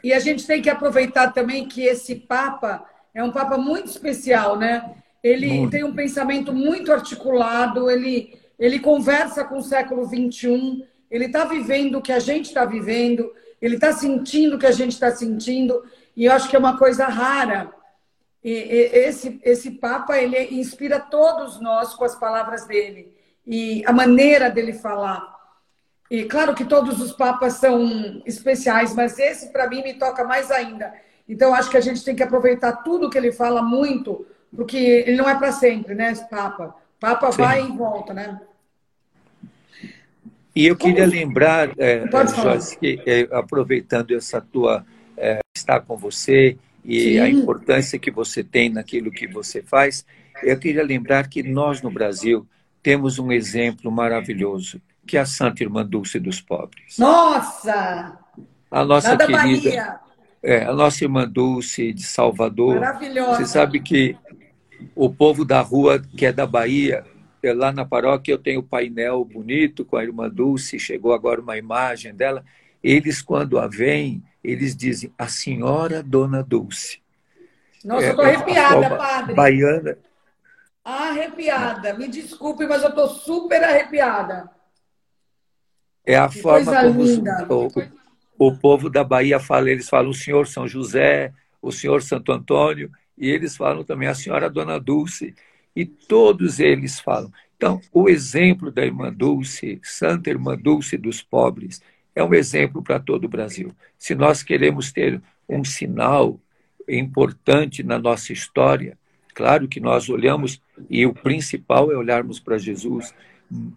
e 0.02 0.12
a 0.12 0.18
gente 0.18 0.46
tem 0.46 0.60
que 0.60 0.68
aproveitar 0.68 1.32
também 1.32 1.68
que 1.68 1.82
esse 1.82 2.16
Papa 2.16 2.84
é 3.14 3.22
um 3.22 3.30
Papa 3.30 3.56
muito 3.56 3.86
especial, 3.86 4.58
né? 4.58 4.94
Ele 5.22 5.46
muito. 5.46 5.70
tem 5.70 5.84
um 5.84 5.94
pensamento 5.94 6.52
muito 6.52 6.92
articulado, 6.92 7.88
ele, 7.88 8.36
ele 8.58 8.80
conversa 8.80 9.44
com 9.44 9.58
o 9.58 9.62
século 9.62 10.04
XXI, 10.04 10.84
ele 11.08 11.26
está 11.26 11.44
vivendo 11.44 11.98
o 11.98 12.02
que 12.02 12.10
a 12.10 12.18
gente 12.18 12.46
está 12.46 12.64
vivendo, 12.64 13.32
ele 13.62 13.76
está 13.76 13.92
sentindo 13.92 14.56
o 14.56 14.58
que 14.58 14.66
a 14.66 14.72
gente 14.72 14.92
está 14.92 15.12
sentindo, 15.12 15.84
e 16.16 16.24
eu 16.24 16.32
acho 16.32 16.50
que 16.50 16.56
é 16.56 16.58
uma 16.58 16.76
coisa 16.76 17.06
rara. 17.06 17.72
E, 18.42 18.50
e, 18.50 18.80
esse, 19.06 19.40
esse 19.44 19.70
Papa, 19.70 20.18
ele 20.18 20.36
inspira 20.56 20.98
todos 20.98 21.60
nós 21.60 21.94
com 21.94 22.04
as 22.04 22.16
palavras 22.16 22.66
dele, 22.66 23.14
e 23.46 23.84
a 23.86 23.92
maneira 23.92 24.50
dele 24.50 24.72
falar. 24.72 25.32
E 26.10 26.24
claro 26.24 26.54
que 26.54 26.64
todos 26.64 27.00
os 27.00 27.12
papas 27.12 27.54
são 27.54 28.20
especiais, 28.26 28.94
mas 28.94 29.18
esse 29.18 29.50
para 29.50 29.68
mim 29.68 29.82
me 29.82 29.94
toca 29.94 30.24
mais 30.24 30.50
ainda. 30.50 30.92
Então 31.26 31.54
acho 31.54 31.70
que 31.70 31.76
a 31.76 31.80
gente 31.80 32.04
tem 32.04 32.14
que 32.14 32.22
aproveitar 32.22 32.82
tudo 32.82 33.08
que 33.08 33.16
ele 33.16 33.32
fala 33.32 33.62
muito, 33.62 34.26
porque 34.54 34.76
ele 34.76 35.16
não 35.16 35.28
é 35.28 35.34
para 35.34 35.52
sempre, 35.52 35.94
né, 35.94 36.12
esse 36.12 36.28
papa. 36.28 36.74
Papa 37.00 37.32
Sim. 37.32 37.42
vai 37.42 37.64
e 37.64 37.76
volta, 37.76 38.12
né? 38.12 38.40
E 40.54 40.66
eu 40.66 40.76
queria 40.76 41.06
lembrar, 41.06 41.70
é, 41.78 42.04
que, 42.78 43.00
é, 43.06 43.28
aproveitando 43.32 44.14
essa 44.14 44.40
tua 44.40 44.84
é, 45.16 45.40
estar 45.56 45.80
com 45.80 45.96
você 45.96 46.58
e 46.84 47.00
Sim. 47.00 47.18
a 47.20 47.28
importância 47.28 47.98
que 47.98 48.10
você 48.10 48.44
tem 48.44 48.68
naquilo 48.68 49.10
que 49.10 49.26
você 49.26 49.62
faz, 49.62 50.04
eu 50.42 50.58
queria 50.58 50.84
lembrar 50.84 51.28
que 51.28 51.42
nós 51.42 51.80
no 51.80 51.90
Brasil 51.90 52.46
temos 52.82 53.18
um 53.18 53.30
exemplo 53.30 53.90
maravilhoso, 53.90 54.80
que 55.06 55.16
é 55.16 55.20
a 55.20 55.26
Santa 55.26 55.62
Irmã 55.62 55.86
Dulce 55.86 56.18
dos 56.18 56.40
Pobres. 56.40 56.98
Nossa! 56.98 58.18
A 58.70 58.84
nossa 58.84 59.10
Nada 59.10 59.26
querida, 59.26 59.70
Bahia. 59.70 60.00
É, 60.42 60.64
a 60.64 60.72
nossa 60.72 61.04
Irmã 61.04 61.28
Dulce 61.28 61.92
de 61.92 62.02
Salvador. 62.02 62.80
Maravilhosa. 62.80 63.36
Você 63.36 63.46
sabe 63.46 63.80
que 63.80 64.16
o 64.94 65.08
povo 65.08 65.44
da 65.44 65.60
rua, 65.60 66.02
que 66.16 66.26
é 66.26 66.32
da 66.32 66.46
Bahia, 66.46 67.04
lá 67.42 67.72
na 67.72 67.84
paróquia 67.84 68.32
eu 68.32 68.38
tenho 68.38 68.60
o 68.60 68.62
painel 68.62 69.24
bonito 69.24 69.84
com 69.84 69.96
a 69.96 70.04
irmã 70.04 70.28
Dulce, 70.28 70.78
chegou 70.78 71.12
agora 71.12 71.40
uma 71.40 71.58
imagem 71.58 72.14
dela. 72.14 72.44
Eles, 72.82 73.22
quando 73.22 73.58
a 73.58 73.66
veem, 73.66 74.22
eles 74.42 74.76
dizem 74.76 75.12
a 75.18 75.26
senhora 75.26 76.02
Dona 76.02 76.42
Dulce. 76.42 77.00
Nossa, 77.84 78.04
é, 78.04 78.08
eu 78.08 78.10
estou 78.10 78.24
arrepiada, 78.24 78.96
padre. 78.96 79.34
Baiana. 79.34 79.98
Arrepiada. 80.84 81.94
Me 81.94 82.08
desculpe, 82.08 82.66
mas 82.66 82.82
eu 82.82 82.90
estou 82.90 83.08
super 83.08 83.62
arrepiada. 83.62 84.50
É 86.04 86.16
a 86.16 86.28
que 86.28 86.40
forma 86.40 86.72
como 87.48 87.68
o, 88.38 88.48
o, 88.48 88.56
povo 88.56 88.90
da 88.90 89.04
Bahia 89.04 89.38
fala. 89.38 89.70
Eles 89.70 89.88
falam 89.88 90.10
o 90.10 90.14
senhor 90.14 90.46
São 90.46 90.66
José, 90.66 91.32
o 91.60 91.70
senhor 91.70 92.02
Santo 92.02 92.32
Antônio, 92.32 92.90
e 93.16 93.28
eles 93.28 93.56
falam 93.56 93.84
também 93.84 94.08
a 94.08 94.14
senhora 94.14 94.50
Dona 94.50 94.80
Dulce. 94.80 95.34
E 95.74 95.84
todos 95.84 96.60
eles 96.60 97.00
falam. 97.00 97.32
Então, 97.56 97.80
o 97.92 98.08
exemplo 98.08 98.70
da 98.70 98.84
Irmã 98.84 99.12
Dulce, 99.12 99.80
Santa 99.82 100.30
Irmã 100.30 100.56
Dulce 100.56 100.96
dos 100.96 101.22
pobres, 101.22 101.80
é 102.14 102.22
um 102.22 102.34
exemplo 102.34 102.82
para 102.82 102.98
todo 102.98 103.24
o 103.24 103.28
Brasil. 103.28 103.72
Se 103.98 104.14
nós 104.14 104.42
queremos 104.42 104.92
ter 104.92 105.20
um 105.48 105.64
sinal 105.64 106.38
importante 106.88 107.82
na 107.82 107.98
nossa 107.98 108.32
história, 108.32 108.98
claro 109.34 109.68
que 109.68 109.80
nós 109.80 110.08
olhamos, 110.08 110.60
e 110.90 111.06
o 111.06 111.14
principal 111.14 111.90
é 111.90 111.96
olharmos 111.96 112.40
para 112.40 112.58
Jesus, 112.58 113.14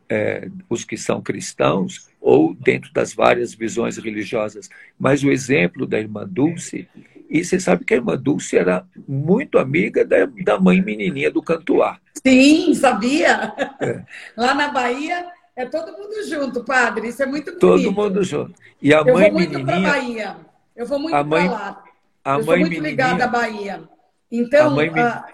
é, 0.09 0.49
os 0.69 0.83
que 0.83 0.97
são 0.97 1.21
cristãos, 1.21 2.09
ou 2.19 2.53
dentro 2.55 2.91
das 2.91 3.13
várias 3.13 3.53
visões 3.53 3.97
religiosas, 3.97 4.69
mas 4.97 5.23
o 5.23 5.31
exemplo 5.31 5.85
da 5.85 5.99
Irmã 5.99 6.27
Dulce 6.27 6.87
e 7.29 7.43
você 7.43 7.59
sabe 7.59 7.85
que 7.85 7.93
a 7.93 7.97
irmã 7.97 8.17
Dulce 8.17 8.57
era 8.57 8.85
muito 9.07 9.57
amiga 9.57 10.05
da, 10.05 10.25
da 10.43 10.59
mãe 10.59 10.81
menininha 10.81 11.31
do 11.31 11.41
Cantuá. 11.41 11.99
Sim, 12.25 12.73
sabia. 12.73 13.53
É. 13.79 14.03
Lá 14.37 14.53
na 14.53 14.69
Bahia 14.69 15.27
é 15.55 15.65
todo 15.65 15.91
mundo 15.91 16.27
junto, 16.27 16.63
padre. 16.63 17.09
Isso 17.09 17.23
é 17.23 17.25
muito 17.25 17.45
bonito. 17.45 17.59
Todo 17.59 17.91
mundo 17.91 18.23
junto. 18.23 18.53
E 18.81 18.93
a 18.93 18.99
Eu 18.99 19.13
mãe 19.13 19.31
vou 19.31 19.39
muito 19.39 19.65
para 19.65 19.79
Bahia. 19.79 20.37
Eu 20.75 20.85
vou 20.85 20.99
muito 20.99 21.11
para 21.11 21.51
lá. 21.51 21.83
A 22.23 22.37
Eu 22.37 22.43
sou 22.43 22.57
muito 22.57 22.81
ligada 22.81 23.25
à 23.25 23.27
Bahia. 23.27 23.83
Então, 24.31 24.67
a, 24.67 24.69
mãe... 24.71 24.89
a 24.89 25.25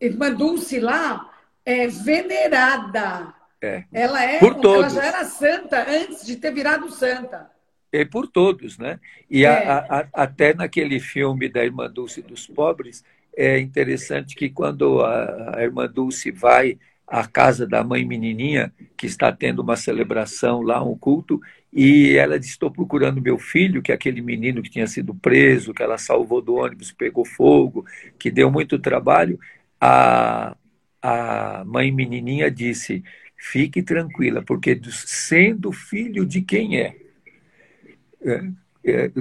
irmã 0.00 0.32
Dulce 0.32 0.80
lá 0.80 1.30
é 1.64 1.86
venerada. 1.88 3.34
É. 3.60 3.84
Ela, 3.92 4.22
é, 4.22 4.38
por 4.38 4.54
todos. 4.54 4.92
ela 4.92 5.02
já 5.02 5.04
era 5.04 5.24
santa 5.24 5.84
antes 5.88 6.24
de 6.24 6.36
ter 6.36 6.52
virado 6.52 6.90
santa. 6.90 7.50
É 7.96 8.04
por 8.04 8.26
todos, 8.26 8.78
né? 8.78 8.98
E 9.30 9.44
é. 9.44 9.48
a, 9.48 9.78
a, 9.78 10.22
até 10.22 10.54
naquele 10.54 11.00
filme 11.00 11.48
da 11.48 11.64
Irmã 11.64 11.90
Dulce 11.90 12.22
dos 12.22 12.46
Pobres, 12.46 13.04
é 13.36 13.58
interessante 13.58 14.34
que 14.34 14.48
quando 14.48 15.00
a, 15.00 15.58
a 15.58 15.62
Irmã 15.62 15.86
Dulce 15.86 16.30
vai 16.30 16.78
à 17.06 17.26
casa 17.26 17.66
da 17.66 17.84
mãe 17.84 18.04
menininha, 18.04 18.72
que 18.96 19.06
está 19.06 19.30
tendo 19.30 19.60
uma 19.60 19.76
celebração 19.76 20.62
lá, 20.62 20.82
um 20.82 20.96
culto, 20.96 21.40
e 21.72 22.16
ela 22.16 22.38
diz: 22.38 22.48
Estou 22.48 22.70
procurando 22.70 23.20
meu 23.20 23.38
filho, 23.38 23.82
que 23.82 23.92
é 23.92 23.94
aquele 23.94 24.22
menino 24.22 24.62
que 24.62 24.70
tinha 24.70 24.86
sido 24.86 25.14
preso, 25.14 25.74
que 25.74 25.82
ela 25.82 25.98
salvou 25.98 26.40
do 26.40 26.54
ônibus, 26.54 26.90
pegou 26.90 27.24
fogo, 27.24 27.84
que 28.18 28.30
deu 28.30 28.50
muito 28.50 28.78
trabalho. 28.78 29.38
A, 29.80 30.56
a 31.02 31.64
mãe 31.66 31.92
menininha 31.92 32.50
disse: 32.50 33.04
Fique 33.36 33.82
tranquila, 33.82 34.42
porque 34.42 34.80
sendo 34.90 35.70
filho 35.70 36.24
de 36.24 36.40
quem 36.40 36.80
é, 36.80 36.96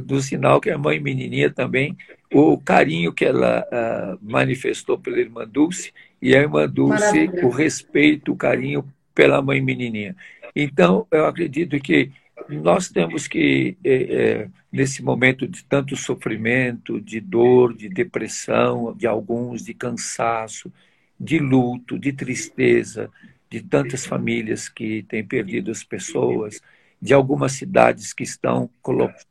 do 0.04 0.22
sinal 0.22 0.62
que 0.62 0.70
a 0.70 0.78
mãe 0.78 1.00
menininha 1.00 1.50
também, 1.50 1.98
o 2.32 2.58
carinho 2.58 3.14
que 3.14 3.26
ela 3.26 3.66
uh, 3.66 4.20
manifestou 4.22 4.98
pela 4.98 5.20
irmã 5.20 5.48
Dulce, 5.48 5.94
e 6.22 6.36
a 6.36 6.40
irmã 6.40 6.68
Dulce, 6.68 7.28
Maravilha. 7.28 7.46
o 7.46 7.50
respeito, 7.50 8.32
o 8.32 8.36
carinho 8.36 8.86
pela 9.14 9.42
mãe 9.42 9.62
menininha. 9.62 10.16
Então, 10.56 11.08
eu 11.12 11.26
acredito 11.26 11.80
que 11.80 12.12
nós 12.50 12.90
temos 12.90 13.28
que, 13.28 13.78
é, 13.84 13.94
é, 13.94 14.48
nesse 14.72 15.02
momento 15.02 15.48
de 15.48 15.64
tanto 15.64 15.96
sofrimento, 15.96 17.00
de 17.02 17.20
dor, 17.20 17.74
de 17.74 17.90
depressão, 17.90 18.94
de 18.96 19.08
alguns, 19.08 19.64
de 19.64 19.74
cansaço, 19.74 20.72
de 21.20 21.40
luto, 21.40 21.98
de 21.98 22.12
tristeza, 22.14 23.10
de 23.50 23.62
tantas 23.62 24.06
famílias 24.06 24.68
que 24.68 25.04
têm 25.04 25.24
perdido 25.24 25.72
as 25.72 25.84
pessoas, 25.84 26.62
de 27.06 27.14
algumas 27.14 27.52
cidades 27.52 28.14
que 28.14 28.24
estão 28.24 28.68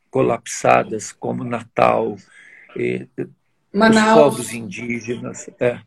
colapsadas, 0.09 1.11
como 1.11 1.43
Natal, 1.43 2.15
Manaus. 3.73 4.07
os 4.07 4.13
povos 4.13 4.53
indígenas. 4.53 5.49
É, 5.59 5.81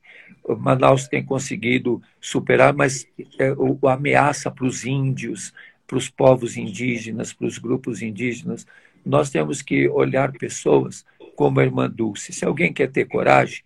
Manaus 0.59 1.09
tem 1.09 1.25
conseguido 1.25 2.03
superar, 2.21 2.75
mas 2.75 3.07
é, 3.39 3.55
a 3.87 3.93
ameaça 3.95 4.51
para 4.51 4.67
os 4.67 4.85
índios, 4.85 5.55
para 5.87 5.97
os 5.97 6.11
povos 6.11 6.59
indígenas, 6.59 7.33
para 7.33 7.47
os 7.47 7.57
grupos 7.57 8.03
indígenas. 8.03 8.67
Nós 9.03 9.31
temos 9.31 9.63
que 9.63 9.89
olhar 9.89 10.31
pessoas 10.33 11.07
como 11.35 11.59
a 11.59 11.65
irmã 11.65 11.89
Dulce. 11.89 12.35
Se 12.35 12.45
alguém 12.45 12.71
quer 12.71 12.93
ter 12.93 13.07
coragem, 13.07 13.65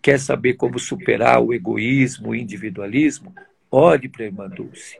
quer 0.00 0.20
saber 0.20 0.54
como 0.54 0.78
superar 0.78 1.42
o 1.42 1.52
egoísmo, 1.52 2.28
o 2.28 2.34
individualismo, 2.36 3.34
olhe 3.68 4.08
para 4.08 4.22
a 4.22 4.26
irmã 4.26 4.48
Dulce. 4.48 4.96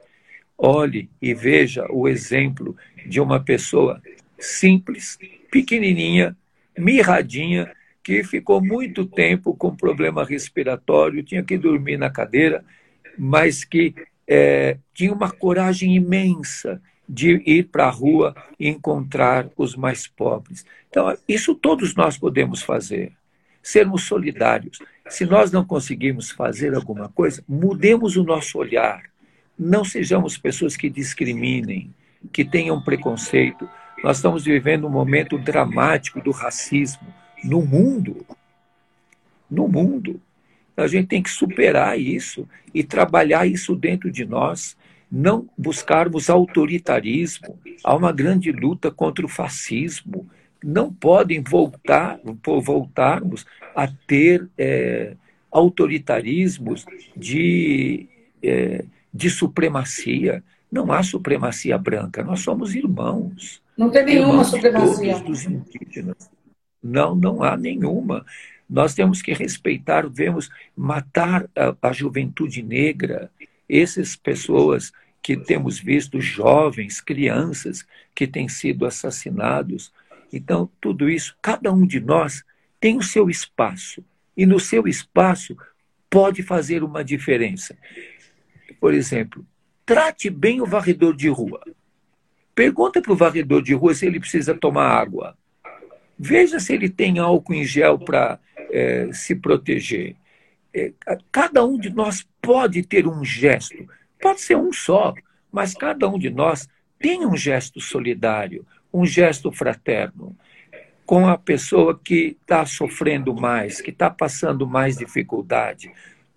Olhe 0.58 1.10
e 1.20 1.34
veja 1.34 1.86
o 1.90 2.08
exemplo 2.08 2.76
de 3.06 3.20
uma 3.20 3.40
pessoa 3.40 4.00
simples, 4.38 5.18
pequenininha, 5.50 6.36
mirradinha, 6.76 7.72
que 8.02 8.22
ficou 8.22 8.64
muito 8.64 9.04
tempo 9.04 9.54
com 9.54 9.74
problema 9.74 10.24
respiratório, 10.24 11.22
tinha 11.22 11.42
que 11.42 11.58
dormir 11.58 11.96
na 11.96 12.08
cadeira, 12.08 12.64
mas 13.18 13.64
que 13.64 13.94
é, 14.26 14.78
tinha 14.94 15.12
uma 15.12 15.30
coragem 15.30 15.94
imensa 15.94 16.80
de 17.08 17.42
ir 17.46 17.64
para 17.64 17.86
a 17.86 17.90
rua 17.90 18.34
e 18.58 18.68
encontrar 18.68 19.48
os 19.56 19.76
mais 19.76 20.06
pobres. 20.06 20.64
Então, 20.88 21.16
isso 21.28 21.54
todos 21.54 21.94
nós 21.94 22.16
podemos 22.16 22.62
fazer. 22.62 23.12
Sermos 23.62 24.04
solidários. 24.04 24.78
Se 25.08 25.24
nós 25.24 25.50
não 25.50 25.64
conseguirmos 25.64 26.30
fazer 26.30 26.74
alguma 26.74 27.08
coisa, 27.08 27.42
mudemos 27.48 28.16
o 28.16 28.24
nosso 28.24 28.58
olhar. 28.58 29.02
Não 29.58 29.84
sejamos 29.84 30.36
pessoas 30.36 30.76
que 30.76 30.90
discriminem, 30.90 31.94
que 32.32 32.44
tenham 32.44 32.80
preconceito. 32.80 33.68
Nós 34.02 34.18
estamos 34.18 34.44
vivendo 34.44 34.86
um 34.86 34.90
momento 34.90 35.38
dramático 35.38 36.20
do 36.20 36.30
racismo 36.30 37.06
no 37.42 37.62
mundo. 37.62 38.26
No 39.50 39.68
mundo. 39.68 40.20
A 40.76 40.86
gente 40.86 41.08
tem 41.08 41.22
que 41.22 41.30
superar 41.30 41.98
isso 41.98 42.46
e 42.74 42.84
trabalhar 42.84 43.46
isso 43.46 43.74
dentro 43.74 44.10
de 44.10 44.26
nós, 44.26 44.76
não 45.10 45.48
buscarmos 45.56 46.28
autoritarismo. 46.28 47.58
Há 47.82 47.94
uma 47.94 48.12
grande 48.12 48.52
luta 48.52 48.90
contra 48.90 49.24
o 49.24 49.28
fascismo. 49.28 50.28
Não 50.62 50.92
podem 50.92 51.42
voltar, 51.42 52.20
voltarmos 52.44 53.46
a 53.74 53.88
ter 54.06 54.46
é, 54.58 55.14
autoritarismos 55.50 56.84
de, 57.16 58.06
é, 58.42 58.84
de 59.16 59.30
supremacia. 59.30 60.44
Não 60.70 60.92
há 60.92 61.02
supremacia 61.02 61.78
branca, 61.78 62.22
nós 62.22 62.40
somos 62.40 62.74
irmãos. 62.74 63.62
Não 63.76 63.90
tem 63.90 64.04
nenhuma 64.04 64.28
irmãos 64.28 64.48
supremacia. 64.48 65.18
dos 65.20 65.44
indígenas. 65.44 66.30
Não, 66.82 67.14
não 67.14 67.42
há 67.42 67.56
nenhuma. 67.56 68.24
Nós 68.68 68.94
temos 68.94 69.22
que 69.22 69.32
respeitar, 69.32 70.08
vemos 70.08 70.50
matar 70.76 71.48
a, 71.56 71.88
a 71.88 71.92
juventude 71.92 72.62
negra, 72.62 73.30
essas 73.68 74.16
pessoas 74.16 74.92
que 75.22 75.36
temos 75.36 75.78
visto, 75.78 76.20
jovens, 76.20 77.00
crianças 77.00 77.86
que 78.14 78.26
têm 78.26 78.48
sido 78.48 78.84
assassinados. 78.84 79.92
Então, 80.32 80.70
tudo 80.80 81.08
isso, 81.08 81.36
cada 81.40 81.72
um 81.72 81.86
de 81.86 82.00
nós 82.00 82.44
tem 82.80 82.96
o 82.96 83.02
seu 83.02 83.30
espaço. 83.30 84.04
E 84.36 84.44
no 84.44 84.60
seu 84.60 84.86
espaço 84.86 85.56
pode 86.10 86.42
fazer 86.42 86.84
uma 86.84 87.02
diferença. 87.02 87.76
Por 88.80 88.94
exemplo, 88.94 89.44
trate 89.84 90.30
bem 90.30 90.60
o 90.60 90.66
varredor 90.66 91.14
de 91.14 91.28
rua. 91.28 91.60
Pergunta 92.54 93.02
para 93.02 93.12
o 93.12 93.16
varredor 93.16 93.62
de 93.62 93.74
rua 93.74 93.94
se 93.94 94.06
ele 94.06 94.20
precisa 94.20 94.54
tomar 94.54 94.88
água. 94.88 95.36
Veja 96.18 96.58
se 96.58 96.72
ele 96.72 96.88
tem 96.88 97.18
álcool 97.18 97.54
em 97.54 97.64
gel 97.64 97.98
para 97.98 98.38
é, 98.70 99.10
se 99.12 99.34
proteger. 99.34 100.16
É, 100.72 100.92
cada 101.30 101.64
um 101.64 101.78
de 101.78 101.90
nós 101.90 102.26
pode 102.40 102.82
ter 102.82 103.06
um 103.06 103.24
gesto, 103.24 103.86
pode 104.20 104.40
ser 104.40 104.56
um 104.56 104.72
só, 104.72 105.14
mas 105.52 105.74
cada 105.74 106.08
um 106.08 106.18
de 106.18 106.30
nós 106.30 106.68
tem 106.98 107.26
um 107.26 107.36
gesto 107.36 107.80
solidário, 107.80 108.66
um 108.92 109.04
gesto 109.04 109.52
fraterno 109.52 110.36
com 111.06 111.28
a 111.28 111.38
pessoa 111.38 111.98
que 112.02 112.36
está 112.40 112.66
sofrendo 112.66 113.32
mais, 113.32 113.80
que 113.80 113.90
está 113.90 114.10
passando 114.10 114.66
mais 114.66 114.96
dificuldade. 114.96 115.92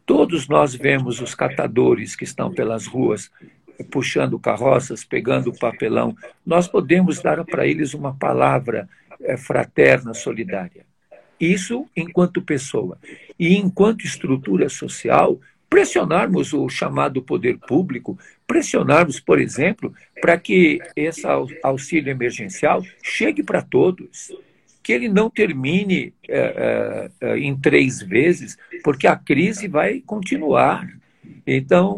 Todos 0.10 0.48
nós 0.48 0.74
vemos 0.74 1.22
os 1.22 1.36
catadores 1.36 2.16
que 2.16 2.24
estão 2.24 2.52
pelas 2.52 2.88
ruas 2.88 3.30
puxando 3.92 4.40
carroças, 4.40 5.04
pegando 5.06 5.54
papelão. 5.54 6.18
Nós 6.44 6.68
podemos 6.68 7.22
dar 7.22 7.46
para 7.46 7.68
eles 7.68 7.94
uma 7.94 8.12
palavra 8.16 8.90
é, 9.22 9.38
fraterna, 9.38 10.16
solidária. 10.16 10.84
Isso 11.40 11.88
enquanto 11.96 12.42
pessoa. 12.42 12.98
E 13.38 13.56
enquanto 13.56 14.04
estrutura 14.04 14.68
social, 14.68 15.40
pressionarmos 15.70 16.54
o 16.54 16.68
chamado 16.70 17.22
poder 17.22 17.60
público, 17.60 18.18
pressionarmos, 18.48 19.20
por 19.20 19.40
exemplo, 19.40 19.94
para 20.20 20.40
que 20.40 20.80
esse 20.96 21.22
auxílio 21.62 22.10
emergencial 22.10 22.82
chegue 23.04 23.44
para 23.44 23.62
todos, 23.62 24.32
que 24.90 24.94
ele 24.94 25.08
não 25.08 25.30
termine 25.30 26.16
é, 26.28 27.12
é, 27.22 27.38
em 27.38 27.56
três 27.56 28.02
vezes, 28.02 28.58
porque 28.84 29.06
a 29.06 29.16
crise 29.16 29.68
vai 29.68 30.02
continuar. 30.04 30.92
Então, 31.46 31.96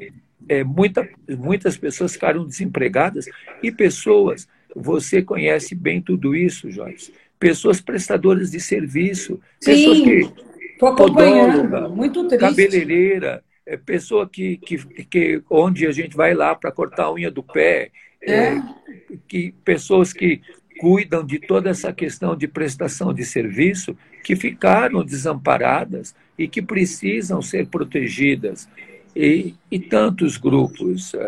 é, 0.50 0.62
muita, 0.62 1.08
muitas 1.38 1.78
pessoas 1.78 2.12
ficaram 2.12 2.46
desempregadas 2.46 3.28
e 3.64 3.72
pessoas, 3.72 4.46
você 4.76 5.22
conhece 5.22 5.74
bem 5.74 6.02
tudo 6.02 6.36
isso, 6.36 6.70
Joyce, 6.70 7.14
pessoas 7.40 7.80
prestadoras 7.80 8.52
de 8.52 8.60
serviço, 8.60 9.40
Sim, 9.62 9.72
pessoas 9.72 10.00
que 10.02 10.30
podóloga, 10.78 11.88
muito 11.88 12.28
triste. 12.28 12.42
cabeleireira, 12.42 13.42
é, 13.66 13.78
pessoa 13.78 14.28
que, 14.28 14.58
que, 14.58 14.78
que 15.06 15.42
onde 15.50 15.88
a 15.88 15.94
gente 15.94 16.14
vai 16.14 16.34
lá 16.34 16.54
para 16.56 16.74
cortar 16.74 17.06
a 17.06 17.14
unha 17.14 17.32
do 17.32 17.42
pé, 17.42 17.90
é. 18.22 18.34
É, 18.34 18.64
que 19.30 19.54
pessoas 19.64 20.12
que 20.12 20.42
cuidam 20.82 21.24
de 21.24 21.38
toda 21.38 21.70
essa 21.70 21.94
questão 21.94 22.36
de 22.36 22.48
prestação 22.48 23.13
de 23.13 23.24
serviço, 23.24 23.96
que 24.24 24.36
ficaram 24.36 25.06
desamparadas 25.06 26.15
e 26.36 26.48
que 26.48 26.60
precisam 26.60 27.39
ser 27.39 27.67
protegidas. 27.67 28.67
E, 29.15 29.54
e 29.70 29.78
tantos 29.78 30.38
grupos, 30.38 31.13
uh, 31.13 31.20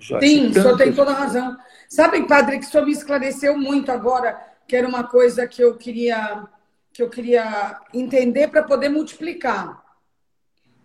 Joyce, 0.00 0.26
Sim, 0.26 0.40
tantos... 0.46 0.56
o 0.56 0.62
senhor 0.62 0.78
tem 0.78 0.92
toda 0.92 1.12
a 1.12 1.14
razão. 1.14 1.56
Sabe, 1.88 2.26
padre, 2.26 2.58
que 2.58 2.66
o 2.66 2.68
senhor 2.68 2.84
me 2.84 2.92
esclareceu 2.92 3.56
muito 3.56 3.92
agora 3.92 4.36
que 4.66 4.74
era 4.74 4.88
uma 4.88 5.04
coisa 5.04 5.46
que 5.46 5.62
eu 5.62 5.76
queria 5.76 6.46
que 6.92 7.02
eu 7.02 7.08
queria 7.08 7.78
entender 7.94 8.48
para 8.48 8.64
poder 8.64 8.88
multiplicar. 8.88 9.80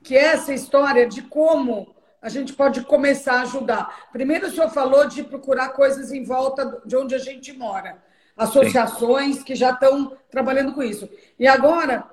Que 0.04 0.16
é 0.16 0.26
essa 0.34 0.54
história 0.54 1.08
de 1.08 1.24
como 1.24 1.96
a 2.24 2.30
gente 2.30 2.54
pode 2.54 2.82
começar 2.84 3.40
a 3.40 3.42
ajudar. 3.42 4.08
Primeiro, 4.14 4.48
o 4.48 4.50
senhor 4.50 4.70
falou 4.70 5.06
de 5.06 5.22
procurar 5.24 5.70
coisas 5.70 6.10
em 6.14 6.24
volta 6.24 6.82
de 6.86 6.96
onde 6.96 7.14
a 7.14 7.18
gente 7.18 7.52
mora. 7.52 8.02
Associações 8.38 9.36
Sim. 9.36 9.44
que 9.44 9.54
já 9.56 9.72
estão 9.72 10.16
trabalhando 10.32 10.74
com 10.74 10.82
isso. 10.82 11.10
E 11.38 11.46
agora, 11.46 12.10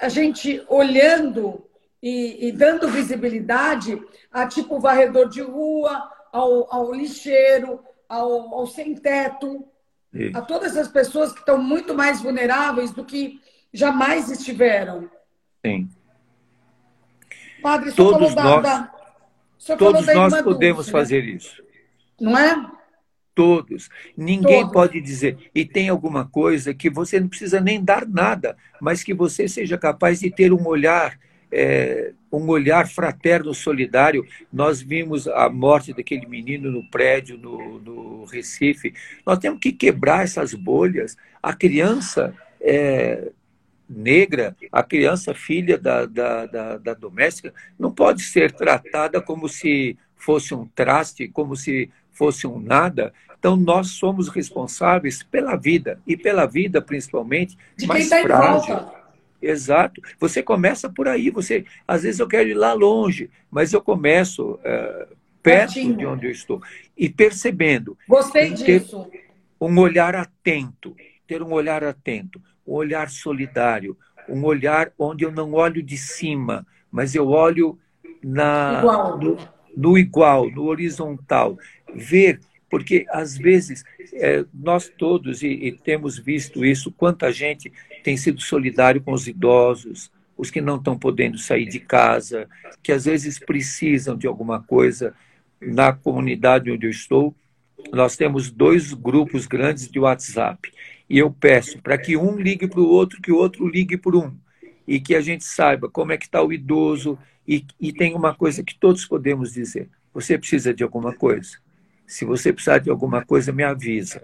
a 0.00 0.08
gente 0.08 0.64
olhando 0.68 1.62
e, 2.02 2.48
e 2.48 2.52
dando 2.52 2.88
visibilidade 2.88 4.02
a 4.32 4.46
tipo 4.46 4.80
varredor 4.80 5.28
de 5.28 5.42
rua, 5.42 6.10
ao, 6.32 6.74
ao 6.74 6.90
lixeiro, 6.90 7.78
ao, 8.08 8.54
ao 8.54 8.66
sem-teto, 8.66 9.68
a 10.32 10.40
todas 10.40 10.78
as 10.78 10.88
pessoas 10.88 11.30
que 11.30 11.40
estão 11.40 11.58
muito 11.58 11.94
mais 11.94 12.22
vulneráveis 12.22 12.90
do 12.90 13.04
que 13.04 13.38
jamais 13.70 14.30
estiveram. 14.30 15.10
Sim. 15.64 15.90
Padre, 17.62 17.92
todos 17.92 18.34
nós, 18.34 18.62
da, 18.62 18.99
todos 19.78 20.06
nós 20.06 20.42
podemos 20.42 20.86
Dulce, 20.86 20.90
fazer 20.90 21.24
né? 21.24 21.30
isso. 21.30 21.62
Não 22.20 22.38
é? 22.38 22.70
Todos. 23.34 23.88
Ninguém 24.16 24.60
todos. 24.60 24.72
pode 24.72 25.00
dizer. 25.00 25.50
E 25.54 25.64
tem 25.64 25.88
alguma 25.88 26.26
coisa 26.26 26.74
que 26.74 26.90
você 26.90 27.18
não 27.20 27.28
precisa 27.28 27.60
nem 27.60 27.82
dar 27.82 28.06
nada, 28.06 28.56
mas 28.80 29.02
que 29.02 29.14
você 29.14 29.48
seja 29.48 29.78
capaz 29.78 30.20
de 30.20 30.30
ter 30.30 30.52
um 30.52 30.66
olhar 30.66 31.18
é, 31.52 32.12
um 32.30 32.48
olhar 32.48 32.88
fraterno, 32.88 33.52
solidário. 33.52 34.24
Nós 34.52 34.80
vimos 34.80 35.26
a 35.26 35.48
morte 35.48 35.92
daquele 35.92 36.26
menino 36.26 36.70
no 36.70 36.88
prédio 36.88 37.36
no, 37.36 37.78
no 37.80 38.24
Recife. 38.24 38.94
Nós 39.26 39.38
temos 39.38 39.58
que 39.58 39.72
quebrar 39.72 40.22
essas 40.22 40.54
bolhas. 40.54 41.16
A 41.42 41.52
criança 41.52 42.34
é, 42.60 43.32
negra, 43.90 44.56
a 44.70 44.82
criança 44.82 45.34
filha 45.34 45.76
da, 45.76 46.06
da, 46.06 46.46
da, 46.46 46.76
da 46.78 46.94
doméstica, 46.94 47.52
não 47.76 47.90
pode 47.90 48.22
ser 48.22 48.52
tratada 48.52 49.20
como 49.20 49.48
se 49.48 49.98
fosse 50.16 50.54
um 50.54 50.66
traste, 50.66 51.26
como 51.28 51.56
se 51.56 51.90
fosse 52.12 52.46
um 52.46 52.60
nada. 52.60 53.12
Então, 53.38 53.56
nós 53.56 53.88
somos 53.88 54.28
responsáveis 54.28 55.22
pela 55.22 55.56
vida, 55.56 55.98
e 56.06 56.16
pela 56.16 56.46
vida, 56.46 56.80
principalmente, 56.80 57.56
de 57.76 57.86
mais 57.86 58.08
quem 58.08 58.18
tá 58.18 58.22
frágil. 58.22 59.00
Exato. 59.42 60.02
Você 60.18 60.42
começa 60.42 60.88
por 60.88 61.08
aí. 61.08 61.30
Você, 61.30 61.64
às 61.88 62.02
vezes 62.02 62.20
eu 62.20 62.28
quero 62.28 62.48
ir 62.48 62.54
lá 62.54 62.74
longe, 62.74 63.30
mas 63.50 63.72
eu 63.72 63.80
começo 63.80 64.58
é, 64.62 65.08
perto 65.42 65.96
de 65.96 66.06
onde 66.06 66.26
eu 66.26 66.30
estou 66.30 66.62
e 66.96 67.08
percebendo. 67.08 67.96
Gostei 68.06 68.50
disso. 68.50 69.10
Um 69.58 69.78
olhar 69.78 70.14
atento, 70.14 70.94
ter 71.30 71.44
um 71.44 71.52
olhar 71.52 71.84
atento, 71.84 72.42
um 72.66 72.72
olhar 72.72 73.08
solidário, 73.08 73.96
um 74.28 74.44
olhar 74.44 74.90
onde 74.98 75.24
eu 75.24 75.30
não 75.30 75.52
olho 75.52 75.80
de 75.80 75.96
cima, 75.96 76.66
mas 76.90 77.14
eu 77.14 77.28
olho 77.28 77.78
na 78.20 78.80
igual. 78.80 79.18
No, 79.20 79.38
no 79.76 79.96
igual, 79.96 80.50
no 80.50 80.64
horizontal, 80.64 81.56
ver 81.94 82.40
porque 82.68 83.06
às 83.10 83.38
vezes 83.38 83.84
é, 84.12 84.44
nós 84.52 84.88
todos, 84.88 85.40
e, 85.42 85.48
e, 85.48 85.72
temos 85.72 86.18
visto 86.18 86.64
isso, 86.64 86.90
quanta 86.90 87.32
gente 87.32 87.72
tem 88.02 88.16
sido 88.16 88.40
solidário 88.40 89.00
com 89.00 89.12
os 89.12 89.28
idosos, 89.28 90.10
os 90.36 90.50
que 90.50 90.60
não 90.60 90.78
estão 90.78 90.98
podendo 90.98 91.38
sair 91.38 91.66
de 91.66 91.78
casa, 91.78 92.48
que 92.82 92.90
às 92.90 93.04
vezes 93.04 93.38
precisam 93.38 94.16
de 94.16 94.26
alguma 94.26 94.60
coisa. 94.60 95.14
Na 95.60 95.92
comunidade 95.92 96.70
onde 96.70 96.86
eu 96.86 96.90
estou, 96.90 97.34
nós 97.92 98.16
temos 98.16 98.50
dois 98.50 98.92
grupos 98.94 99.46
grandes 99.46 99.88
de 99.88 99.98
WhatsApp. 99.98 100.72
E 101.10 101.18
eu 101.18 101.28
peço 101.28 101.82
para 101.82 101.98
que 101.98 102.16
um 102.16 102.36
ligue 102.36 102.68
para 102.68 102.80
o 102.80 102.88
outro, 102.88 103.20
que 103.20 103.32
o 103.32 103.36
outro 103.36 103.66
ligue 103.66 103.96
para 103.96 104.16
um. 104.16 104.32
E 104.86 105.00
que 105.00 105.16
a 105.16 105.20
gente 105.20 105.42
saiba 105.44 105.90
como 105.90 106.12
é 106.12 106.16
que 106.16 106.26
está 106.26 106.40
o 106.40 106.52
idoso. 106.52 107.18
E, 107.46 107.66
e 107.80 107.92
tem 107.92 108.14
uma 108.14 108.32
coisa 108.32 108.62
que 108.62 108.78
todos 108.78 109.04
podemos 109.04 109.52
dizer. 109.52 109.90
Você 110.14 110.38
precisa 110.38 110.72
de 110.72 110.84
alguma 110.84 111.12
coisa? 111.12 111.58
Se 112.06 112.24
você 112.24 112.52
precisar 112.52 112.78
de 112.78 112.90
alguma 112.90 113.24
coisa, 113.24 113.52
me 113.52 113.64
avisa. 113.64 114.22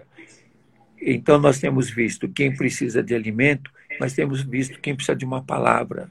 Então, 0.99 1.37
nós 1.37 1.59
temos 1.59 1.89
visto 1.89 2.29
quem 2.29 2.55
precisa 2.55 3.03
de 3.03 3.13
alimento, 3.13 3.69
mas 3.99 4.13
temos 4.13 4.41
visto 4.41 4.79
quem 4.79 4.95
precisa 4.95 5.15
de 5.15 5.25
uma 5.25 5.43
palavra. 5.43 6.09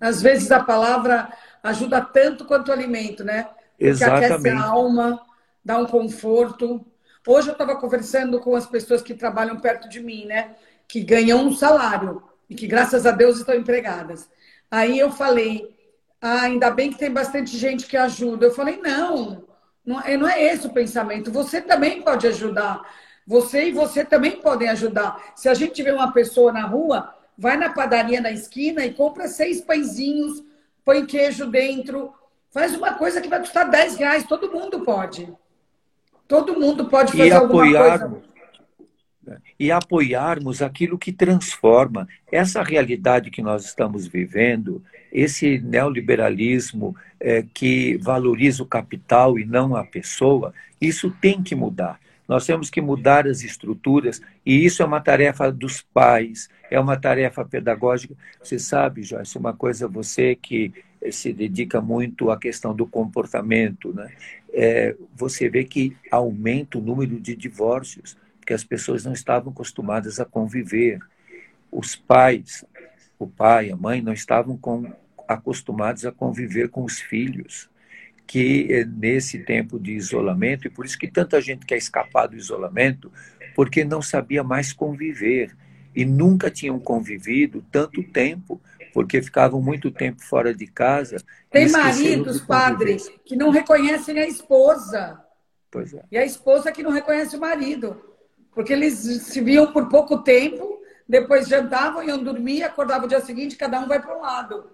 Às 0.00 0.22
vezes 0.22 0.50
a 0.50 0.64
palavra 0.64 1.30
ajuda 1.62 2.00
tanto 2.00 2.46
quanto 2.46 2.68
o 2.68 2.72
alimento, 2.72 3.22
né? 3.22 3.42
Porque 3.42 3.84
Exatamente. 3.84 4.32
aquece 4.32 4.48
a 4.48 4.62
alma, 4.62 5.20
dá 5.62 5.78
um 5.78 5.86
conforto. 5.86 6.84
Hoje 7.26 7.48
eu 7.48 7.52
estava 7.52 7.76
conversando 7.76 8.40
com 8.40 8.54
as 8.54 8.66
pessoas 8.66 9.02
que 9.02 9.14
trabalham 9.14 9.60
perto 9.60 9.88
de 9.88 10.00
mim, 10.00 10.24
né? 10.24 10.54
Que 10.88 11.00
ganham 11.00 11.44
um 11.44 11.54
salário 11.54 12.22
e 12.48 12.54
que, 12.54 12.66
graças 12.66 13.04
a 13.06 13.10
Deus, 13.10 13.38
estão 13.38 13.54
empregadas. 13.54 14.28
Aí 14.70 14.98
eu 14.98 15.10
falei, 15.10 15.76
ah, 16.20 16.42
ainda 16.42 16.70
bem 16.70 16.90
que 16.90 16.98
tem 16.98 17.10
bastante 17.10 17.56
gente 17.56 17.86
que 17.86 17.96
ajuda. 17.96 18.46
Eu 18.46 18.54
falei, 18.54 18.80
não, 18.80 19.44
não 19.84 20.00
é, 20.00 20.42
é 20.42 20.52
esse 20.54 20.66
o 20.66 20.72
pensamento. 20.72 21.30
Você 21.30 21.60
também 21.60 22.02
pode 22.02 22.26
ajudar. 22.26 22.82
Você 23.26 23.68
e 23.68 23.72
você 23.72 24.04
também 24.04 24.40
podem 24.40 24.68
ajudar. 24.70 25.32
Se 25.36 25.48
a 25.48 25.54
gente 25.54 25.74
tiver 25.74 25.92
uma 25.92 26.12
pessoa 26.12 26.52
na 26.52 26.66
rua, 26.66 27.14
vai 27.36 27.56
na 27.56 27.70
padaria 27.70 28.20
na 28.20 28.30
esquina 28.30 28.84
e 28.84 28.94
compra 28.94 29.28
seis 29.28 29.60
pãezinhos, 29.60 30.42
põe 30.84 31.04
queijo 31.04 31.46
dentro. 31.46 32.14
Faz 32.50 32.74
uma 32.74 32.94
coisa 32.94 33.20
que 33.20 33.28
vai 33.28 33.40
custar 33.40 33.68
10 33.68 33.96
reais. 33.96 34.24
Todo 34.24 34.50
mundo 34.50 34.80
pode. 34.80 35.32
Todo 36.30 36.54
mundo 36.60 36.84
pode 36.84 37.10
fazer 37.10 37.26
e 37.26 37.32
alguma 37.32 37.76
coisa. 37.76 38.22
E 39.58 39.72
apoiarmos 39.72 40.62
aquilo 40.62 40.96
que 40.96 41.10
transforma. 41.12 42.06
Essa 42.30 42.62
realidade 42.62 43.32
que 43.32 43.42
nós 43.42 43.64
estamos 43.64 44.06
vivendo, 44.06 44.80
esse 45.12 45.58
neoliberalismo 45.58 46.94
é, 47.18 47.44
que 47.52 47.98
valoriza 47.98 48.62
o 48.62 48.66
capital 48.66 49.40
e 49.40 49.44
não 49.44 49.74
a 49.74 49.84
pessoa, 49.84 50.54
isso 50.80 51.10
tem 51.20 51.42
que 51.42 51.56
mudar. 51.56 51.98
Nós 52.28 52.46
temos 52.46 52.70
que 52.70 52.80
mudar 52.80 53.26
as 53.26 53.42
estruturas, 53.42 54.22
e 54.46 54.64
isso 54.64 54.84
é 54.84 54.86
uma 54.86 55.00
tarefa 55.00 55.50
dos 55.50 55.82
pais, 55.82 56.48
é 56.70 56.78
uma 56.78 56.96
tarefa 56.96 57.44
pedagógica. 57.44 58.14
Você 58.40 58.56
sabe, 58.56 59.02
Joyce, 59.02 59.36
uma 59.36 59.52
coisa, 59.52 59.88
você 59.88 60.36
que 60.36 60.72
se 61.10 61.32
dedica 61.32 61.80
muito 61.80 62.30
à 62.30 62.38
questão 62.38 62.72
do 62.74 62.86
comportamento, 62.86 63.92
né? 63.92 64.12
É, 64.52 64.96
você 65.14 65.48
vê 65.48 65.64
que 65.64 65.96
aumenta 66.10 66.78
o 66.78 66.80
número 66.80 67.20
de 67.20 67.36
divórcios, 67.36 68.16
porque 68.38 68.52
as 68.52 68.64
pessoas 68.64 69.04
não 69.04 69.12
estavam 69.12 69.52
acostumadas 69.52 70.18
a 70.18 70.24
conviver. 70.24 70.98
Os 71.70 71.94
pais, 71.94 72.64
o 73.18 73.26
pai, 73.26 73.70
a 73.70 73.76
mãe, 73.76 74.02
não 74.02 74.12
estavam 74.12 74.56
com, 74.56 74.92
acostumados 75.28 76.04
a 76.04 76.12
conviver 76.12 76.68
com 76.68 76.82
os 76.82 77.00
filhos 77.00 77.70
que 78.26 78.68
eh, 78.70 78.84
nesse 78.84 79.40
tempo 79.40 79.76
de 79.76 79.90
isolamento, 79.90 80.64
e 80.64 80.70
por 80.70 80.84
isso 80.86 80.96
que 80.96 81.08
tanta 81.08 81.40
gente 81.40 81.66
quer 81.66 81.76
escapar 81.76 82.28
do 82.28 82.36
isolamento, 82.36 83.12
porque 83.56 83.84
não 83.84 84.00
sabia 84.00 84.44
mais 84.44 84.72
conviver 84.72 85.50
e 85.94 86.04
nunca 86.04 86.48
tinham 86.48 86.78
convivido 86.78 87.64
tanto 87.72 88.02
tempo, 88.04 88.60
porque 88.92 89.22
ficavam 89.22 89.60
muito 89.60 89.90
tempo 89.90 90.22
fora 90.22 90.54
de 90.54 90.66
casa. 90.66 91.16
Tem 91.50 91.70
maridos, 91.70 92.40
padres, 92.40 93.10
que 93.24 93.36
não 93.36 93.50
reconhecem 93.50 94.18
a 94.18 94.26
esposa. 94.26 95.20
Pois 95.70 95.94
é. 95.94 96.02
E 96.10 96.18
a 96.18 96.24
esposa 96.24 96.72
que 96.72 96.82
não 96.82 96.90
reconhece 96.90 97.36
o 97.36 97.40
marido. 97.40 98.00
Porque 98.52 98.72
eles 98.72 98.94
se 98.94 99.40
viam 99.40 99.72
por 99.72 99.88
pouco 99.88 100.18
tempo, 100.18 100.80
depois 101.08 101.48
jantavam, 101.48 102.02
iam 102.02 102.22
dormir, 102.22 102.62
acordavam 102.62 103.06
o 103.06 103.08
dia 103.08 103.20
seguinte, 103.20 103.56
cada 103.56 103.80
um 103.80 103.86
vai 103.86 104.00
para 104.00 104.16
um 104.16 104.20
lado. 104.20 104.70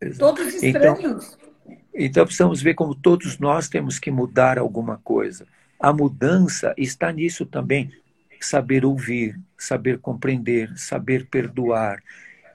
Exato. 0.00 0.18
Todos 0.18 0.62
então, 0.62 0.94
estranhos. 0.94 1.36
Então, 1.36 1.48
então, 1.94 2.24
precisamos 2.24 2.62
ver 2.62 2.74
como 2.74 2.94
todos 2.94 3.38
nós 3.38 3.68
temos 3.68 3.98
que 3.98 4.10
mudar 4.10 4.58
alguma 4.58 4.98
coisa. 4.98 5.46
A 5.78 5.92
mudança 5.92 6.74
está 6.76 7.12
nisso 7.12 7.44
também. 7.44 7.92
Saber 8.40 8.84
ouvir, 8.84 9.38
saber 9.56 9.98
compreender, 9.98 10.72
saber 10.78 11.26
perdoar. 11.26 12.02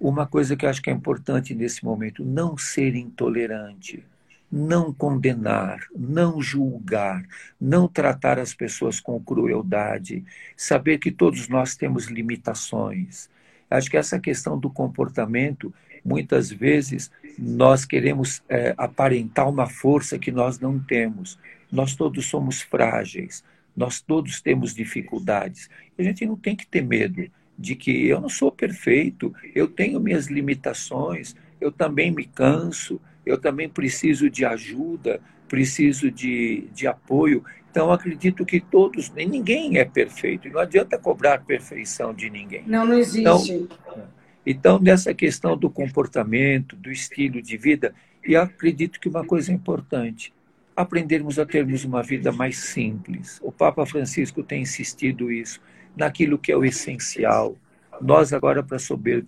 Uma 0.05 0.27
coisa 0.27 0.55
que 0.55 0.65
eu 0.65 0.69
acho 0.69 0.81
que 0.81 0.89
é 0.89 0.93
importante 0.93 1.55
nesse 1.55 1.85
momento: 1.85 2.25
não 2.25 2.57
ser 2.57 2.95
intolerante, 2.95 4.03
não 4.51 4.93
condenar, 4.93 5.79
não 5.95 6.41
julgar, 6.41 7.25
não 7.59 7.87
tratar 7.87 8.37
as 8.37 8.53
pessoas 8.53 8.99
com 8.99 9.23
crueldade, 9.23 10.23
saber 10.57 10.97
que 10.97 11.11
todos 11.11 11.47
nós 11.47 11.75
temos 11.75 12.07
limitações. 12.07 13.29
Acho 13.69 13.89
que 13.89 13.97
essa 13.97 14.19
questão 14.19 14.59
do 14.59 14.69
comportamento 14.69 15.73
Muitas 16.03 16.51
vezes 16.51 17.09
nós 17.39 17.85
queremos 17.85 18.43
é, 18.49 18.73
aparentar 18.77 19.49
uma 19.49 19.67
força 19.67 20.19
que 20.19 20.31
nós 20.31 20.59
não 20.59 20.77
temos. 20.77 21.39
Nós 21.71 21.95
todos 21.95 22.25
somos 22.25 22.61
frágeis, 22.61 23.43
nós 23.75 24.01
todos 24.01 24.41
temos 24.41 24.73
dificuldades. 24.73 25.69
A 25.97 26.03
gente 26.03 26.25
não 26.25 26.35
tem 26.35 26.55
que 26.55 26.67
ter 26.67 26.81
medo 26.81 27.25
de 27.63 27.77
que 27.77 28.07
eu 28.07 28.19
não 28.19 28.27
sou 28.27 28.51
perfeito, 28.51 29.33
eu 29.55 29.69
tenho 29.69 29.97
minhas 29.97 30.27
limitações, 30.27 31.33
eu 31.61 31.71
também 31.71 32.11
me 32.11 32.25
canso, 32.25 32.99
eu 33.25 33.37
também 33.37 33.69
preciso 33.69 34.29
de 34.29 34.43
ajuda, 34.43 35.21
preciso 35.47 36.11
de, 36.11 36.67
de 36.73 36.85
apoio. 36.85 37.41
Então, 37.71 37.89
acredito 37.89 38.45
que 38.45 38.59
todos, 38.59 39.09
ninguém 39.11 39.77
é 39.77 39.85
perfeito, 39.85 40.49
não 40.49 40.59
adianta 40.59 40.97
cobrar 40.97 41.45
perfeição 41.45 42.13
de 42.13 42.29
ninguém. 42.29 42.63
Não, 42.67 42.85
não 42.85 42.95
existe. 42.95 43.21
Então, 43.21 44.07
então, 44.45 44.77
nessa 44.77 45.13
questão 45.13 45.55
do 45.55 45.69
comportamento, 45.69 46.75
do 46.75 46.91
estilo 46.91 47.41
de 47.41 47.55
vida, 47.55 47.95
e 48.27 48.35
acredito 48.35 48.99
que 48.99 49.07
uma 49.07 49.25
coisa 49.25 49.53
importante, 49.53 50.33
aprendermos 50.75 51.39
a 51.39 51.45
termos 51.45 51.85
uma 51.85 52.03
vida 52.03 52.29
mais 52.29 52.57
simples. 52.57 53.39
O 53.41 53.53
Papa 53.53 53.85
Francisco 53.85 54.43
tem 54.43 54.63
insistido 54.63 55.31
isso, 55.31 55.61
naquilo 55.95 56.37
que 56.37 56.51
é 56.51 56.57
o 56.57 56.65
essencial, 56.65 57.55
Nós 58.01 58.33
agora, 58.33 58.63
para 58.63 58.77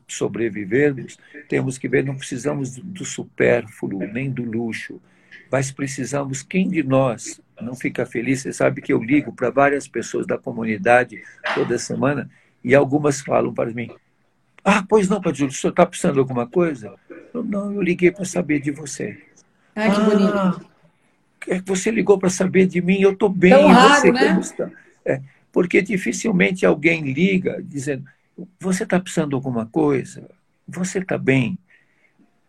sobrevivermos, 0.08 1.18
temos 1.48 1.78
que 1.78 1.88
ver, 1.88 2.04
não 2.04 2.16
precisamos 2.16 2.76
do 2.78 3.06
supérfluo, 3.06 4.06
nem 4.12 4.30
do 4.30 4.44
luxo, 4.44 5.00
mas 5.52 5.72
precisamos, 5.72 6.42
quem 6.42 6.68
de 6.68 6.84
nós 6.84 7.40
não 7.62 7.76
fica 7.76 8.06
feliz? 8.06 8.42
Você 8.42 8.52
sabe 8.52 8.82
que 8.82 8.92
eu 8.92 9.02
ligo 9.02 9.32
para 9.32 9.50
várias 9.50 9.88
pessoas 9.88 10.26
da 10.26 10.38
comunidade 10.38 11.22
toda 11.54 11.78
semana 11.78 12.30
e 12.64 12.74
algumas 12.74 13.22
falam 13.22 13.54
para 13.54 13.72
mim, 13.72 13.92
ah, 14.64 14.84
pois 14.90 15.08
não, 15.08 15.22
Padre 15.22 15.40
Júlio, 15.40 15.54
o 15.54 15.56
senhor 15.56 15.72
está 15.72 15.86
precisando 15.86 16.16
de 16.16 16.20
alguma 16.20 16.48
coisa? 16.48 16.96
Eu, 17.32 17.44
não, 17.44 17.72
eu 17.72 17.82
liguei 17.82 18.12
para 18.12 18.26
saber 18.26 18.60
de 18.60 18.72
você. 18.72 19.22
Ah, 19.76 19.90
que 19.92 20.02
bonito. 20.02 20.66
É 21.48 21.62
você 21.62 21.92
ligou 21.92 22.18
para 22.18 22.32
saber 22.32 22.66
de 22.66 22.82
mim, 22.82 23.00
eu 23.00 23.12
estou 23.12 23.30
bem, 23.30 23.52
Tão 23.52 23.68
raro, 23.68 24.02
você 24.02 24.12
né? 24.12 24.28
como 24.28 24.40
está? 24.40 24.72
É, 25.06 25.22
porque 25.56 25.82
dificilmente 25.82 26.66
alguém 26.66 27.14
liga 27.14 27.64
dizendo, 27.64 28.04
você 28.60 28.84
está 28.84 29.00
precisando 29.00 29.30
de 29.30 29.36
alguma 29.36 29.66
coisa? 29.66 30.30
Você 30.68 31.00
está 31.00 31.18
bem? 31.18 31.58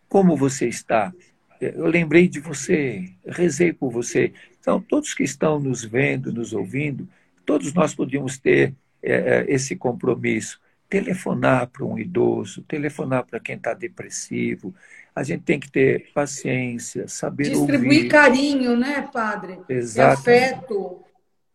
Como 0.08 0.36
você 0.36 0.66
está? 0.66 1.14
Eu 1.60 1.86
lembrei 1.86 2.26
de 2.26 2.40
você, 2.40 3.12
rezei 3.24 3.72
por 3.72 3.92
você. 3.92 4.32
Então, 4.58 4.80
todos 4.80 5.14
que 5.14 5.22
estão 5.22 5.60
nos 5.60 5.84
vendo, 5.84 6.32
nos 6.32 6.52
ouvindo, 6.52 7.08
todos 7.44 7.72
nós 7.72 7.94
podíamos 7.94 8.38
ter 8.38 8.74
é, 9.00 9.12
é 9.14 9.44
esse 9.54 9.76
compromisso. 9.76 10.60
Telefonar 10.90 11.68
para 11.68 11.84
um 11.84 11.96
idoso, 11.96 12.62
telefonar 12.62 13.24
para 13.24 13.38
quem 13.38 13.54
está 13.54 13.72
depressivo. 13.72 14.74
A 15.14 15.22
gente 15.22 15.44
tem 15.44 15.60
que 15.60 15.70
ter 15.70 16.10
paciência, 16.12 17.06
saber 17.06 17.50
Distribuir 17.50 17.98
ouvir. 17.98 18.08
carinho, 18.08 18.76
né, 18.76 19.08
padre? 19.12 19.60
Exatamente. 19.68 20.28
E 20.28 20.54
afeto. 20.54 21.06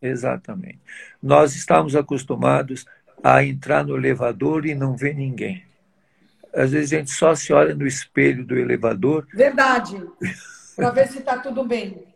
Exatamente. 0.02 0.80
Nós 1.22 1.56
estamos 1.56 1.96
acostumados 1.96 2.86
a 3.24 3.44
entrar 3.44 3.86
no 3.86 3.96
elevador 3.96 4.66
e 4.66 4.74
não 4.74 4.96
ver 4.96 5.16
ninguém. 5.16 5.64
Às 6.54 6.72
vezes 6.72 6.92
a 6.92 6.98
gente 6.98 7.12
só 7.12 7.36
se 7.36 7.54
olha 7.54 7.76
no 7.76 7.86
espelho 7.86 8.44
do 8.44 8.58
elevador. 8.58 9.28
Verdade. 9.34 10.04
Para 10.76 10.90
ver 10.90 11.08
se 11.08 11.20
está 11.20 11.38
tudo 11.38 11.64
bem. 11.64 12.08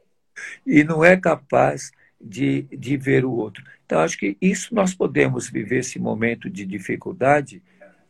E 0.65 0.83
não 0.83 1.05
é 1.05 1.15
capaz 1.15 1.91
de, 2.19 2.63
de 2.63 2.97
ver 2.97 3.23
o 3.23 3.31
outro. 3.31 3.63
Então, 3.85 3.99
acho 3.99 4.17
que 4.17 4.35
isso 4.41 4.73
nós 4.73 4.93
podemos 4.93 5.49
viver 5.49 5.79
esse 5.79 5.99
momento 5.99 6.49
de 6.49 6.65
dificuldade 6.65 7.61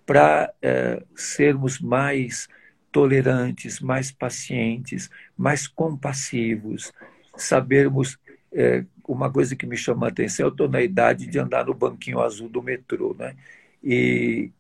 para 0.05 0.53
é, 0.61 1.03
sermos 1.15 1.79
mais 1.79 2.47
tolerantes, 2.91 3.81
mais 3.81 4.11
pacientes, 4.11 5.09
mais 5.37 5.67
compassivos, 5.67 6.93
sabermos 7.35 8.17
é, 8.53 8.85
uma 9.07 9.31
coisa 9.31 9.55
que 9.55 9.65
me 9.65 9.77
chama 9.77 10.07
a 10.07 10.09
atenção, 10.09 10.47
eu 10.47 10.51
estou 10.51 10.67
na 10.67 10.81
idade 10.81 11.27
de 11.27 11.39
andar 11.39 11.65
no 11.65 11.73
banquinho 11.73 12.19
azul 12.21 12.49
do 12.49 12.61
metrô, 12.61 13.15
né? 13.17 13.35
E 13.83 14.51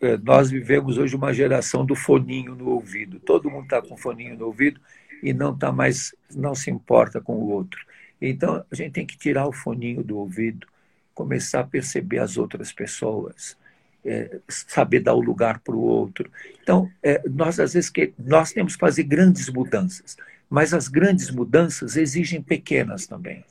é, 0.00 0.16
nós 0.18 0.50
vivemos 0.50 0.98
hoje 0.98 1.16
uma 1.16 1.32
geração 1.32 1.84
do 1.84 1.94
foninho 1.94 2.54
no 2.54 2.70
ouvido. 2.70 3.20
Todo 3.20 3.50
mundo 3.50 3.64
está 3.64 3.82
com 3.82 3.96
foninho 3.96 4.36
no 4.36 4.46
ouvido 4.46 4.80
e 5.22 5.32
não 5.32 5.56
tá 5.56 5.72
mais, 5.72 6.14
não 6.34 6.54
se 6.54 6.70
importa 6.70 7.20
com 7.20 7.34
o 7.34 7.50
outro. 7.50 7.80
Então 8.20 8.64
a 8.70 8.74
gente 8.74 8.92
tem 8.92 9.06
que 9.06 9.16
tirar 9.16 9.46
o 9.46 9.52
foninho 9.52 10.02
do 10.02 10.18
ouvido, 10.18 10.66
começar 11.14 11.60
a 11.60 11.64
perceber 11.64 12.18
as 12.18 12.36
outras 12.36 12.72
pessoas, 12.72 13.56
é, 14.04 14.40
saber 14.48 15.00
dar 15.00 15.14
o 15.14 15.20
lugar 15.20 15.60
para 15.60 15.74
o 15.74 15.80
outro. 15.80 16.30
Então 16.62 16.90
é, 17.02 17.22
nós 17.28 17.58
às 17.60 17.74
vezes 17.74 17.90
que 17.90 18.12
nós 18.18 18.52
temos 18.52 18.74
que 18.74 18.80
fazer 18.80 19.04
grandes 19.04 19.48
mudanças, 19.48 20.16
mas 20.48 20.74
as 20.74 20.88
grandes 20.88 21.30
mudanças 21.30 21.96
exigem 21.96 22.42
pequenas 22.42 23.06
também 23.06 23.44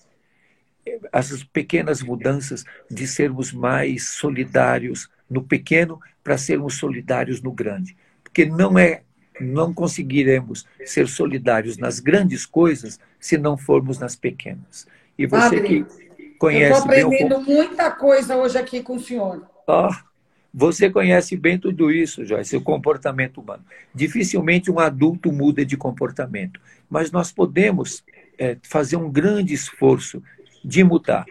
essas 1.12 1.44
pequenas 1.44 2.02
mudanças 2.02 2.64
de 2.90 3.08
sermos 3.08 3.52
mais 3.52 4.10
solidários 4.10 5.10
no 5.30 5.44
pequeno 5.44 6.00
para 6.24 6.38
sermos 6.38 6.76
solidários 6.76 7.42
no 7.42 7.52
grande. 7.52 7.96
Porque 8.24 8.46
não 8.46 8.78
é 8.78 9.04
não 9.40 9.74
conseguiremos 9.74 10.66
ser 10.86 11.08
solidários 11.08 11.78
nas 11.78 12.00
grandes 12.00 12.46
coisas 12.46 13.00
se 13.20 13.38
não 13.38 13.58
formos 13.58 13.98
nas 13.98 14.16
pequenas. 14.16 14.86
E 15.18 15.26
você 15.26 15.58
Padre, 15.58 15.86
que 15.86 16.38
conhece 16.38 16.72
eu 16.72 16.78
estou 16.78 16.92
aprendendo 16.92 17.44
bem 17.44 17.56
muita 17.56 17.90
coisa 17.90 18.38
hoje 18.38 18.58
aqui 18.58 18.84
com 18.84 18.98
o 18.98 19.00
senhor. 19.00 19.48
Oh, 19.68 19.90
você 20.54 20.90
conhece 20.90 21.36
bem 21.38 21.58
tudo 21.58 21.90
isso, 21.90 22.26
Joyce, 22.26 22.56
o 22.58 22.62
comportamento 22.62 23.40
humano. 23.40 23.64
Dificilmente 23.96 24.70
um 24.70 24.80
adulto 24.80 25.32
muda 25.32 25.66
de 25.66 25.78
comportamento, 25.78 26.60
mas 26.90 27.10
nós 27.10 27.32
podemos 27.32 28.04
é, 28.38 28.58
fazer 28.64 28.98
um 28.98 29.10
grande 29.10 29.54
esforço 29.54 30.22
de 30.64 30.84
mudar. 30.84 31.26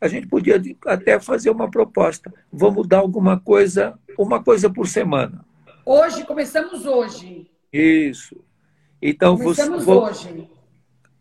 A 0.00 0.08
gente 0.08 0.26
podia 0.26 0.60
até 0.86 1.18
fazer 1.20 1.50
uma 1.50 1.70
proposta. 1.70 2.32
Vamos 2.52 2.76
mudar 2.76 2.98
alguma 2.98 3.38
coisa, 3.38 3.98
uma 4.18 4.42
coisa 4.42 4.68
por 4.68 4.88
semana. 4.88 5.44
Hoje, 5.84 6.24
começamos 6.24 6.86
hoje. 6.86 7.50
Isso. 7.72 8.36
Então, 9.00 9.36
começamos 9.36 9.84
você 9.84 10.28
hoje. 10.28 10.50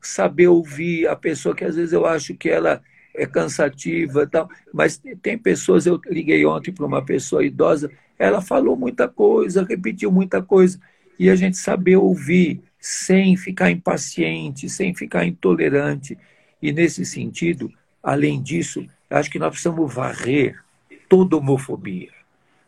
saber 0.02 0.48
ouvir 0.48 1.08
a 1.08 1.16
pessoa 1.16 1.56
que 1.56 1.64
às 1.64 1.76
vezes 1.76 1.94
eu 1.94 2.06
acho 2.06 2.36
que 2.36 2.50
ela 2.50 2.82
é 3.16 3.26
cansativa, 3.26 4.26
tal, 4.26 4.50
mas 4.74 5.02
tem 5.22 5.38
pessoas, 5.38 5.86
eu 5.86 6.00
liguei 6.10 6.46
ontem 6.46 6.72
para 6.72 6.86
uma 6.86 7.04
pessoa 7.04 7.44
idosa, 7.44 7.92
ela 8.18 8.42
falou 8.42 8.76
muita 8.76 9.08
coisa, 9.08 9.66
repetiu 9.66 10.12
muita 10.12 10.42
coisa, 10.42 10.80
e 11.20 11.30
a 11.30 11.36
gente 11.36 11.58
saber 11.58 11.98
ouvir 11.98 12.62
sem 12.80 13.36
ficar 13.36 13.70
impaciente, 13.70 14.70
sem 14.70 14.94
ficar 14.94 15.26
intolerante, 15.26 16.18
e, 16.62 16.72
nesse 16.72 17.06
sentido, 17.06 17.72
além 18.02 18.42
disso, 18.42 18.86
acho 19.10 19.30
que 19.30 19.40
nós 19.40 19.50
precisamos 19.50 19.94
varrer 19.94 20.62
toda 21.10 21.38
homofobia, 21.38 22.12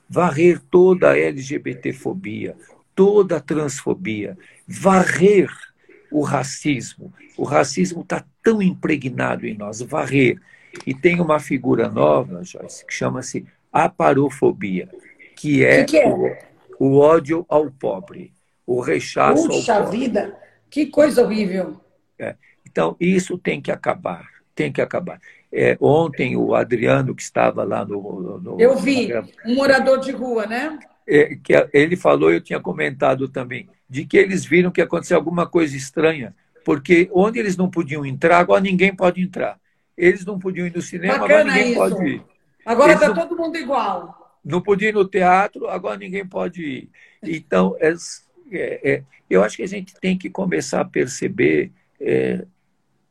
varrer 0.09 0.59
toda 0.71 1.11
a 1.11 1.17
LGBTfobia, 1.17 2.55
toda 2.95 3.37
a 3.37 3.41
transfobia, 3.41 4.37
varrer 4.67 5.49
o 6.11 6.21
racismo. 6.21 7.13
O 7.37 7.43
racismo 7.43 8.01
está 8.01 8.23
tão 8.43 8.61
impregnado 8.61 9.47
em 9.47 9.55
nós, 9.55 9.81
varrer. 9.81 10.39
E 10.85 10.93
tem 10.93 11.19
uma 11.19 11.39
figura 11.39 11.89
nova, 11.89 12.43
Joyce, 12.43 12.85
que 12.85 12.93
chama-se 12.93 13.45
aparofobia, 13.71 14.87
que 15.35 15.65
é, 15.65 15.83
que 15.83 15.91
que 15.91 15.97
é? 15.97 16.07
O, 16.07 16.87
o, 16.87 16.97
ódio 16.99 17.45
ao 17.49 17.71
pobre, 17.71 18.31
o 18.65 18.79
rechaço 18.79 19.47
Puxa 19.47 19.75
ao 19.75 19.83
pobre. 19.85 19.99
vida, 19.99 20.39
que 20.69 20.85
coisa 20.85 21.23
horrível. 21.23 21.81
É. 22.19 22.35
Então, 22.73 22.97
isso 22.99 23.37
tem 23.37 23.61
que 23.61 23.71
acabar, 23.71 24.27
tem 24.55 24.73
que 24.73 24.81
acabar. 24.81 25.21
É, 25.51 25.77
ontem, 25.79 26.35
o 26.35 26.55
Adriano, 26.55 27.13
que 27.13 27.21
estava 27.21 27.63
lá 27.63 27.85
no. 27.85 28.39
no 28.41 28.59
eu 28.59 28.75
vi, 28.75 29.13
um 29.45 29.53
morador 29.53 29.99
de 29.99 30.11
rua, 30.11 30.47
né? 30.47 30.79
É, 31.07 31.35
que 31.35 31.53
ele 31.71 31.95
falou, 31.95 32.31
eu 32.31 32.41
tinha 32.41 32.59
comentado 32.59 33.29
também, 33.29 33.69
de 33.87 34.07
que 34.07 34.17
eles 34.17 34.43
viram 34.43 34.71
que 34.71 34.81
aconteceu 34.81 35.15
alguma 35.15 35.45
coisa 35.45 35.77
estranha, 35.77 36.35
porque 36.65 37.07
onde 37.13 37.37
eles 37.37 37.55
não 37.55 37.69
podiam 37.69 38.03
entrar, 38.03 38.39
agora 38.39 38.61
ninguém 38.61 38.95
pode 38.95 39.21
entrar. 39.21 39.59
Eles 39.95 40.25
não 40.25 40.39
podiam 40.39 40.65
ir 40.65 40.73
no 40.75 40.81
cinema, 40.81 41.19
Bacana 41.19 41.41
agora 41.41 41.43
ninguém 41.43 41.69
isso. 41.69 41.79
pode 41.79 42.07
ir. 42.07 42.23
Agora 42.65 42.93
está 42.93 43.13
todo 43.13 43.37
mundo 43.37 43.55
igual. 43.55 44.39
não 44.43 44.61
podia 44.61 44.89
ir 44.89 44.93
no 44.93 45.05
teatro, 45.05 45.67
agora 45.67 45.99
ninguém 45.99 46.25
pode 46.25 46.63
ir. 46.63 46.89
Então, 47.21 47.75
é, 47.79 47.93
é, 48.51 48.91
é, 48.91 49.03
eu 49.29 49.43
acho 49.43 49.57
que 49.57 49.63
a 49.63 49.67
gente 49.67 49.93
tem 50.01 50.17
que 50.17 50.31
começar 50.31 50.81
a 50.81 50.85
perceber 50.85 51.71
é, 52.01 52.43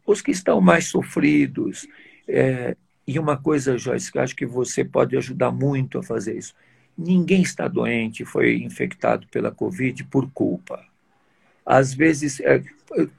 os 0.07 0.21
que 0.21 0.31
estão 0.31 0.61
mais 0.61 0.87
sofridos. 0.89 1.87
é, 2.29 2.77
e 3.07 3.19
uma 3.19 3.37
coisa, 3.37 3.77
Joyce, 3.77 4.13
que 4.13 4.19
acho 4.19 4.37
que 4.37 4.47
você 4.47 4.85
pode 4.85 5.17
ajudar 5.17 5.51
muito 5.51 5.99
a 5.99 6.03
fazer 6.03 6.37
isso. 6.39 6.55
Ninguém 6.97 7.43
está 7.43 7.67
doente, 7.67 8.25
foi 8.25 8.57
infectado 8.57 9.27
pela 9.29 9.51
Covid 9.51 10.05
por 10.05 10.31
culpa. 10.31 10.85
Às 11.65 11.95
vezes, 11.95 12.41
é, 12.41 12.63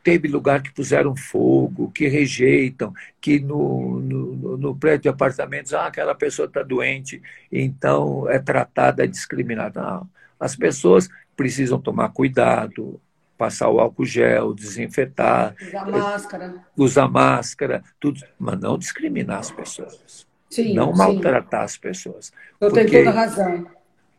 teve 0.03 0.27
lugar 0.27 0.61
que 0.61 0.73
puseram 0.73 1.15
fogo, 1.15 1.91
que 1.91 2.07
rejeitam, 2.07 2.93
que 3.19 3.39
no, 3.39 3.99
no, 3.99 4.57
no 4.57 4.75
prédio 4.75 5.03
de 5.03 5.09
apartamentos, 5.09 5.73
ah, 5.73 5.87
aquela 5.87 6.15
pessoa 6.15 6.45
está 6.45 6.61
doente, 6.61 7.21
então 7.51 8.29
é 8.29 8.39
tratada, 8.39 9.03
é 9.03 9.07
discriminada. 9.07 9.81
Não. 9.81 10.09
As 10.39 10.55
pessoas 10.55 11.09
precisam 11.35 11.79
tomar 11.79 12.09
cuidado, 12.09 13.01
passar 13.43 13.69
o 13.69 13.77
álcool 13.79 14.05
gel, 14.05 14.53
desinfetar, 14.53 15.53
Usar 15.61 15.85
máscara. 15.91 16.55
usar 16.77 17.07
máscara, 17.09 17.83
tudo, 17.99 18.21
mas 18.39 18.57
não 18.57 18.77
discriminar 18.77 19.39
as 19.39 19.51
pessoas, 19.51 20.25
Sim, 20.49 20.73
não 20.73 20.91
sim. 20.93 20.97
maltratar 20.97 21.63
as 21.63 21.75
pessoas. 21.75 22.31
Eu 22.61 22.71
tenho 22.71 22.85
porque- 22.85 22.99
toda 23.03 23.09
a 23.09 23.13
razão. 23.13 23.67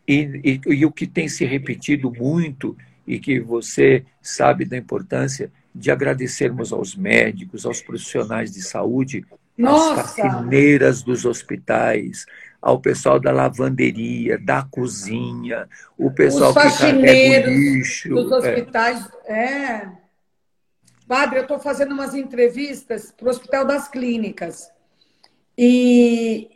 E, 0.07 0.61
e, 0.67 0.75
e 0.75 0.85
o 0.85 0.93
que 0.93 1.07
tem 1.07 1.27
se 1.27 1.47
repetido 1.47 2.11
muito, 2.13 2.77
e 3.07 3.19
que 3.19 3.41
você 3.41 4.05
sabe 4.21 4.67
da 4.67 4.77
importância 4.77 5.51
de 5.75 5.91
agradecermos 5.91 6.71
aos 6.71 6.95
médicos, 6.95 7.65
aos 7.65 7.81
profissionais 7.81 8.53
de 8.53 8.61
saúde, 8.61 9.25
às 9.33 9.39
Nossa! 9.57 10.05
faxineiras 10.05 11.03
dos 11.03 11.25
hospitais, 11.25 12.27
ao 12.65 12.81
pessoal 12.81 13.21
da 13.21 13.31
lavanderia, 13.31 14.39
da 14.39 14.63
cozinha, 14.63 15.69
o 15.99 16.11
pessoal 16.11 16.49
Os 16.49 16.57
que 16.57 16.63
carrega 16.63 16.73
o 16.73 16.81
faxineiros 16.81 17.53
lixo. 17.53 18.09
Dos 18.09 18.33
é. 18.33 18.37
hospitais. 18.37 19.09
É. 19.27 19.89
Padre, 21.07 21.41
eu 21.41 21.43
estou 21.43 21.59
fazendo 21.59 21.93
umas 21.93 22.15
entrevistas 22.15 23.13
para 23.13 23.27
o 23.27 23.31
Hospital 23.31 23.67
das 23.67 23.87
Clínicas. 23.87 24.71
E 25.59 26.49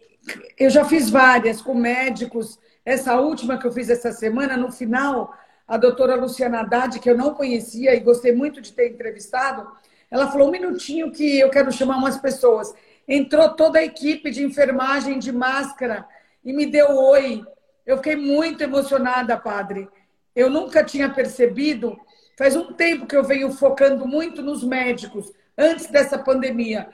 eu 0.59 0.71
já 0.71 0.83
fiz 0.87 1.11
várias 1.11 1.61
com 1.61 1.75
médicos 1.75 2.59
essa 2.87 3.21
última 3.21 3.59
que 3.59 3.67
eu 3.67 3.73
fiz 3.73 3.91
essa 3.91 4.11
semana, 4.11 4.57
no 4.57 4.73
final, 4.73 5.35
a 5.67 5.77
doutora 5.77 6.15
Luciana 6.15 6.61
Haddad, 6.61 7.01
que 7.01 7.11
eu 7.11 7.19
não 7.19 7.35
conhecia 7.35 7.95
e 7.95 8.01
gostei 8.01 8.35
muito 8.35 8.63
de 8.63 8.73
ter 8.73 8.89
entrevistado, 8.89 9.71
ela 10.11 10.33
falou 10.33 10.49
um 10.49 10.53
minutinho 10.53 11.13
que 11.13 11.39
eu 11.39 11.51
quero 11.51 11.71
chamar 11.71 11.99
umas 11.99 12.17
pessoas. 12.17 12.75
Entrou 13.09 13.49
toda 13.55 13.79
a 13.79 13.85
equipe 13.85 14.31
de 14.31 14.45
enfermagem 14.45 15.19
de 15.19 15.33
máscara 15.33 16.07
e 16.45 16.53
me 16.53 16.67
deu 16.67 16.95
oi. 16.95 17.43
Eu 17.87 17.97
fiquei 17.97 18.17
muito 18.17 18.63
emocionada, 18.63 19.37
padre. 19.37 19.89
Eu 20.37 20.51
nunca 20.51 20.85
tinha 20.85 21.09
percebido. 21.09 21.99
Faz 22.37 22.55
um 22.55 22.73
tempo 22.75 23.07
que 23.07 23.17
eu 23.17 23.25
venho 23.25 23.51
focando 23.51 24.07
muito 24.07 24.43
nos 24.43 24.63
médicos, 24.63 25.33
antes 25.57 25.87
dessa 25.87 26.19
pandemia, 26.19 26.89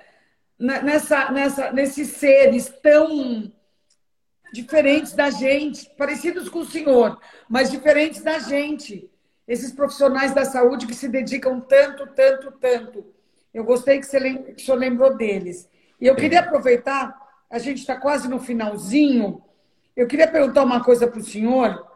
nessa, 0.58 1.30
nessa, 1.30 1.72
nesses 1.72 2.08
seres 2.12 2.72
tão 2.82 3.52
diferentes 4.54 5.12
da 5.12 5.28
gente, 5.30 5.90
parecidos 5.98 6.48
com 6.48 6.60
o 6.60 6.64
senhor, 6.64 7.20
mas 7.48 7.70
diferentes 7.70 8.22
da 8.22 8.38
gente. 8.38 9.10
Esses 9.46 9.72
profissionais 9.72 10.32
da 10.32 10.44
saúde 10.44 10.86
que 10.86 10.94
se 10.94 11.08
dedicam 11.08 11.60
tanto, 11.60 12.06
tanto, 12.06 12.52
tanto. 12.52 13.04
Eu 13.52 13.64
gostei 13.64 13.98
que, 13.98 14.06
você, 14.06 14.38
que 14.38 14.62
o 14.62 14.64
senhor 14.64 14.78
lembrou 14.78 15.14
deles. 15.14 15.68
E 16.00 16.06
eu 16.06 16.16
queria 16.16 16.40
aproveitar, 16.40 17.16
a 17.50 17.58
gente 17.58 17.78
está 17.78 17.96
quase 17.96 18.28
no 18.28 18.38
finalzinho, 18.38 19.42
eu 19.96 20.06
queria 20.06 20.26
perguntar 20.26 20.64
uma 20.64 20.82
coisa 20.82 21.06
para 21.06 21.20
o 21.20 21.24
senhor. 21.24 21.86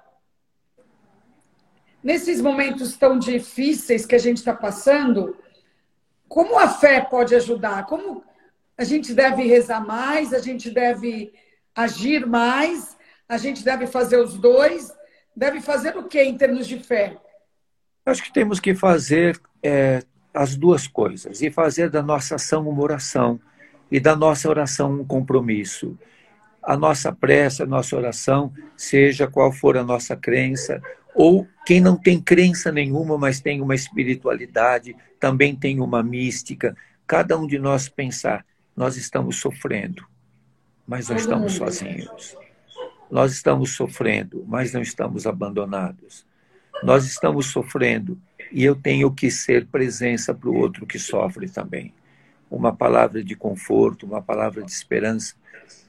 Nesses 2.02 2.40
momentos 2.40 2.96
tão 2.96 3.18
difíceis 3.18 4.06
que 4.06 4.14
a 4.14 4.18
gente 4.18 4.36
está 4.36 4.54
passando, 4.54 5.36
como 6.28 6.58
a 6.58 6.68
fé 6.68 7.00
pode 7.00 7.34
ajudar? 7.34 7.86
Como 7.86 8.22
a 8.76 8.84
gente 8.84 9.12
deve 9.12 9.42
rezar 9.42 9.84
mais? 9.84 10.32
A 10.32 10.38
gente 10.38 10.70
deve 10.70 11.32
agir 11.74 12.24
mais? 12.26 12.96
A 13.28 13.36
gente 13.36 13.64
deve 13.64 13.86
fazer 13.86 14.18
os 14.18 14.38
dois? 14.38 14.92
Deve 15.34 15.60
fazer 15.60 15.96
o 15.96 16.04
que 16.04 16.22
em 16.22 16.36
termos 16.36 16.66
de 16.66 16.78
fé? 16.78 17.16
Acho 18.06 18.22
que 18.22 18.32
temos 18.32 18.60
que 18.60 18.74
fazer 18.74 19.40
é, 19.62 20.02
as 20.32 20.56
duas 20.56 20.86
coisas 20.86 21.42
e 21.42 21.50
fazer 21.50 21.90
da 21.90 22.02
nossa 22.02 22.36
ação 22.36 22.68
uma 22.68 22.82
oração 22.82 23.40
e 23.90 23.98
da 23.98 24.14
nossa 24.14 24.48
oração 24.48 25.00
um 25.00 25.04
compromisso. 25.04 25.98
A 26.62 26.76
nossa 26.76 27.12
prece, 27.12 27.62
a 27.62 27.66
nossa 27.66 27.96
oração, 27.96 28.52
seja 28.76 29.26
qual 29.26 29.50
for 29.50 29.76
a 29.76 29.84
nossa 29.84 30.14
crença, 30.16 30.82
ou 31.14 31.46
quem 31.64 31.80
não 31.80 31.96
tem 31.96 32.20
crença 32.20 32.70
nenhuma, 32.70 33.16
mas 33.16 33.40
tem 33.40 33.60
uma 33.60 33.74
espiritualidade, 33.74 34.94
também 35.18 35.54
tem 35.54 35.80
uma 35.80 36.02
mística. 36.02 36.76
Cada 37.06 37.38
um 37.38 37.46
de 37.46 37.58
nós 37.58 37.88
pensar, 37.88 38.44
nós 38.76 38.96
estamos 38.96 39.40
sofrendo, 39.40 40.06
mas 40.86 41.08
não 41.08 41.16
estamos 41.16 41.54
sozinhos. 41.54 42.36
Nós 43.10 43.32
estamos 43.32 43.74
sofrendo, 43.74 44.44
mas 44.46 44.72
não 44.72 44.82
estamos 44.82 45.26
abandonados. 45.26 46.26
Nós 46.82 47.06
estamos 47.06 47.46
sofrendo 47.46 48.18
e 48.52 48.64
eu 48.64 48.74
tenho 48.74 49.10
que 49.10 49.30
ser 49.30 49.66
presença 49.66 50.34
para 50.34 50.48
o 50.48 50.56
outro 50.56 50.86
que 50.86 50.98
sofre 50.98 51.48
também. 51.48 51.92
Uma 52.50 52.74
palavra 52.74 53.22
de 53.22 53.34
conforto, 53.34 54.06
uma 54.06 54.22
palavra 54.22 54.62
de 54.62 54.70
esperança. 54.70 55.34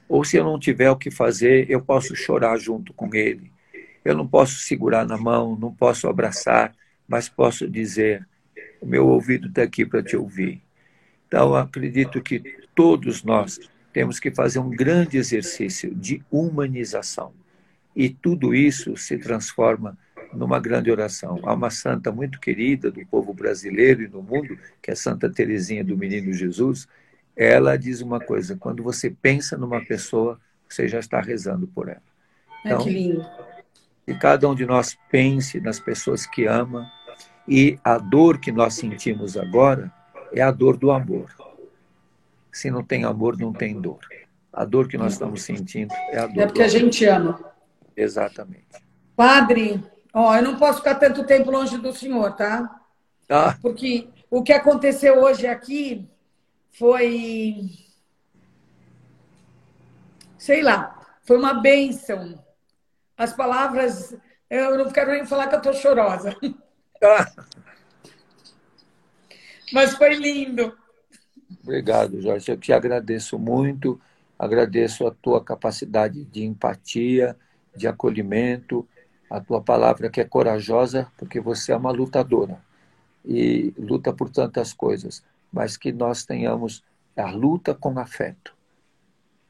Ou 0.08 0.24
se 0.24 0.36
eu 0.36 0.44
não 0.44 0.58
tiver 0.58 0.90
o 0.90 0.96
que 0.96 1.10
fazer, 1.10 1.70
eu 1.70 1.80
posso 1.80 2.14
chorar 2.16 2.58
junto 2.58 2.92
com 2.92 3.14
ele. 3.14 3.50
Eu 4.04 4.16
não 4.16 4.26
posso 4.26 4.56
segurar 4.56 5.06
na 5.06 5.16
mão, 5.16 5.56
não 5.56 5.72
posso 5.72 6.08
abraçar, 6.08 6.74
mas 7.06 7.28
posso 7.28 7.68
dizer: 7.68 8.26
o 8.80 8.86
meu 8.86 9.06
ouvido 9.06 9.48
está 9.48 9.62
aqui 9.62 9.84
para 9.84 10.02
te 10.02 10.16
ouvir. 10.16 10.60
Então, 11.26 11.54
acredito 11.54 12.20
que 12.20 12.42
todos 12.74 13.22
nós 13.22 13.60
temos 13.92 14.18
que 14.18 14.30
fazer 14.30 14.58
um 14.58 14.70
grande 14.70 15.16
exercício 15.16 15.94
de 15.94 16.22
humanização. 16.30 17.32
E 17.94 18.08
tudo 18.08 18.54
isso 18.54 18.96
se 18.96 19.18
transforma 19.18 19.96
numa 20.32 20.58
grande 20.60 20.90
oração. 20.90 21.40
Há 21.44 21.54
uma 21.54 21.70
santa 21.70 22.12
muito 22.12 22.40
querida 22.40 22.90
do 22.90 23.04
povo 23.06 23.32
brasileiro 23.34 24.02
e 24.02 24.08
do 24.08 24.22
mundo, 24.22 24.58
que 24.80 24.90
é 24.90 24.94
Santa 24.94 25.30
Teresinha 25.30 25.84
do 25.84 25.96
Menino 25.96 26.32
Jesus. 26.32 26.86
Ela 27.36 27.76
diz 27.76 28.00
uma 28.00 28.20
coisa: 28.20 28.56
quando 28.56 28.82
você 28.82 29.10
pensa 29.10 29.56
numa 29.56 29.84
pessoa, 29.84 30.40
você 30.68 30.86
já 30.88 30.98
está 30.98 31.20
rezando 31.20 31.66
por 31.66 31.88
ela. 31.88 32.02
Então, 32.64 32.82
que 32.82 32.90
lindo. 32.90 33.26
Que 34.06 34.14
cada 34.14 34.48
um 34.48 34.54
de 34.54 34.66
nós 34.66 34.96
pense 35.10 35.60
nas 35.60 35.78
pessoas 35.78 36.26
que 36.26 36.46
ama 36.46 36.90
e 37.46 37.78
a 37.82 37.98
dor 37.98 38.38
que 38.38 38.52
nós 38.52 38.74
sentimos 38.74 39.36
agora 39.36 39.92
é 40.32 40.42
a 40.42 40.50
dor 40.50 40.76
do 40.76 40.90
amor. 40.90 41.34
Se 42.52 42.70
não 42.70 42.82
tem 42.82 43.04
amor, 43.04 43.38
não 43.38 43.52
tem 43.52 43.80
dor. 43.80 44.00
A 44.52 44.64
dor 44.64 44.88
que 44.88 44.98
nós 44.98 45.12
estamos 45.12 45.42
sentindo 45.42 45.92
é 46.10 46.18
a 46.18 46.26
dor. 46.26 46.42
É 46.42 46.46
porque 46.46 46.62
a 46.62 46.68
gente 46.68 47.04
ama. 47.04 47.40
Exatamente. 47.96 48.66
Padre, 49.14 49.82
ó, 50.12 50.36
eu 50.36 50.42
não 50.42 50.56
posso 50.56 50.78
ficar 50.78 50.96
tanto 50.96 51.24
tempo 51.24 51.50
longe 51.50 51.78
do 51.78 51.92
senhor, 51.92 52.34
tá? 52.36 52.80
Tá. 53.26 53.58
Porque 53.62 54.08
o 54.30 54.42
que 54.42 54.52
aconteceu 54.52 55.22
hoje 55.22 55.46
aqui 55.46 56.08
foi. 56.70 57.70
Sei 60.38 60.62
lá, 60.62 61.00
foi 61.22 61.36
uma 61.36 61.54
bênção. 61.54 62.42
As 63.16 63.32
palavras. 63.32 64.16
Eu 64.48 64.76
não 64.76 64.90
quero 64.90 65.12
nem 65.12 65.24
falar 65.24 65.46
que 65.46 65.54
eu 65.54 65.58
estou 65.58 65.74
chorosa. 65.74 66.36
Ah. 67.02 67.26
Mas 69.72 69.94
foi 69.94 70.14
lindo. 70.14 70.76
Obrigado, 71.62 72.20
Jorge. 72.20 72.50
Eu 72.50 72.56
te 72.56 72.72
agradeço 72.72 73.38
muito, 73.38 74.00
agradeço 74.38 75.06
a 75.06 75.10
tua 75.10 75.42
capacidade 75.42 76.24
de 76.24 76.44
empatia, 76.44 77.36
de 77.76 77.86
acolhimento, 77.86 78.88
a 79.30 79.40
tua 79.40 79.62
palavra 79.62 80.10
que 80.10 80.20
é 80.20 80.24
corajosa, 80.24 81.10
porque 81.16 81.40
você 81.40 81.72
é 81.72 81.76
uma 81.76 81.92
lutadora 81.92 82.60
e 83.24 83.72
luta 83.78 84.12
por 84.12 84.28
tantas 84.28 84.72
coisas, 84.72 85.24
mas 85.52 85.76
que 85.76 85.92
nós 85.92 86.24
tenhamos 86.24 86.84
a 87.16 87.30
luta 87.30 87.74
com 87.74 87.98
afeto. 87.98 88.54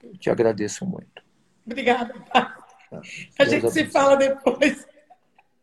Eu 0.03 0.17
te 0.17 0.29
agradeço 0.29 0.85
muito. 0.85 1.23
Obrigada. 1.65 2.15
Tá. 2.33 2.57
A 3.39 3.45
gente 3.45 3.71
se 3.71 3.87
fala 3.87 4.17
depois. 4.17 4.87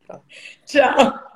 Tá. 0.08 0.22
Tchau. 0.66 1.28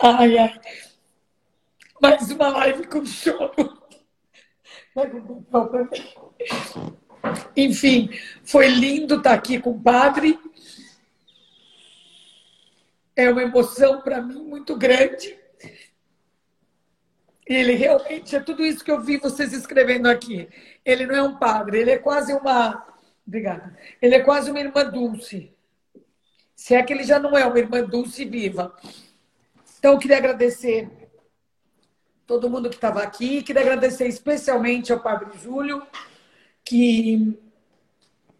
Ai, 0.00 0.38
ai. 0.38 0.60
Mais 2.00 2.30
uma 2.30 2.48
live 2.48 2.86
com 2.86 3.04
choro. 3.04 3.76
Enfim, 7.56 8.10
foi 8.44 8.68
lindo 8.68 9.16
estar 9.16 9.32
aqui 9.32 9.60
com 9.60 9.70
o 9.70 9.80
padre. 9.80 10.38
É 13.16 13.28
uma 13.30 13.42
emoção 13.42 14.00
para 14.00 14.22
mim 14.22 14.42
muito 14.44 14.76
grande. 14.76 15.36
Ele 17.44 17.72
realmente 17.72 18.36
é 18.36 18.40
tudo 18.40 18.64
isso 18.64 18.84
que 18.84 18.90
eu 18.90 19.00
vi 19.00 19.16
vocês 19.16 19.52
escrevendo 19.52 20.06
aqui. 20.06 20.48
Ele 20.84 21.06
não 21.06 21.14
é 21.14 21.22
um 21.22 21.36
padre, 21.36 21.80
ele 21.80 21.90
é 21.90 21.98
quase 21.98 22.32
uma. 22.32 22.86
Obrigada. 23.26 23.76
Ele 24.00 24.14
é 24.14 24.20
quase 24.20 24.50
uma 24.50 24.60
irmã 24.60 24.84
Dulce. 24.84 25.52
Se 26.54 26.74
é 26.74 26.82
que 26.82 26.92
ele 26.92 27.04
já 27.04 27.18
não 27.18 27.36
é 27.36 27.46
uma 27.46 27.58
irmã 27.58 27.82
dulce 27.82 28.24
viva. 28.24 28.74
Então, 29.78 29.92
eu 29.92 29.98
queria 29.98 30.18
agradecer 30.18 30.90
todo 32.28 32.50
mundo 32.50 32.68
que 32.68 32.74
estava 32.74 33.02
aqui. 33.02 33.42
Queria 33.42 33.62
agradecer 33.62 34.06
especialmente 34.06 34.92
ao 34.92 35.00
Padre 35.00 35.30
Júlio, 35.42 35.82
que 36.62 37.34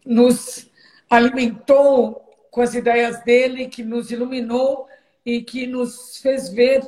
nos 0.05 0.69
alimentou 1.09 2.23
com 2.51 2.61
as 2.61 2.75
ideias 2.75 3.23
dele, 3.23 3.67
que 3.67 3.83
nos 3.83 4.11
iluminou 4.11 4.87
e 5.25 5.41
que 5.41 5.65
nos 5.65 6.17
fez 6.17 6.49
ver 6.49 6.87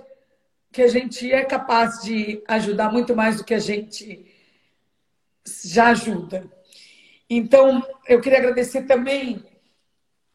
que 0.71 0.83
a 0.83 0.87
gente 0.87 1.29
é 1.31 1.43
capaz 1.43 2.03
de 2.03 2.43
ajudar 2.47 2.91
muito 2.91 3.15
mais 3.15 3.37
do 3.37 3.43
que 3.43 3.55
a 3.55 3.59
gente 3.59 4.31
já 5.65 5.87
ajuda. 5.87 6.45
Então, 7.27 7.83
eu 8.07 8.21
queria 8.21 8.37
agradecer 8.37 8.83
também 8.83 9.43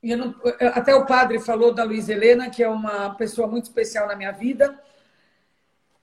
não, 0.03 0.35
até 0.75 0.95
o 0.95 1.07
padre 1.07 1.39
falou 1.41 1.73
da 1.73 1.85
Luiz 1.85 2.09
Helena, 2.09 2.51
que 2.51 2.63
é 2.63 2.69
uma 2.69 3.15
pessoa 3.15 3.47
muito 3.47 3.65
especial 3.65 4.09
na 4.09 4.17
minha 4.17 4.33
vida. 4.33 4.79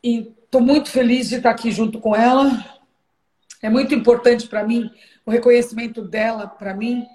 Estou 0.03 0.59
muito 0.59 0.91
feliz 0.91 1.29
de 1.29 1.35
estar 1.35 1.51
aqui 1.51 1.71
junto 1.71 1.97
com 1.97 2.13
ela. 2.13 2.51
É 3.61 3.69
muito 3.69 3.95
importante 3.95 4.49
para 4.49 4.61
mim 4.61 4.91
o 5.25 5.31
reconhecimento 5.31 6.01
dela 6.01 6.45
para 6.45 6.73
mim, 6.73 7.05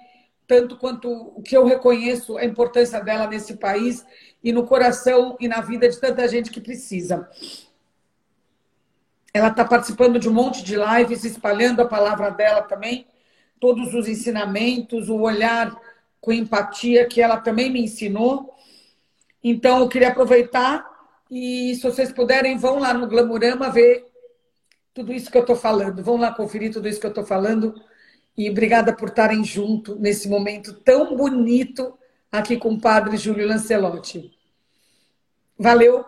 tanto 0.47 0.75
quanto 0.75 1.07
o 1.07 1.43
que 1.43 1.55
eu 1.55 1.67
reconheço 1.67 2.35
a 2.35 2.43
importância 2.43 2.99
dela 2.99 3.27
nesse 3.27 3.57
país 3.57 4.03
e 4.43 4.51
no 4.51 4.65
coração 4.65 5.37
e 5.39 5.47
na 5.47 5.61
vida 5.61 5.87
de 5.87 5.99
tanta 5.99 6.27
gente 6.27 6.49
que 6.49 6.59
precisa. 6.59 7.29
Ela 9.31 9.49
está 9.49 9.63
participando 9.63 10.17
de 10.17 10.27
um 10.27 10.33
monte 10.33 10.63
de 10.63 10.75
lives, 10.75 11.23
espalhando 11.23 11.83
a 11.83 11.87
palavra 11.87 12.31
dela 12.31 12.63
também, 12.63 13.05
todos 13.59 13.93
os 13.93 14.07
ensinamentos, 14.07 15.09
o 15.09 15.19
olhar 15.19 15.79
com 16.19 16.33
empatia 16.33 17.05
que 17.05 17.21
ela 17.21 17.37
também 17.37 17.69
me 17.69 17.83
ensinou. 17.83 18.51
Então, 19.43 19.77
eu 19.77 19.87
queria 19.87 20.07
aproveitar 20.07 20.89
E 21.29 21.75
se 21.75 21.81
vocês 21.81 22.11
puderem, 22.11 22.57
vão 22.57 22.79
lá 22.79 22.93
no 22.93 23.07
Glamurama 23.07 23.69
ver 23.69 24.05
tudo 24.93 25.13
isso 25.13 25.29
que 25.29 25.37
eu 25.37 25.41
estou 25.41 25.55
falando. 25.55 26.03
Vão 26.03 26.17
lá 26.17 26.33
conferir 26.33 26.71
tudo 26.71 26.87
isso 26.87 26.99
que 26.99 27.05
eu 27.05 27.11
estou 27.11 27.25
falando. 27.25 27.73
E 28.37 28.49
obrigada 28.49 28.93
por 28.95 29.09
estarem 29.09 29.43
junto 29.43 29.95
nesse 29.95 30.27
momento 30.27 30.73
tão 30.73 31.15
bonito 31.15 31.97
aqui 32.31 32.57
com 32.57 32.73
o 32.73 32.81
padre 32.81 33.17
Júlio 33.17 33.47
Lancelotti. 33.47 34.31
Valeu 35.57 36.05